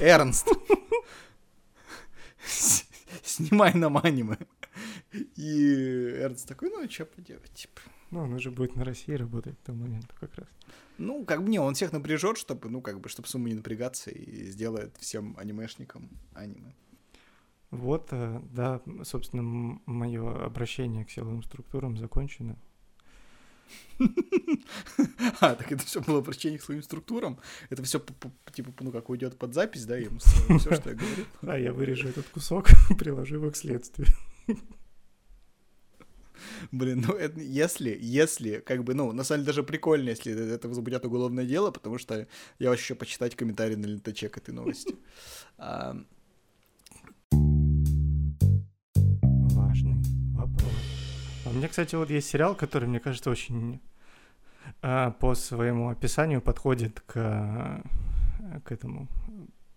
Эрнст. 0.00 0.48
Снимай 3.22 3.74
нам 3.74 3.98
аниме. 3.98 4.36
И 5.12 5.74
Эрнст 6.20 6.48
такой, 6.48 6.70
ну, 6.70 6.88
что 6.90 7.04
поделать, 7.04 7.52
типа. 7.52 7.80
Ну, 8.10 8.20
он 8.20 8.34
уже 8.34 8.50
будет 8.50 8.76
на 8.76 8.84
России 8.84 9.14
работать 9.14 9.58
к 9.58 9.62
тому 9.62 9.84
моменту 9.84 10.14
как 10.20 10.34
раз. 10.34 10.48
Ну, 10.98 11.24
как 11.24 11.42
бы 11.42 11.48
не, 11.48 11.58
он 11.58 11.74
всех 11.74 11.92
напряжет, 11.92 12.36
чтобы, 12.36 12.68
ну, 12.68 12.82
как 12.82 13.00
бы, 13.00 13.08
чтобы 13.08 13.26
сумму 13.26 13.48
не 13.48 13.54
напрягаться 13.54 14.10
и 14.10 14.44
сделает 14.44 14.96
всем 14.98 15.34
анимешникам 15.38 16.10
аниме. 16.34 16.74
Вот, 17.72 18.08
э, 18.10 18.40
да, 18.52 18.82
собственно, 19.02 19.80
мое 19.86 20.44
обращение 20.44 21.06
к 21.06 21.10
силовым 21.10 21.42
структурам 21.42 21.96
закончено. 21.96 22.58
А, 25.40 25.54
так 25.54 25.72
это 25.72 25.82
все 25.84 26.02
было 26.02 26.18
обращение 26.18 26.58
к 26.58 26.62
своим 26.62 26.82
структурам? 26.82 27.38
Это 27.70 27.82
все, 27.82 28.04
типа, 28.52 28.72
ну, 28.80 28.92
как 28.92 29.08
уйдет 29.08 29.38
под 29.38 29.54
запись, 29.54 29.86
да, 29.86 29.98
им 29.98 30.18
все, 30.18 30.58
что 30.58 30.90
я 30.90 30.96
говорю? 30.96 31.24
А, 31.42 31.58
я 31.58 31.72
вырежу 31.72 32.08
этот 32.08 32.28
кусок, 32.28 32.68
приложу 32.98 33.36
его 33.36 33.50
к 33.50 33.56
следствию. 33.56 34.08
Блин, 36.72 37.04
ну 37.08 37.14
это, 37.14 37.40
если, 37.40 37.96
если, 37.98 38.58
как 38.58 38.84
бы, 38.84 38.92
ну, 38.92 39.12
на 39.12 39.24
самом 39.24 39.40
деле 39.40 39.46
даже 39.46 39.62
прикольно, 39.62 40.10
если 40.10 40.54
это 40.54 40.68
возбудят 40.68 41.06
уголовное 41.06 41.46
дело, 41.46 41.70
потому 41.70 41.96
что 41.96 42.28
я 42.58 42.72
еще 42.72 42.94
почитать 42.94 43.34
комментарии 43.34 43.76
на 43.76 43.86
лентаче 43.86 44.28
к 44.28 44.36
этой 44.36 44.52
новости. 44.52 44.94
У 51.52 51.54
меня, 51.54 51.68
кстати, 51.68 51.94
вот 51.94 52.08
есть 52.10 52.28
сериал, 52.28 52.54
который, 52.54 52.88
мне 52.88 52.98
кажется, 52.98 53.30
очень 53.30 53.80
а, 54.80 55.10
по 55.10 55.34
своему 55.34 55.90
описанию 55.90 56.40
подходит 56.40 57.00
к, 57.00 57.82
к 58.64 58.72
этому, 58.72 59.06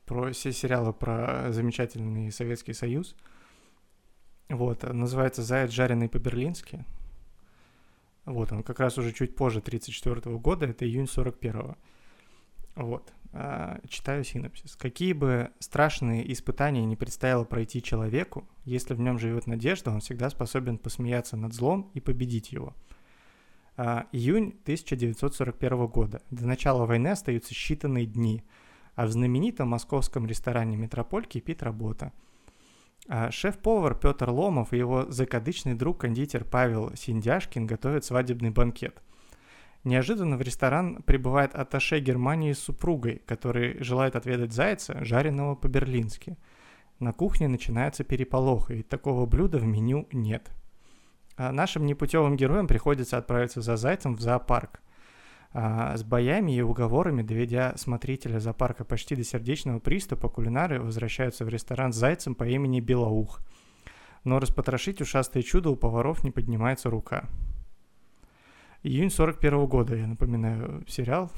про 0.05 0.31
сериалы 0.31 0.93
про 0.93 1.51
замечательный 1.51 2.31
Советский 2.31 2.73
Союз. 2.73 3.15
Вот, 4.47 4.83
называется 4.83 5.41
«Заяц, 5.41 5.71
жареный 5.71 6.07
по-берлински». 6.07 6.85
Вот, 8.25 8.51
он 8.51 8.63
как 8.63 8.79
раз 8.79 8.97
уже 8.97 9.11
чуть 9.11 9.35
позже 9.35 9.61
34 9.61 10.37
года, 10.37 10.67
это 10.67 10.85
июнь 10.85 11.05
41-го. 11.05 11.75
Вот, 12.75 13.13
а, 13.33 13.79
читаю 13.87 14.23
синопсис. 14.23 14.75
Какие 14.75 15.13
бы 15.13 15.51
страшные 15.59 16.31
испытания 16.31 16.85
не 16.85 16.95
предстояло 16.95 17.43
пройти 17.43 17.81
человеку, 17.81 18.47
если 18.65 18.93
в 18.93 18.99
нем 18.99 19.17
живет 19.17 19.47
надежда, 19.47 19.91
он 19.91 20.01
всегда 20.01 20.29
способен 20.29 20.77
посмеяться 20.77 21.37
над 21.37 21.53
злом 21.53 21.89
и 21.93 21.99
победить 21.99 22.51
его. 22.51 22.75
А, 23.77 24.07
июнь 24.11 24.57
1941 24.63 25.87
года. 25.87 26.21
До 26.31 26.45
начала 26.45 26.85
войны 26.85 27.09
остаются 27.09 27.53
считанные 27.53 28.05
дни, 28.05 28.43
а 28.95 29.05
в 29.05 29.11
знаменитом 29.11 29.69
московском 29.69 30.25
ресторане 30.25 30.77
«Метрополь» 30.77 31.25
кипит 31.25 31.63
работа– 31.63 32.13
а 33.07 33.29
шеф-повар 33.29 33.95
Петр 33.95 34.29
Ломов 34.29 34.73
и 34.73 34.77
его 34.77 35.05
закадычный 35.09 35.75
друг-кондитер 35.75 36.43
Павел 36.43 36.91
Синдяшкин 36.95 37.67
готовят 37.67 38.03
свадебный 38.03 38.49
банкет. 38.49 39.01
Неожиданно 39.85 40.35
в 40.35 40.41
ресторан 40.41 41.03
прибывает 41.03 41.53
атташе 41.53 41.99
Германии 41.99 42.53
с 42.53 42.59
супругой, 42.59 43.21
который 43.27 43.81
желает 43.83 44.15
отведать 44.15 44.51
зайца, 44.51 45.05
жареного 45.05 45.53
по-берлински. 45.53 46.37
На 46.99 47.13
кухне 47.13 47.47
начинается 47.47 48.03
переполох, 48.03 48.71
и 48.71 48.81
такого 48.81 49.27
блюда 49.27 49.59
в 49.59 49.63
меню 49.63 50.07
нет. 50.11 50.49
А 51.37 51.51
нашим 51.51 51.85
непутевым 51.85 52.35
героям 52.35 52.65
приходится 52.65 53.17
отправиться 53.17 53.61
за 53.61 53.77
зайцем 53.77 54.15
в 54.15 54.21
зоопарк. 54.21 54.81
А, 55.53 55.95
с 55.95 56.03
боями 56.03 56.55
и 56.55 56.61
уговорами, 56.61 57.21
доведя 57.21 57.77
смотрителя 57.77 58.39
зоопарка 58.39 58.85
почти 58.85 59.15
до 59.15 59.23
сердечного 59.23 59.77
приступа, 59.77 60.29
кулинары 60.29 60.81
возвращаются 60.81 61.45
в 61.45 61.49
ресторан 61.49 61.93
с 61.93 61.97
зайцем 61.97 62.33
по 62.33 62.47
имени 62.47 62.79
Белоух. 62.79 63.39
Но 64.23 64.39
распотрошить 64.39 64.99
ушастое 64.99 65.43
чудо 65.43 65.69
у 65.69 65.75
поваров 65.75 66.23
не 66.23 66.31
поднимается 66.31 66.89
рука. 66.89 67.29
Июнь 68.85 69.09
41 69.09 69.65
года, 69.65 69.95
я 69.95 70.05
напоминаю, 70.05 70.83
сериал. 70.87 71.31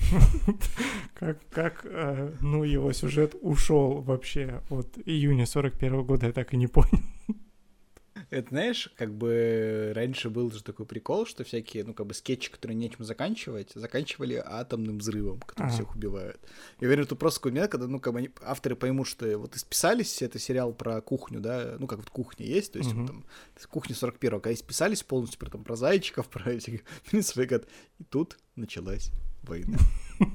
как, 1.13 1.39
как 1.49 1.85
э, 1.85 2.33
ну, 2.41 2.65
его 2.65 2.91
сюжет 2.91 3.37
ушел 3.39 4.01
вообще 4.01 4.61
от 4.69 4.97
июня 5.05 5.45
41 5.45 6.03
года, 6.03 6.25
я 6.25 6.33
так 6.33 6.53
и 6.53 6.57
не 6.57 6.67
понял. 6.67 6.99
Это, 8.29 8.49
знаешь, 8.49 8.91
как 8.97 9.13
бы 9.13 9.93
раньше 9.95 10.29
был 10.29 10.51
же 10.51 10.61
такой 10.61 10.85
прикол, 10.85 11.25
что 11.25 11.45
всякие, 11.45 11.85
ну, 11.85 11.93
как 11.93 12.07
бы 12.07 12.13
скетчи, 12.13 12.51
которые 12.51 12.75
нечем 12.75 13.05
заканчивать, 13.05 13.71
заканчивали 13.73 14.43
атомным 14.45 14.97
взрывом, 14.97 15.39
который 15.39 15.67
ага. 15.67 15.75
всех 15.75 15.95
убивает. 15.95 16.37
Я 16.81 16.87
уверен, 16.87 17.05
тут 17.05 17.19
просто 17.19 17.39
такой 17.39 17.53
момент, 17.53 17.71
когда, 17.71 17.87
ну, 17.87 18.01
как 18.01 18.11
бы 18.11 18.19
они, 18.19 18.29
авторы 18.41 18.75
поймут, 18.75 19.07
что 19.07 19.37
вот 19.37 19.55
исписались, 19.55 20.21
это 20.21 20.39
сериал 20.39 20.73
про 20.73 20.99
кухню, 20.99 21.39
да, 21.39 21.77
ну, 21.79 21.87
как 21.87 21.99
вот 21.99 22.09
кухня 22.09 22.45
есть, 22.45 22.73
то 22.73 22.79
есть 22.79 22.91
угу. 22.91 23.07
там, 23.07 23.25
кухня 23.69 23.95
41-го, 23.95 24.41
когда 24.41 24.53
исписались 24.53 25.03
полностью 25.03 25.39
про, 25.39 25.49
там, 25.49 25.63
про 25.63 25.77
зайчиков, 25.77 26.27
про 26.29 26.51
этих 26.51 26.81
и 27.13 28.03
тут 28.03 28.37
началась 28.57 29.11
война. 29.43 29.77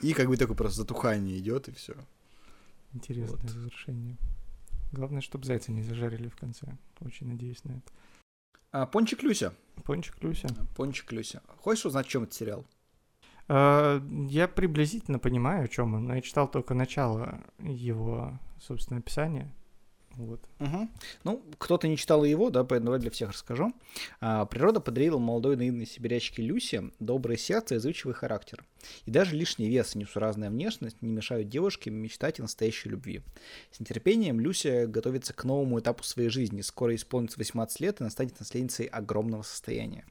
И 0.00 0.14
как 0.14 0.28
бы 0.28 0.36
такое 0.36 0.56
просто 0.56 0.78
затухание 0.78 1.36
идет, 1.38 1.68
и 1.68 1.72
все. 1.72 1.94
Интересное 2.94 3.36
вот. 3.36 3.50
завершение. 3.50 4.16
Главное, 4.92 5.20
чтобы 5.20 5.44
зайца 5.46 5.72
не 5.72 5.82
зажарили 5.82 6.28
в 6.28 6.36
конце. 6.36 6.66
Очень 7.00 7.28
надеюсь 7.28 7.62
на 7.64 7.72
это. 7.72 7.92
А, 8.72 8.86
Пончик 8.86 9.22
Люся. 9.22 9.54
Пончик 9.84 10.22
Люся. 10.22 10.48
Пончик 10.76 11.12
Люся. 11.12 11.42
Хочешь 11.58 11.86
узнать, 11.86 12.06
чем 12.06 12.24
этот 12.24 12.34
сериал? 12.34 12.66
А, 13.48 14.00
я 14.28 14.48
приблизительно 14.48 15.18
понимаю, 15.18 15.64
о 15.64 15.68
чем 15.68 15.94
он, 15.94 16.06
но 16.06 16.14
я 16.14 16.22
читал 16.22 16.48
только 16.48 16.74
начало 16.74 17.42
его, 17.58 18.38
собственно, 18.60 19.00
описания. 19.00 19.52
Вот. 20.16 20.40
Угу. 20.58 20.88
Ну, 21.24 21.42
кто-то 21.58 21.86
не 21.88 21.96
читал 21.96 22.24
его, 22.24 22.50
да, 22.50 22.64
поэтому 22.64 22.86
давай 22.86 23.00
для 23.00 23.10
всех 23.10 23.30
расскажу. 23.30 23.72
А, 24.20 24.44
природа 24.44 24.80
подарила 24.80 25.18
молодой 25.18 25.56
наивной 25.56 25.86
сибирячке 25.86 26.42
Люсе 26.42 26.90
доброе 26.98 27.36
сердце 27.36 27.76
и 27.76 27.78
зычивый 27.78 28.14
характер. 28.14 28.64
И 29.06 29.10
даже 29.10 29.36
лишний 29.36 29.68
вес 29.68 29.94
и 29.94 29.98
несуразная 29.98 30.50
внешность 30.50 31.00
не 31.00 31.08
мешают 31.08 31.48
девушке 31.48 31.90
мечтать 31.90 32.40
о 32.40 32.42
настоящей 32.42 32.88
любви. 32.88 33.22
С 33.70 33.80
нетерпением 33.80 34.40
Люся 34.40 34.86
готовится 34.86 35.32
к 35.32 35.44
новому 35.44 35.78
этапу 35.78 36.02
своей 36.02 36.28
жизни. 36.28 36.60
Скоро 36.60 36.94
исполнится 36.94 37.38
18 37.38 37.80
лет 37.80 38.00
и 38.00 38.02
она 38.02 38.10
станет 38.10 38.38
наследницей 38.40 38.86
огромного 38.86 39.42
состояния. 39.42 40.04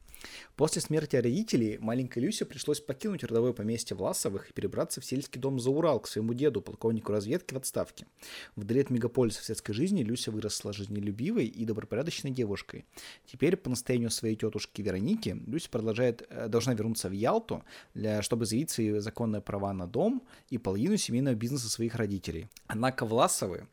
После 0.56 0.82
смерти 0.82 1.16
родителей 1.16 1.78
маленькой 1.80 2.20
Люсе 2.20 2.46
пришлось 2.46 2.80
покинуть 2.80 3.24
родовое 3.24 3.54
поместье 3.54 3.96
Власовых 3.96 4.50
и 4.50 4.54
перебраться 4.54 5.02
в 5.02 5.06
сельский 5.06 5.40
дом 5.40 5.60
за 5.60 5.70
Урал 5.70 6.00
к 6.00 6.08
своему 6.08 6.34
деду, 6.34 6.62
полковнику 6.62 7.12
разведки 7.12 7.54
в 7.54 7.58
отставке. 7.58 8.06
Вдали 8.56 8.82
от 8.82 8.90
мегаполиса 8.90 9.44
светской 9.44 9.74
жизни 9.74 10.04
Люся 10.04 10.32
выросла 10.32 10.74
жизнелюбивой 10.74 11.46
и 11.46 11.66
добропорядочной 11.66 12.32
девушкой. 12.32 12.86
Теперь, 13.26 13.56
по 13.56 13.70
настоянию 13.70 14.10
своей 14.10 14.36
тетушки 14.36 14.82
Вероники, 14.82 15.38
Люся 15.48 15.70
продолжает, 15.70 16.26
э, 16.30 16.48
должна 16.48 16.74
вернуться 16.74 17.10
в 17.10 17.14
Ялту, 17.14 17.64
для, 17.94 18.22
чтобы 18.22 18.46
заявить 18.46 18.70
свои 18.70 19.00
законные 19.00 19.42
права 19.42 19.74
на 19.74 19.88
дом 19.88 20.24
и 20.50 20.58
половину 20.58 20.98
семейного 20.98 21.36
бизнеса 21.36 21.70
своих 21.70 21.96
родителей. 21.96 22.48
Однако 22.68 23.06
Власовы 23.06 23.68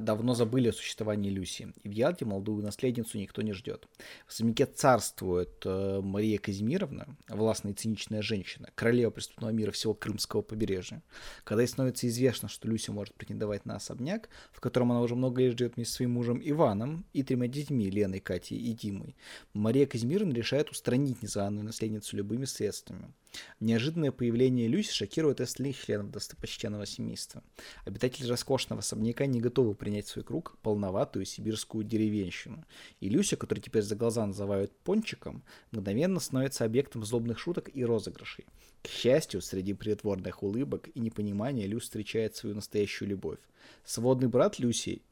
давно 0.00 0.34
забыли 0.34 0.68
о 0.68 0.72
существовании 0.72 1.30
Люси, 1.30 1.72
и 1.82 1.88
в 1.88 1.92
Ялте 1.92 2.24
молодую 2.24 2.62
наследницу 2.62 3.18
никто 3.18 3.42
не 3.42 3.52
ждет. 3.52 3.86
В 4.26 4.32
особняке 4.32 4.66
царствует 4.66 5.62
э, 5.64 6.00
Мария 6.02 6.38
Казимировна, 6.38 7.16
властная 7.28 7.72
и 7.72 7.74
циничная 7.74 8.22
женщина, 8.22 8.68
королева 8.74 9.10
преступного 9.10 9.50
мира 9.50 9.70
всего 9.70 9.94
Крымского 9.94 10.42
побережья. 10.42 11.02
Когда 11.44 11.62
ей 11.62 11.68
становится 11.68 12.06
известно, 12.08 12.48
что 12.48 12.68
Люси 12.68 12.90
может 12.90 13.14
претендовать 13.14 13.66
на 13.66 13.76
особняк, 13.76 14.28
в 14.52 14.60
котором 14.60 14.92
она 14.92 15.00
уже 15.00 15.14
много 15.14 15.42
лет 15.42 15.58
живет 15.58 15.76
вместе 15.76 15.92
с 15.92 15.96
своим 15.96 16.12
мужем 16.12 16.40
Иваном 16.42 17.04
и 17.12 17.22
тремя 17.22 17.48
детьми 17.48 17.90
Леной, 17.90 18.20
Катей 18.20 18.58
и 18.58 18.72
Димой, 18.72 19.16
Мария 19.52 19.86
Казимировна 19.86 20.32
решает 20.32 20.70
устранить 20.70 21.22
незваную 21.22 21.64
наследницу 21.64 22.16
любыми 22.16 22.44
средствами. 22.44 23.12
Неожиданное 23.60 24.12
появление 24.12 24.68
Люси 24.68 24.92
шокирует 24.92 25.40
остальных 25.40 25.80
членов 25.82 26.10
достопочтенного 26.10 26.86
семейства. 26.86 27.42
Обитатели 27.84 28.26
роскошного 28.28 28.80
особняка 28.80 29.26
не 29.26 29.40
готовы 29.40 29.74
принять 29.74 30.06
в 30.06 30.10
свой 30.10 30.24
круг 30.24 30.58
полноватую 30.62 31.24
сибирскую 31.24 31.84
деревенщину. 31.84 32.64
И 33.00 33.08
Люся, 33.08 33.36
которую 33.36 33.62
теперь 33.62 33.82
за 33.82 33.96
глаза 33.96 34.26
называют 34.26 34.76
пончиком, 34.78 35.42
мгновенно 35.70 36.20
становится 36.20 36.64
объектом 36.64 37.04
злобных 37.04 37.38
шуток 37.38 37.70
и 37.72 37.84
розыгрышей. 37.84 38.46
К 38.82 38.88
счастью, 38.88 39.40
среди 39.40 39.74
притворных 39.74 40.42
улыбок 40.42 40.88
и 40.94 41.00
непонимания 41.00 41.66
Люся 41.66 41.86
встречает 41.86 42.36
свою 42.36 42.56
настоящую 42.56 43.08
любовь. 43.08 43.38
Сводный 43.84 44.28
брат 44.28 44.58
Люси 44.58 45.02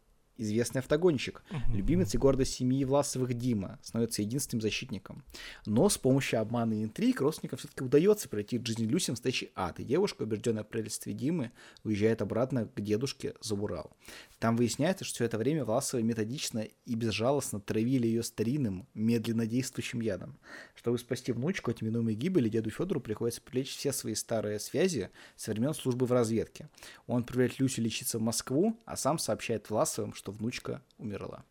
известный 0.41 0.80
автогонщик, 0.80 1.43
uh-huh. 1.51 1.76
любимец 1.76 2.14
и 2.14 2.18
гордость 2.18 2.55
семьи 2.55 2.84
Власовых 2.84 3.34
Дима, 3.34 3.78
становится 3.82 4.22
единственным 4.22 4.62
защитником. 4.62 5.22
Но 5.66 5.88
с 5.88 5.99
помощью 5.99 6.41
обмана 6.41 6.74
и 6.74 6.82
интриг 6.82 7.20
родственникам 7.20 7.59
все-таки 7.59 7.84
удается 7.84 8.28
пройти 8.28 8.59
в 8.59 8.66
жизни 8.66 8.84
Люси 8.84 9.11
настоящий 9.11 9.51
ад, 9.55 9.80
и 9.80 9.84
девушка, 9.84 10.22
убежденная 10.22 10.64
в 10.64 10.68
прелестстве 10.68 11.12
Димы, 11.12 11.53
уезжает 11.84 12.22
обратно 12.22 12.66
к 12.66 12.80
дедушке 12.80 13.34
за 13.41 13.55
Урал. 13.55 13.93
Там 14.38 14.57
выясняется, 14.57 15.05
что 15.05 15.16
все 15.16 15.24
это 15.26 15.36
время 15.38 15.64
Власовы 15.64 16.03
методично 16.03 16.61
и 16.61 16.95
безжалостно 16.95 17.61
травили 17.61 18.07
ее 18.07 18.22
старинным, 18.22 18.88
медленно 18.95 19.47
действующим 19.47 20.01
ядом. 20.01 20.38
Чтобы 20.74 20.99
спасти 20.99 21.32
внучку 21.32 21.70
от 21.70 21.82
неминуемой 21.82 22.14
гибели, 22.14 22.49
деду 22.49 22.70
Федору 22.70 23.01
приходится 23.01 23.43
привлечь 23.43 23.76
все 23.76 23.93
свои 23.93 24.14
старые 24.14 24.59
связи 24.59 25.11
со 25.36 25.53
времен 25.53 25.74
службы 25.74 26.07
в 26.07 26.12
разведке. 26.12 26.68
Он 27.07 27.20
отправляет 27.20 27.59
Люсю 27.59 27.82
лечиться 27.82 28.18
в 28.18 28.22
Москву, 28.22 28.78
а 28.86 28.97
сам 28.97 29.18
сообщает 29.18 29.68
Власовым, 29.68 30.14
что 30.14 30.30
внучка 30.31 30.83
умерла. 30.99 31.45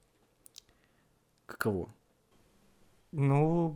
Каково? 1.45 1.93
Ну, 3.11 3.75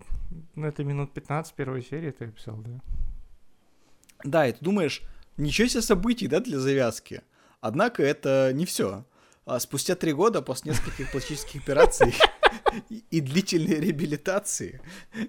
это 0.56 0.84
минут 0.84 1.12
15 1.12 1.54
первой 1.54 1.82
серии 1.82 2.12
ты 2.12 2.26
описал, 2.26 2.58
да? 2.58 2.80
Да, 4.24 4.48
и 4.48 4.54
ты 4.54 4.60
думаешь, 4.62 5.02
ничего 5.38 5.68
себе 5.68 5.82
событий, 5.82 6.28
да, 6.28 6.40
для 6.40 6.60
завязки. 6.60 7.22
Однако 7.62 8.04
это 8.04 8.52
не 8.54 8.66
все. 8.66 9.06
А 9.46 9.60
спустя 9.60 9.96
три 9.96 10.14
года 10.14 10.42
после 10.42 10.72
нескольких 10.72 11.12
пластических 11.12 11.62
операций 11.62 12.14
и 13.12 13.22
длительной 13.22 13.80
реабилитации 13.80 14.82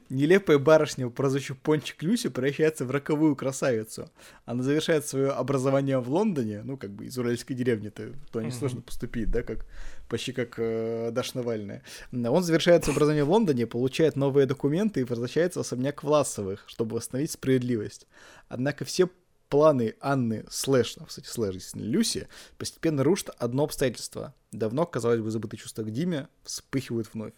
нелепая 0.09 0.59
барышня, 0.59 1.09
прозвищу 1.09 1.55
Пончик 1.55 2.03
Люси, 2.03 2.29
превращается 2.29 2.85
в 2.85 2.91
роковую 2.91 3.37
красавицу. 3.37 4.11
Она 4.45 4.63
завершает 4.63 5.07
свое 5.07 5.31
образование 5.31 5.99
в 5.99 6.09
Лондоне, 6.11 6.63
ну, 6.63 6.77
как 6.77 6.91
бы 6.91 7.07
из 7.07 7.19
уральской 7.19 7.57
деревни-то, 7.57 8.13
то 8.33 8.41
не 8.41 8.51
сложно 8.51 8.83
поступить, 8.83 9.31
да, 9.31 9.43
как 9.43 9.67
почти 10.09 10.33
как 10.33 10.55
э, 10.59 11.11
Даша 11.13 11.39
Навальная. 11.39 11.83
Он 12.13 12.43
завершает 12.43 12.85
свое 12.85 12.97
образование 12.97 13.25
в 13.25 13.31
Лондоне, 13.31 13.67
получает 13.67 14.17
новые 14.17 14.47
документы 14.47 15.01
и 15.01 15.05
возвращается 15.05 15.61
в 15.61 15.63
особняк 15.63 16.03
Власовых, 16.03 16.65
чтобы 16.67 16.97
восстановить 16.97 17.33
справедливость. 17.33 18.07
Однако 18.49 18.85
все 18.85 19.09
планы 19.55 19.95
Анны 20.01 20.45
слэш, 20.51 20.97
ну, 20.97 21.07
кстати, 21.07 21.29
слэш, 21.29 21.75
Люси, 21.75 22.27
постепенно 22.59 23.05
рушат 23.05 23.37
одно 23.39 23.63
обстоятельство. 23.63 24.35
Давно, 24.51 24.85
казалось 24.85 25.21
бы, 25.21 25.31
забытые 25.31 25.61
чувства 25.61 25.85
к 25.85 25.93
Диме 25.93 26.27
вспыхивают 26.43 27.09
вновь. 27.15 27.35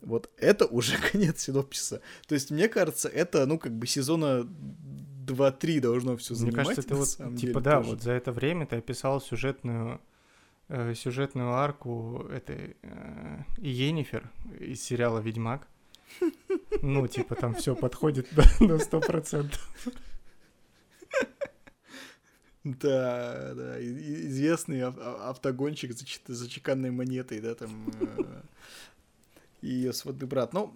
Вот 0.00 0.30
это 0.36 0.66
уже 0.66 0.98
конец 1.12 1.42
синопсиса. 1.42 2.00
То 2.26 2.34
есть, 2.34 2.50
мне 2.50 2.68
кажется, 2.68 3.08
это, 3.08 3.46
ну, 3.46 3.56
как 3.56 3.72
бы 3.72 3.86
сезона 3.86 4.48
2-3 5.24 5.78
должно 5.78 6.16
все 6.16 6.34
занимать. 6.34 6.66
Мне 6.66 6.74
кажется, 6.74 6.88
ты 6.88 6.94
вот, 6.96 7.36
типа, 7.36 7.36
деле, 7.36 7.60
да, 7.60 7.76
тоже. 7.76 7.90
вот 7.90 8.02
за 8.02 8.10
это 8.10 8.32
время 8.32 8.66
ты 8.66 8.74
описал 8.74 9.20
сюжетную 9.20 10.00
э, 10.66 10.92
сюжетную 10.94 11.52
арку 11.52 12.26
этой 12.32 12.76
э, 12.82 13.42
Енифер 13.58 14.28
из 14.58 14.82
сериала 14.82 15.20
«Ведьмак». 15.20 15.68
Ну, 16.84 17.06
типа, 17.06 17.36
там 17.36 17.54
все 17.54 17.76
подходит 17.76 18.26
на 18.60 18.80
сто 18.80 18.98
процентов. 18.98 19.70
Да, 22.64 23.54
да, 23.54 23.82
известный 23.82 24.82
автогонщик 24.82 25.92
за 26.28 26.48
чеканной 26.48 26.92
монетой, 26.92 27.40
да, 27.40 27.56
там, 27.56 27.92
э, 28.00 28.42
и 29.62 29.68
ее 29.68 29.92
сводный 29.92 30.28
брат. 30.28 30.52
Ну, 30.52 30.72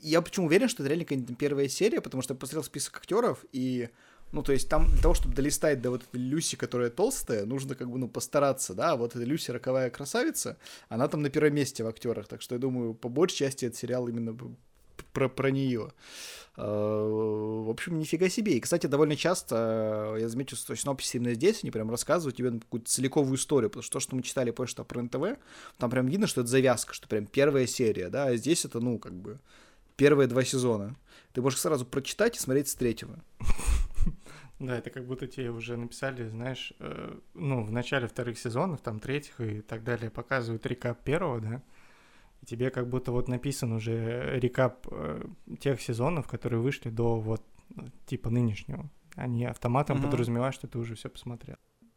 я 0.00 0.22
почему 0.22 0.46
уверен, 0.46 0.68
что 0.70 0.82
это 0.82 0.94
реально 0.94 1.34
первая 1.34 1.68
серия, 1.68 2.00
потому 2.00 2.22
что 2.22 2.32
я 2.32 2.38
посмотрел 2.38 2.64
список 2.64 2.96
актеров, 2.96 3.44
и, 3.52 3.90
ну, 4.32 4.42
то 4.42 4.52
есть 4.52 4.70
там 4.70 4.86
для 4.90 5.02
того, 5.02 5.12
чтобы 5.12 5.34
долистать 5.34 5.82
до 5.82 5.90
вот 5.90 6.02
этой 6.02 6.18
Люси, 6.18 6.56
которая 6.56 6.88
толстая, 6.88 7.44
нужно 7.44 7.74
как 7.74 7.90
бы, 7.90 7.98
ну, 7.98 8.08
постараться, 8.08 8.72
да, 8.72 8.96
вот 8.96 9.14
эта 9.14 9.24
Люси 9.24 9.50
роковая 9.50 9.90
красавица, 9.90 10.56
она 10.88 11.08
там 11.08 11.20
на 11.20 11.28
первом 11.28 11.54
месте 11.54 11.84
в 11.84 11.88
актерах, 11.88 12.26
так 12.26 12.40
что 12.40 12.54
я 12.54 12.58
думаю, 12.58 12.94
по 12.94 13.10
большей 13.10 13.36
части 13.36 13.66
этот 13.66 13.78
сериал 13.78 14.08
именно 14.08 14.32
про, 15.06 15.28
про 15.28 15.50
нее. 15.50 15.92
Э, 16.58 16.62
в 16.62 17.70
общем, 17.70 17.98
нифига 17.98 18.28
себе. 18.28 18.56
И, 18.56 18.60
кстати, 18.60 18.88
довольно 18.88 19.14
часто 19.14 20.14
э, 20.16 20.22
я 20.22 20.28
заметил, 20.28 20.56
что 20.56 20.74
синопсисы 20.74 21.18
именно 21.18 21.34
здесь, 21.34 21.62
они 21.62 21.70
прям 21.70 21.88
рассказывают 21.88 22.36
тебе 22.36 22.50
какую-то 22.50 22.90
целиковую 22.90 23.36
историю, 23.36 23.70
потому 23.70 23.84
что 23.84 23.92
то, 23.94 24.00
что 24.00 24.16
мы 24.16 24.22
читали 24.22 24.50
позже 24.50 24.74
про 24.74 25.02
НТВ, 25.02 25.38
там 25.78 25.90
прям 25.90 26.06
видно, 26.06 26.26
что 26.26 26.40
это 26.40 26.50
завязка, 26.50 26.94
что 26.94 27.06
прям 27.06 27.26
первая 27.26 27.66
серия, 27.66 28.08
да, 28.08 28.26
а 28.26 28.36
здесь 28.36 28.64
это, 28.64 28.80
ну, 28.80 28.98
как 28.98 29.12
бы, 29.12 29.38
первые 29.96 30.26
два 30.26 30.42
сезона. 30.42 30.96
Ты 31.32 31.42
можешь 31.42 31.60
сразу 31.60 31.86
прочитать 31.86 32.36
и 32.36 32.40
смотреть 32.40 32.68
с 32.68 32.74
третьего. 32.74 33.22
Да, 34.58 34.76
это 34.76 34.90
как 34.90 35.06
будто 35.06 35.28
тебе 35.28 35.52
уже 35.52 35.76
написали, 35.76 36.28
знаешь, 36.28 36.72
э, 36.80 37.16
ну, 37.34 37.62
в 37.62 37.70
начале 37.70 38.08
вторых 38.08 38.36
сезонов, 38.36 38.80
там, 38.80 38.98
третьих 38.98 39.40
и 39.40 39.60
так 39.60 39.84
далее, 39.84 40.10
показывают 40.10 40.66
рекап 40.66 41.00
первого, 41.04 41.40
да, 41.40 41.62
и 42.42 42.46
тебе 42.46 42.70
как 42.70 42.88
будто 42.88 43.12
вот 43.12 43.28
написан 43.28 43.72
уже 43.72 44.38
рекап 44.38 44.86
э, 44.90 45.24
тех 45.60 45.80
сезонов, 45.80 46.26
которые 46.26 46.60
вышли 46.60 46.90
до 46.90 47.20
вот 47.20 47.42
типа 48.06 48.30
нынешнего. 48.30 48.88
Они 49.14 49.44
автоматом 49.44 49.98
mm-hmm. 49.98 50.10
подразумевают, 50.10 50.54
что 50.54 50.68
ты 50.68 50.78
уже 50.78 50.94
все 50.94 51.08
посмотрел. 51.08 51.56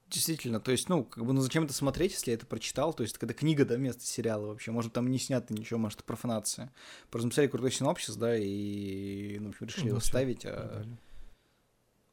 Действительно, 0.09 0.59
то 0.59 0.71
есть, 0.71 0.89
ну, 0.89 1.05
как 1.05 1.25
бы, 1.25 1.31
ну 1.31 1.39
зачем 1.39 1.63
это 1.63 1.71
смотреть, 1.71 2.11
если 2.11 2.31
я 2.31 2.35
это 2.35 2.45
прочитал? 2.45 2.93
То 2.93 3.03
есть, 3.03 3.17
когда 3.17 3.33
книга, 3.33 3.63
да, 3.63 3.75
вместо 3.75 4.03
сериала 4.03 4.47
вообще. 4.47 4.71
Может, 4.71 4.91
там 4.91 5.09
не 5.09 5.17
снято 5.19 5.53
ничего, 5.53 5.79
может, 5.79 5.99
это 5.99 6.05
профанация. 6.05 6.73
Просто 7.09 7.27
написали 7.27 7.47
крутой 7.47 7.71
синопсис, 7.71 8.17
да, 8.17 8.35
и, 8.35 9.37
ну, 9.39 9.47
в 9.47 9.49
общем, 9.51 9.67
решили 9.67 9.85
ну, 9.85 9.89
его 9.91 9.99
ставить, 10.01 10.45
а... 10.45 10.85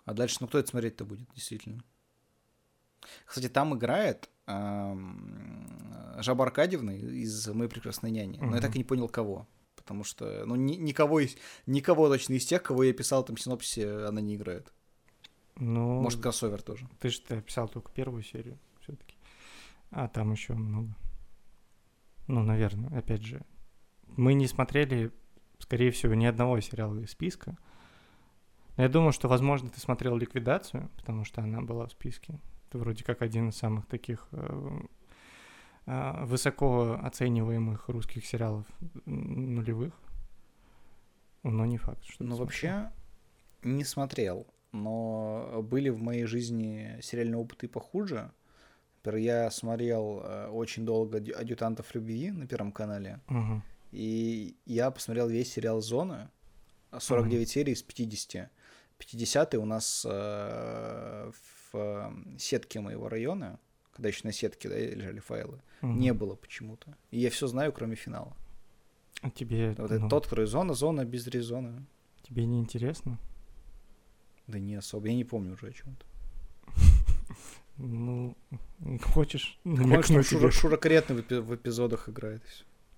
а 0.05 0.15
дальше, 0.15 0.37
ну, 0.41 0.47
кто 0.47 0.61
это 0.61 0.69
смотреть-то 0.69 1.05
будет, 1.05 1.29
действительно? 1.35 1.83
Кстати, 3.25 3.49
там 3.49 3.77
играет 3.77 4.29
Жаба 6.23 6.45
Аркадьевна 6.45 6.95
из 6.95 7.47
«Моей 7.49 7.71
прекрасной 7.71 8.11
няни», 8.11 8.39
но 8.39 8.55
я 8.55 8.61
так 8.61 8.75
и 8.75 8.79
не 8.79 8.85
понял, 8.85 9.09
кого. 9.09 9.47
Потому 9.75 10.05
что, 10.05 10.45
ну, 10.45 10.55
ни, 10.55 10.75
никого, 10.75 11.21
из, 11.21 11.37
никого 11.67 12.09
точно 12.09 12.35
из 12.35 12.45
тех, 12.45 12.63
кого 12.63 12.83
я 12.85 12.93
писал 12.93 13.25
там 13.25 13.37
в 13.37 13.41
синопсисе, 13.41 14.07
она 14.07 14.21
не 14.21 14.37
играет. 14.37 14.73
Ну, 15.57 16.03
Может, 16.03 16.21
кроссовер 16.21 16.63
тоже. 16.63 16.89
Ты 17.01 17.09
же 17.09 17.21
ты 17.21 17.41
писал 17.41 17.69
только 17.69 17.91
первую 17.91 18.23
серию 18.23 18.59
все 18.81 18.93
таки 18.95 19.17
А 19.91 20.09
там 20.09 20.33
еще 20.33 20.55
много. 20.55 20.95
Ну, 22.27 22.43
наверное, 22.43 22.97
опять 22.97 23.23
же. 23.23 23.43
Мы 24.07 24.35
не 24.35 24.47
смотрели, 24.47 25.11
скорее 25.59 25.91
всего, 25.91 26.15
ни 26.15 26.27
одного 26.27 26.61
сериала 26.61 26.99
из 27.01 27.11
списка. 27.11 27.57
Но 28.77 28.83
я 28.83 28.89
думаю, 28.89 29.13
что, 29.13 29.29
возможно, 29.29 29.71
ты 29.71 29.81
смотрел 29.81 30.17
«Ликвидацию», 30.17 30.91
потому 30.97 31.25
что 31.25 31.43
она 31.43 31.63
была 31.63 31.87
в 31.87 31.93
списке. 31.93 32.41
Это 32.69 32.79
вроде 32.79 33.03
как 33.03 33.23
один 33.23 33.49
из 33.49 33.57
самых 33.57 33.87
таких 33.87 34.29
э, 34.33 34.81
высоко 35.89 36.99
оцениваемых 37.03 37.89
русских 37.89 38.27
сериалов 38.27 38.67
нулевых. 39.07 39.95
Но 41.43 41.65
не 41.67 41.79
факт, 41.79 42.05
что 42.05 42.25
Ну, 42.25 42.37
вообще, 42.37 42.91
не 43.63 43.85
смотрел. 43.85 44.47
Но 44.73 45.61
были 45.63 45.89
в 45.89 46.01
моей 46.03 46.25
жизни 46.25 46.99
сериальные 47.01 47.39
опыты 47.39 47.69
похуже. 47.69 48.31
Например, 48.97 49.45
я 49.45 49.51
смотрел 49.51 50.21
э, 50.23 50.49
очень 50.49 50.85
долго 50.85 51.19
«Адъютантов 51.19 51.95
любви» 51.95 52.31
на 52.31 52.47
Первом 52.47 52.73
канале. 52.73 53.21
Угу. 53.29 53.63
И 53.93 54.57
я 54.67 54.91
посмотрел 54.91 55.29
весь 55.29 55.53
сериал 55.53 55.81
«Зона». 55.81 56.31
49 56.97 57.47
угу. 57.47 57.51
серий 57.51 57.73
из 57.73 57.83
50. 57.83 58.51
50 58.99 59.55
у 59.55 59.65
нас 59.65 60.07
э, 60.09 61.31
в 61.31 61.75
э, 61.75 62.11
сетке 62.39 62.81
моего 62.81 63.09
района, 63.09 63.59
когда 63.99 64.11
еще 64.11 64.21
на 64.23 64.33
сетке 64.33 64.69
да, 64.69 64.79
лежали 64.79 65.19
файлы, 65.19 65.61
угу. 65.83 65.93
не 65.93 66.13
было 66.13 66.37
почему-то. 66.37 66.97
И 67.11 67.19
я 67.19 67.31
все 67.31 67.49
знаю, 67.49 67.73
кроме 67.73 67.97
финала. 67.97 68.37
А 69.23 69.31
тебе... 69.31 69.75
Вот 69.77 69.91
ну... 69.91 69.97
это 69.97 70.09
тот, 70.09 70.25
который 70.27 70.47
зона, 70.47 70.75
зона 70.75 71.05
без 71.05 71.27
резона. 71.27 71.85
Тебе 72.23 72.47
не 72.47 72.61
интересно? 72.61 73.19
Да 74.47 74.61
не 74.61 74.77
особо. 74.77 75.09
Я 75.09 75.15
не 75.15 75.25
помню 75.25 75.55
уже 75.55 75.67
о 75.67 75.73
чем-то. 75.73 76.07
Ну, 77.79 78.37
хочешь 79.03 79.59
намекнуть 79.65 80.27
Шура, 80.27 80.53
Шура 80.53 80.77
Каретный 80.77 81.17
в, 81.17 81.19
эпи- 81.19 81.41
в 81.41 81.53
эпизодах 81.57 82.09
играет. 82.09 82.43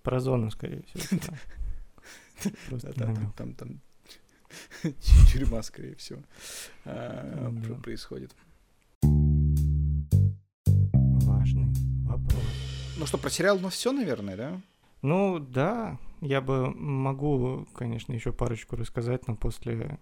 Про 0.02 0.20
зону, 0.20 0.50
скорее 0.50 0.82
всего. 0.82 1.18
Там, 3.36 3.54
там 3.54 3.80
тюрьма, 5.32 5.62
скорее 5.62 5.94
всего, 5.94 6.20
а, 6.84 7.50
происходит. 7.82 8.34
Ну 13.00 13.06
что, 13.06 13.16
про 13.16 13.30
сериал 13.30 13.56
у 13.56 13.60
нас 13.60 13.72
все, 13.72 13.92
наверное, 13.92 14.36
да? 14.36 14.60
Ну 15.00 15.38
да, 15.38 15.98
я 16.20 16.42
бы 16.42 16.70
могу, 16.70 17.66
конечно, 17.74 18.12
еще 18.12 18.30
парочку 18.30 18.76
рассказать, 18.76 19.26
но 19.26 19.36
после 19.36 19.98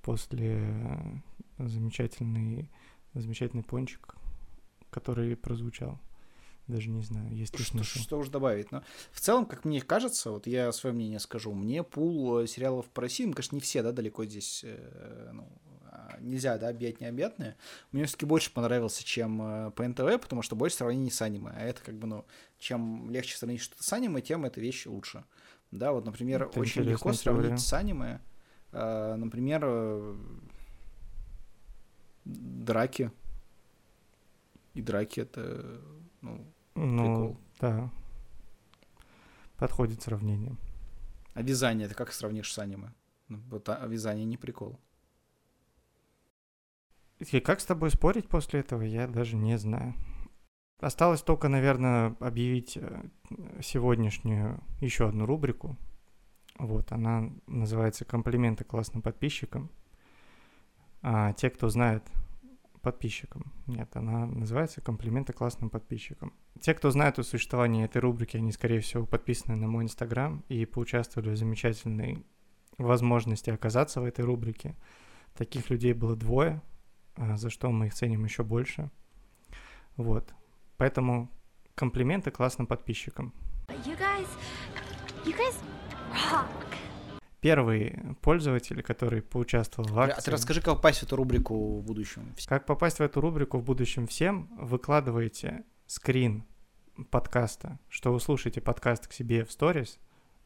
после 0.00 1.22
замечательный 1.58 2.70
замечательный 3.12 3.64
пончик, 3.64 4.14
который 4.88 5.36
прозвучал. 5.36 5.98
Даже 6.68 6.88
не 6.88 7.02
знаю, 7.02 7.36
есть 7.36 7.58
ли 7.58 7.62
что, 7.62 7.84
что 7.84 8.18
уж 8.18 8.28
добавить. 8.30 8.72
Но 8.72 8.82
в 9.12 9.20
целом, 9.20 9.44
как 9.44 9.66
мне 9.66 9.82
кажется, 9.82 10.30
вот 10.30 10.46
я 10.46 10.72
свое 10.72 10.96
мнение 10.96 11.20
скажу, 11.20 11.52
мне 11.52 11.82
пул 11.82 12.38
э, 12.38 12.46
сериалов 12.46 12.86
по 12.86 13.02
России, 13.02 13.26
ну, 13.26 13.34
конечно, 13.34 13.56
не 13.56 13.60
все, 13.60 13.82
да, 13.82 13.92
далеко 13.92 14.24
здесь, 14.24 14.62
э, 14.64 15.30
ну, 15.34 15.46
нельзя, 16.20 16.58
да, 16.58 16.68
объять 16.68 17.00
необъятное. 17.00 17.56
Мне 17.92 18.04
все-таки 18.04 18.26
больше 18.26 18.52
понравился, 18.52 19.04
чем 19.04 19.40
э, 19.42 19.70
по 19.72 19.86
НТВ, 19.86 20.20
потому 20.20 20.42
что 20.42 20.56
больше 20.56 20.76
сравнений 20.76 21.10
с 21.10 21.20
аниме. 21.22 21.52
А 21.54 21.60
это 21.62 21.82
как 21.82 21.96
бы, 21.96 22.06
ну, 22.06 22.24
чем 22.58 23.10
легче 23.10 23.36
сравнить 23.36 23.60
что-то 23.60 23.82
с 23.82 23.92
аниме, 23.92 24.20
тем 24.20 24.44
эта 24.44 24.60
вещь 24.60 24.86
лучше. 24.86 25.24
Да, 25.70 25.92
вот, 25.92 26.04
например, 26.04 26.44
это 26.44 26.60
очень 26.60 26.82
легко 26.82 27.12
сравнить 27.12 27.44
теория. 27.44 27.58
с 27.58 27.72
аниме. 27.72 28.20
Э, 28.72 29.14
например, 29.16 29.62
э, 29.64 30.16
драки. 32.24 33.10
И 34.74 34.82
драки 34.82 35.20
это, 35.20 35.80
ну, 36.20 36.46
ну, 36.74 37.02
прикол. 37.02 37.36
да. 37.60 37.90
Подходит 39.56 40.02
сравнение. 40.02 40.56
А 41.34 41.42
вязание, 41.42 41.86
это 41.86 41.94
как 41.94 42.12
сравнишь 42.12 42.52
с 42.52 42.58
аниме? 42.58 42.92
Ну, 43.28 43.40
вот 43.50 43.68
а, 43.68 43.86
вязание 43.86 44.24
не 44.24 44.36
прикол. 44.36 44.78
И 47.18 47.40
как 47.40 47.60
с 47.60 47.66
тобой 47.66 47.90
спорить 47.90 48.28
после 48.28 48.60
этого, 48.60 48.82
я 48.82 49.06
даже 49.06 49.36
не 49.36 49.56
знаю. 49.58 49.94
Осталось 50.80 51.22
только, 51.22 51.48
наверное, 51.48 52.14
объявить 52.20 52.76
э, 52.76 53.08
сегодняшнюю 53.62 54.62
еще 54.80 55.08
одну 55.08 55.24
рубрику. 55.24 55.76
Вот, 56.58 56.92
она 56.92 57.30
называется 57.46 58.04
«Комплименты 58.04 58.64
классным 58.64 59.00
подписчикам». 59.00 59.70
А 61.00 61.32
те, 61.32 61.48
кто 61.48 61.68
знает 61.70 62.02
подписчикам. 62.82 63.52
Нет, 63.66 63.96
она 63.96 64.26
называется 64.26 64.80
«Комплименты 64.82 65.32
классным 65.32 65.70
подписчикам». 65.70 66.34
Те, 66.60 66.74
кто 66.74 66.90
знает 66.90 67.18
о 67.18 67.24
существовании 67.24 67.84
этой 67.84 67.98
рубрики, 67.98 68.36
они, 68.36 68.52
скорее 68.52 68.80
всего, 68.80 69.06
подписаны 69.06 69.56
на 69.56 69.66
мой 69.66 69.84
инстаграм 69.84 70.44
и 70.48 70.66
поучаствовали 70.66 71.30
в 71.30 71.36
замечательной 71.36 72.24
возможности 72.78 73.50
оказаться 73.50 74.00
в 74.00 74.04
этой 74.04 74.24
рубрике. 74.24 74.76
Таких 75.34 75.70
людей 75.70 75.94
было 75.94 76.16
двое, 76.16 76.62
за 77.16 77.50
что 77.50 77.70
мы 77.70 77.86
их 77.86 77.94
ценим 77.94 78.24
еще 78.24 78.42
больше. 78.42 78.90
Вот. 79.96 80.34
Поэтому 80.76 81.30
комплименты 81.74 82.30
классным 82.30 82.66
подписчикам. 82.66 83.32
You 83.68 83.98
guys, 83.98 84.28
you 85.24 85.36
guys 85.36 85.56
rock 86.32 86.66
первый 87.46 87.96
пользователь, 88.22 88.82
который 88.82 89.22
поучаствовал 89.22 89.88
в 89.88 89.98
акции. 90.00 90.18
А 90.18 90.22
ты 90.22 90.30
расскажи, 90.32 90.60
как 90.60 90.74
попасть 90.74 90.98
в 90.98 91.02
эту 91.04 91.14
рубрику 91.14 91.78
в 91.78 91.84
будущем. 91.84 92.34
Как 92.46 92.66
попасть 92.66 92.98
в 92.98 93.02
эту 93.02 93.20
рубрику 93.20 93.58
в 93.58 93.62
будущем 93.62 94.08
всем? 94.08 94.50
Выкладываете 94.58 95.62
скрин 95.86 96.44
подкаста, 97.10 97.78
что 97.88 98.12
вы 98.12 98.18
слушаете 98.18 98.60
подкаст 98.60 99.06
к 99.06 99.12
себе 99.12 99.44
в 99.44 99.52
сторис 99.52 100.00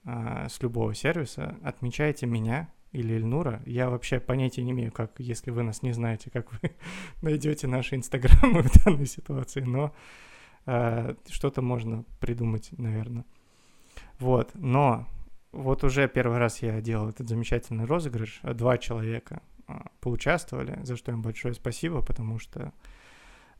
а, 0.04 0.48
с 0.50 0.60
любого 0.60 0.94
сервиса, 0.94 1.56
отмечаете 1.62 2.26
меня 2.26 2.68
или 2.92 3.14
Ильнура. 3.14 3.62
Я 3.66 3.88
вообще 3.88 4.20
понятия 4.20 4.62
не 4.62 4.72
имею, 4.72 4.92
как, 4.92 5.12
если 5.18 5.50
вы 5.50 5.62
нас 5.62 5.82
не 5.82 5.92
знаете, 5.92 6.30
как 6.30 6.52
вы 6.52 6.72
найдете 7.22 7.66
наши 7.66 7.96
инстаграмы 7.96 8.62
в 8.64 8.84
данной 8.84 9.06
ситуации, 9.06 9.60
но 9.60 9.94
а, 10.66 11.14
что-то 11.28 11.62
можно 11.62 12.04
придумать, 12.20 12.70
наверное. 12.78 13.24
Вот, 14.18 14.50
но 14.54 15.06
вот 15.52 15.84
уже 15.84 16.08
первый 16.08 16.38
раз 16.38 16.62
я 16.62 16.80
делал 16.80 17.08
этот 17.08 17.28
замечательный 17.28 17.84
розыгрыш. 17.84 18.40
Два 18.42 18.78
человека 18.78 19.42
а, 19.66 19.86
поучаствовали, 20.00 20.78
за 20.82 20.96
что 20.96 21.12
им 21.12 21.22
большое 21.22 21.54
спасибо, 21.54 22.02
потому 22.02 22.38
что 22.38 22.72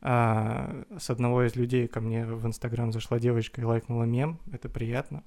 а, 0.01 0.85
с 0.99 1.11
одного 1.11 1.45
из 1.45 1.57
людей 1.57 1.87
ко 1.89 2.01
мне 2.01 2.25
в 2.27 2.47
Инстаграм 2.47 2.93
зашла 2.93 3.19
девочка 3.19 3.61
и 3.61 3.65
лайкнула 3.65 4.05
мем. 4.05 4.39
Это 4.53 4.69
приятно. 4.69 5.25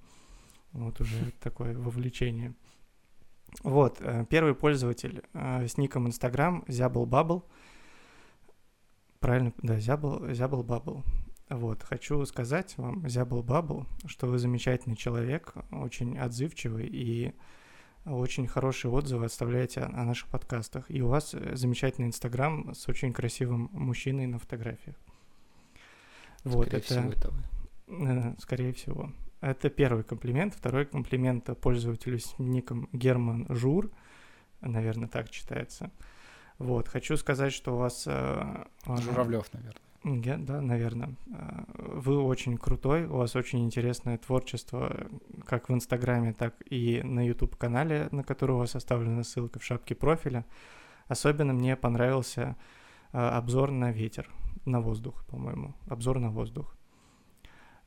Вот 0.72 1.00
уже 1.02 1.32
такое 1.42 1.78
вовлечение. 1.78 2.54
Вот, 3.62 3.98
э, 4.02 4.26
первый 4.30 4.56
пользователь 4.56 5.24
э, 5.34 5.68
с 5.68 5.78
ником 5.78 6.08
Инстаграм 6.08 6.64
Зябл 6.68 7.06
Бабл. 7.06 7.46
Правильно, 9.20 9.54
да, 9.62 9.80
Зябл, 9.80 10.34
Зябл 10.34 10.64
Бабл. 10.64 11.04
Вот, 11.50 11.84
хочу 11.84 12.26
сказать 12.26 12.74
вам, 12.78 13.08
Зябл 13.08 13.44
Бабл, 13.44 13.86
что 14.06 14.28
вы 14.28 14.40
замечательный 14.40 14.96
человек, 14.96 15.54
очень 15.72 16.18
отзывчивый 16.18 16.88
и 16.88 17.34
очень 18.06 18.48
хорошие 18.48 18.92
отзывы 18.92 19.26
оставляете 19.26 19.82
о 19.82 20.04
наших 20.04 20.28
подкастах. 20.30 20.86
И 20.90 21.02
у 21.02 21.08
вас 21.08 21.34
э, 21.34 21.56
замечательный 21.56 22.08
Инстаграм 22.08 22.74
с 22.74 22.88
очень 22.90 23.14
красивым 23.14 23.70
мужчиной 23.72 24.28
на 24.28 24.40
фотографиях. 24.40 24.96
Вот, 26.44 26.68
скорее 26.68 26.80
это, 26.80 26.86
всего, 26.86 27.12
это 27.12 27.32
вы. 27.32 28.36
Скорее 28.40 28.74
всего. 28.74 29.12
Это 29.44 29.70
первый 29.70 30.06
комплимент. 30.06 30.54
Второй 30.54 30.86
комплимент 30.86 31.50
пользователю 31.60 32.18
с 32.18 32.40
ником 32.40 32.88
Герман 32.94 33.46
Жур. 33.50 33.92
Наверное, 34.62 35.10
так 35.10 35.30
читается. 35.30 35.92
Вот, 36.60 36.88
хочу 36.88 37.18
сказать, 37.18 37.52
что 37.52 37.74
у 37.74 37.78
вас... 37.78 38.06
Э, 38.08 38.64
Журавлев, 38.86 39.52
наверное. 39.52 40.24
Я, 40.24 40.38
да, 40.38 40.62
наверное. 40.62 41.16
А, 41.34 41.66
вы 41.76 42.24
очень 42.24 42.58
крутой, 42.58 43.06
у 43.06 43.18
вас 43.18 43.36
очень 43.36 43.66
интересное 43.66 44.18
творчество, 44.18 45.08
как 45.46 45.68
в 45.68 45.74
Инстаграме, 45.74 46.32
так 46.32 46.56
и 46.70 47.02
на 47.04 47.28
YouTube-канале, 47.28 48.08
на 48.12 48.24
который 48.24 48.52
у 48.52 48.60
вас 48.60 48.78
оставлена 48.78 49.24
ссылка 49.24 49.60
в 49.60 49.66
шапке 49.66 49.94
профиля. 49.94 50.46
Особенно 51.10 51.52
мне 51.52 51.76
понравился 51.76 52.56
а, 53.12 53.38
обзор 53.38 53.72
на 53.72 53.92
ветер, 53.92 54.30
на 54.64 54.80
воздух, 54.80 55.26
по-моему. 55.26 55.74
Обзор 55.88 56.20
на 56.20 56.30
воздух. 56.30 56.78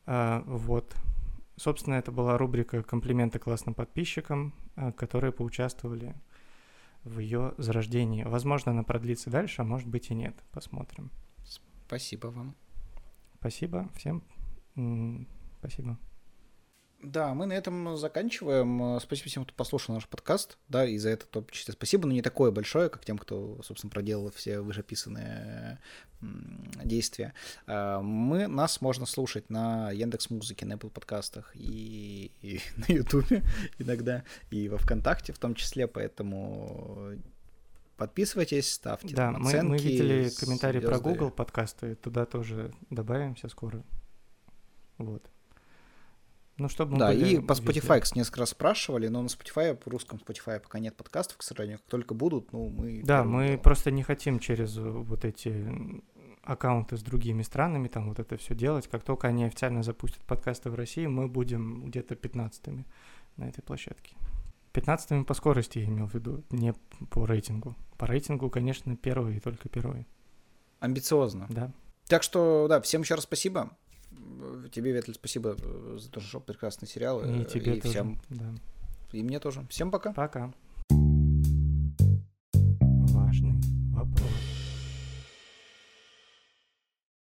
А, 0.04 0.42
вот. 0.46 0.94
Собственно, 1.56 1.94
это 1.94 2.12
была 2.12 2.36
рубрика 2.36 2.82
«Комплименты 2.82 3.38
классным 3.38 3.74
подписчикам», 3.74 4.54
которые 4.96 5.32
поучаствовали 5.32 6.14
в 7.02 7.18
ее 7.18 7.54
зарождении. 7.56 8.24
Возможно, 8.24 8.72
она 8.72 8.82
продлится 8.82 9.30
дальше, 9.30 9.62
а 9.62 9.64
может 9.64 9.88
быть 9.88 10.10
и 10.10 10.14
нет. 10.14 10.34
Посмотрим. 10.52 11.10
Спасибо 11.86 12.26
вам. 12.26 12.54
Спасибо 13.38 13.88
всем. 13.94 14.22
Спасибо. 15.60 15.98
Да, 17.02 17.34
мы 17.34 17.46
на 17.46 17.52
этом 17.52 17.96
заканчиваем. 17.96 18.98
Спасибо 19.00 19.28
всем, 19.28 19.44
кто 19.44 19.54
послушал 19.54 19.94
наш 19.94 20.08
подкаст. 20.08 20.58
Да, 20.68 20.84
и 20.86 20.96
за 20.98 21.10
это 21.10 21.26
то 21.26 21.46
чисто 21.50 21.72
спасибо, 21.72 22.06
но 22.06 22.12
не 22.12 22.22
такое 22.22 22.50
большое, 22.50 22.88
как 22.88 23.04
тем, 23.04 23.18
кто, 23.18 23.60
собственно, 23.62 23.90
проделал 23.90 24.30
все 24.30 24.60
вышеописанные 24.60 25.78
действия. 26.84 27.34
А, 27.66 28.00
мы, 28.00 28.46
нас 28.46 28.80
можно 28.80 29.06
слушать 29.06 29.50
на 29.50 29.90
Яндекс 29.90 30.30
Музыке, 30.30 30.64
на 30.66 30.74
Apple 30.74 30.90
подкастах 30.90 31.52
и, 31.54 32.32
и 32.42 32.60
на 32.76 32.92
Ютубе 32.92 33.42
иногда, 33.78 34.24
и 34.50 34.68
во 34.68 34.78
Вконтакте 34.78 35.32
в 35.32 35.38
том 35.38 35.54
числе, 35.54 35.86
поэтому 35.86 37.16
Подписывайтесь, 37.96 38.74
ставьте 38.74 39.14
да, 39.14 39.32
там 39.32 39.46
оценки. 39.46 39.64
Мы, 39.64 39.70
мы 39.70 39.78
видели 39.78 40.28
комментарии 40.38 40.80
звезды. 40.80 40.98
про 40.98 41.02
Google 41.02 41.30
подкасты, 41.30 41.94
туда 41.94 42.26
тоже 42.26 42.74
добавимся 42.90 43.48
скоро. 43.48 43.82
Вот. 44.98 45.22
Ну, 46.58 46.68
чтобы 46.68 46.96
Да, 46.96 47.12
и 47.12 47.38
по 47.38 47.52
Spotify, 47.52 48.00
везде. 48.00 48.20
несколько 48.20 48.40
раз 48.40 48.50
спрашивали, 48.50 49.08
но 49.08 49.22
на 49.22 49.26
Spotify, 49.26 49.74
по 49.74 49.90
русском 49.90 50.18
Spotify 50.18 50.58
пока 50.58 50.78
нет 50.78 50.96
подкастов, 50.96 51.36
к 51.36 51.42
сожалению. 51.42 51.78
Как 51.78 51.86
только 51.86 52.14
будут, 52.14 52.52
ну, 52.52 52.70
мы... 52.70 53.02
Да, 53.02 53.24
мы 53.24 53.42
делаем. 53.42 53.60
просто 53.60 53.90
не 53.90 54.02
хотим 54.02 54.38
через 54.38 54.76
вот 54.76 55.24
эти 55.24 56.02
аккаунты 56.42 56.96
с 56.96 57.02
другими 57.02 57.42
странами 57.42 57.88
там 57.88 58.08
вот 58.08 58.18
это 58.18 58.36
все 58.36 58.54
делать. 58.54 58.88
Как 58.88 59.02
только 59.02 59.28
они 59.28 59.44
официально 59.44 59.82
запустят 59.82 60.22
подкасты 60.22 60.70
в 60.70 60.74
России, 60.74 61.06
мы 61.06 61.28
будем 61.28 61.84
где-то 61.86 62.14
15-ми 62.14 62.86
на 63.36 63.48
этой 63.48 63.62
площадке. 63.62 64.16
15 64.72 65.26
по 65.26 65.34
скорости 65.34 65.78
я 65.78 65.86
имел 65.86 66.06
в 66.06 66.14
виду, 66.14 66.44
не 66.50 66.72
по 67.10 67.26
рейтингу. 67.26 67.74
По 67.98 68.06
рейтингу, 68.06 68.48
конечно, 68.48 68.96
первый 68.96 69.36
и 69.36 69.40
только 69.40 69.68
первый. 69.68 70.06
Амбициозно. 70.80 71.46
Да. 71.50 71.72
Так 72.06 72.22
что, 72.22 72.66
да, 72.68 72.80
всем 72.80 73.02
еще 73.02 73.14
раз 73.14 73.24
спасибо. 73.24 73.76
Тебе, 74.72 74.92
Ветль, 74.92 75.14
спасибо 75.14 75.56
э, 75.58 75.96
за 75.98 76.10
то, 76.10 76.20
что 76.20 76.40
прекрасный 76.40 76.88
сериал. 76.88 77.22
И 77.22 77.42
э, 77.42 77.44
тебе 77.44 77.76
и 77.76 77.80
тоже. 77.80 77.94
Всем... 77.94 78.20
Да. 78.28 78.54
И 79.12 79.22
мне 79.22 79.38
тоже. 79.40 79.66
Всем 79.70 79.90
пока. 79.90 80.12
Пока. 80.12 80.52
Важный 83.12 83.54
вопрос. 83.92 84.45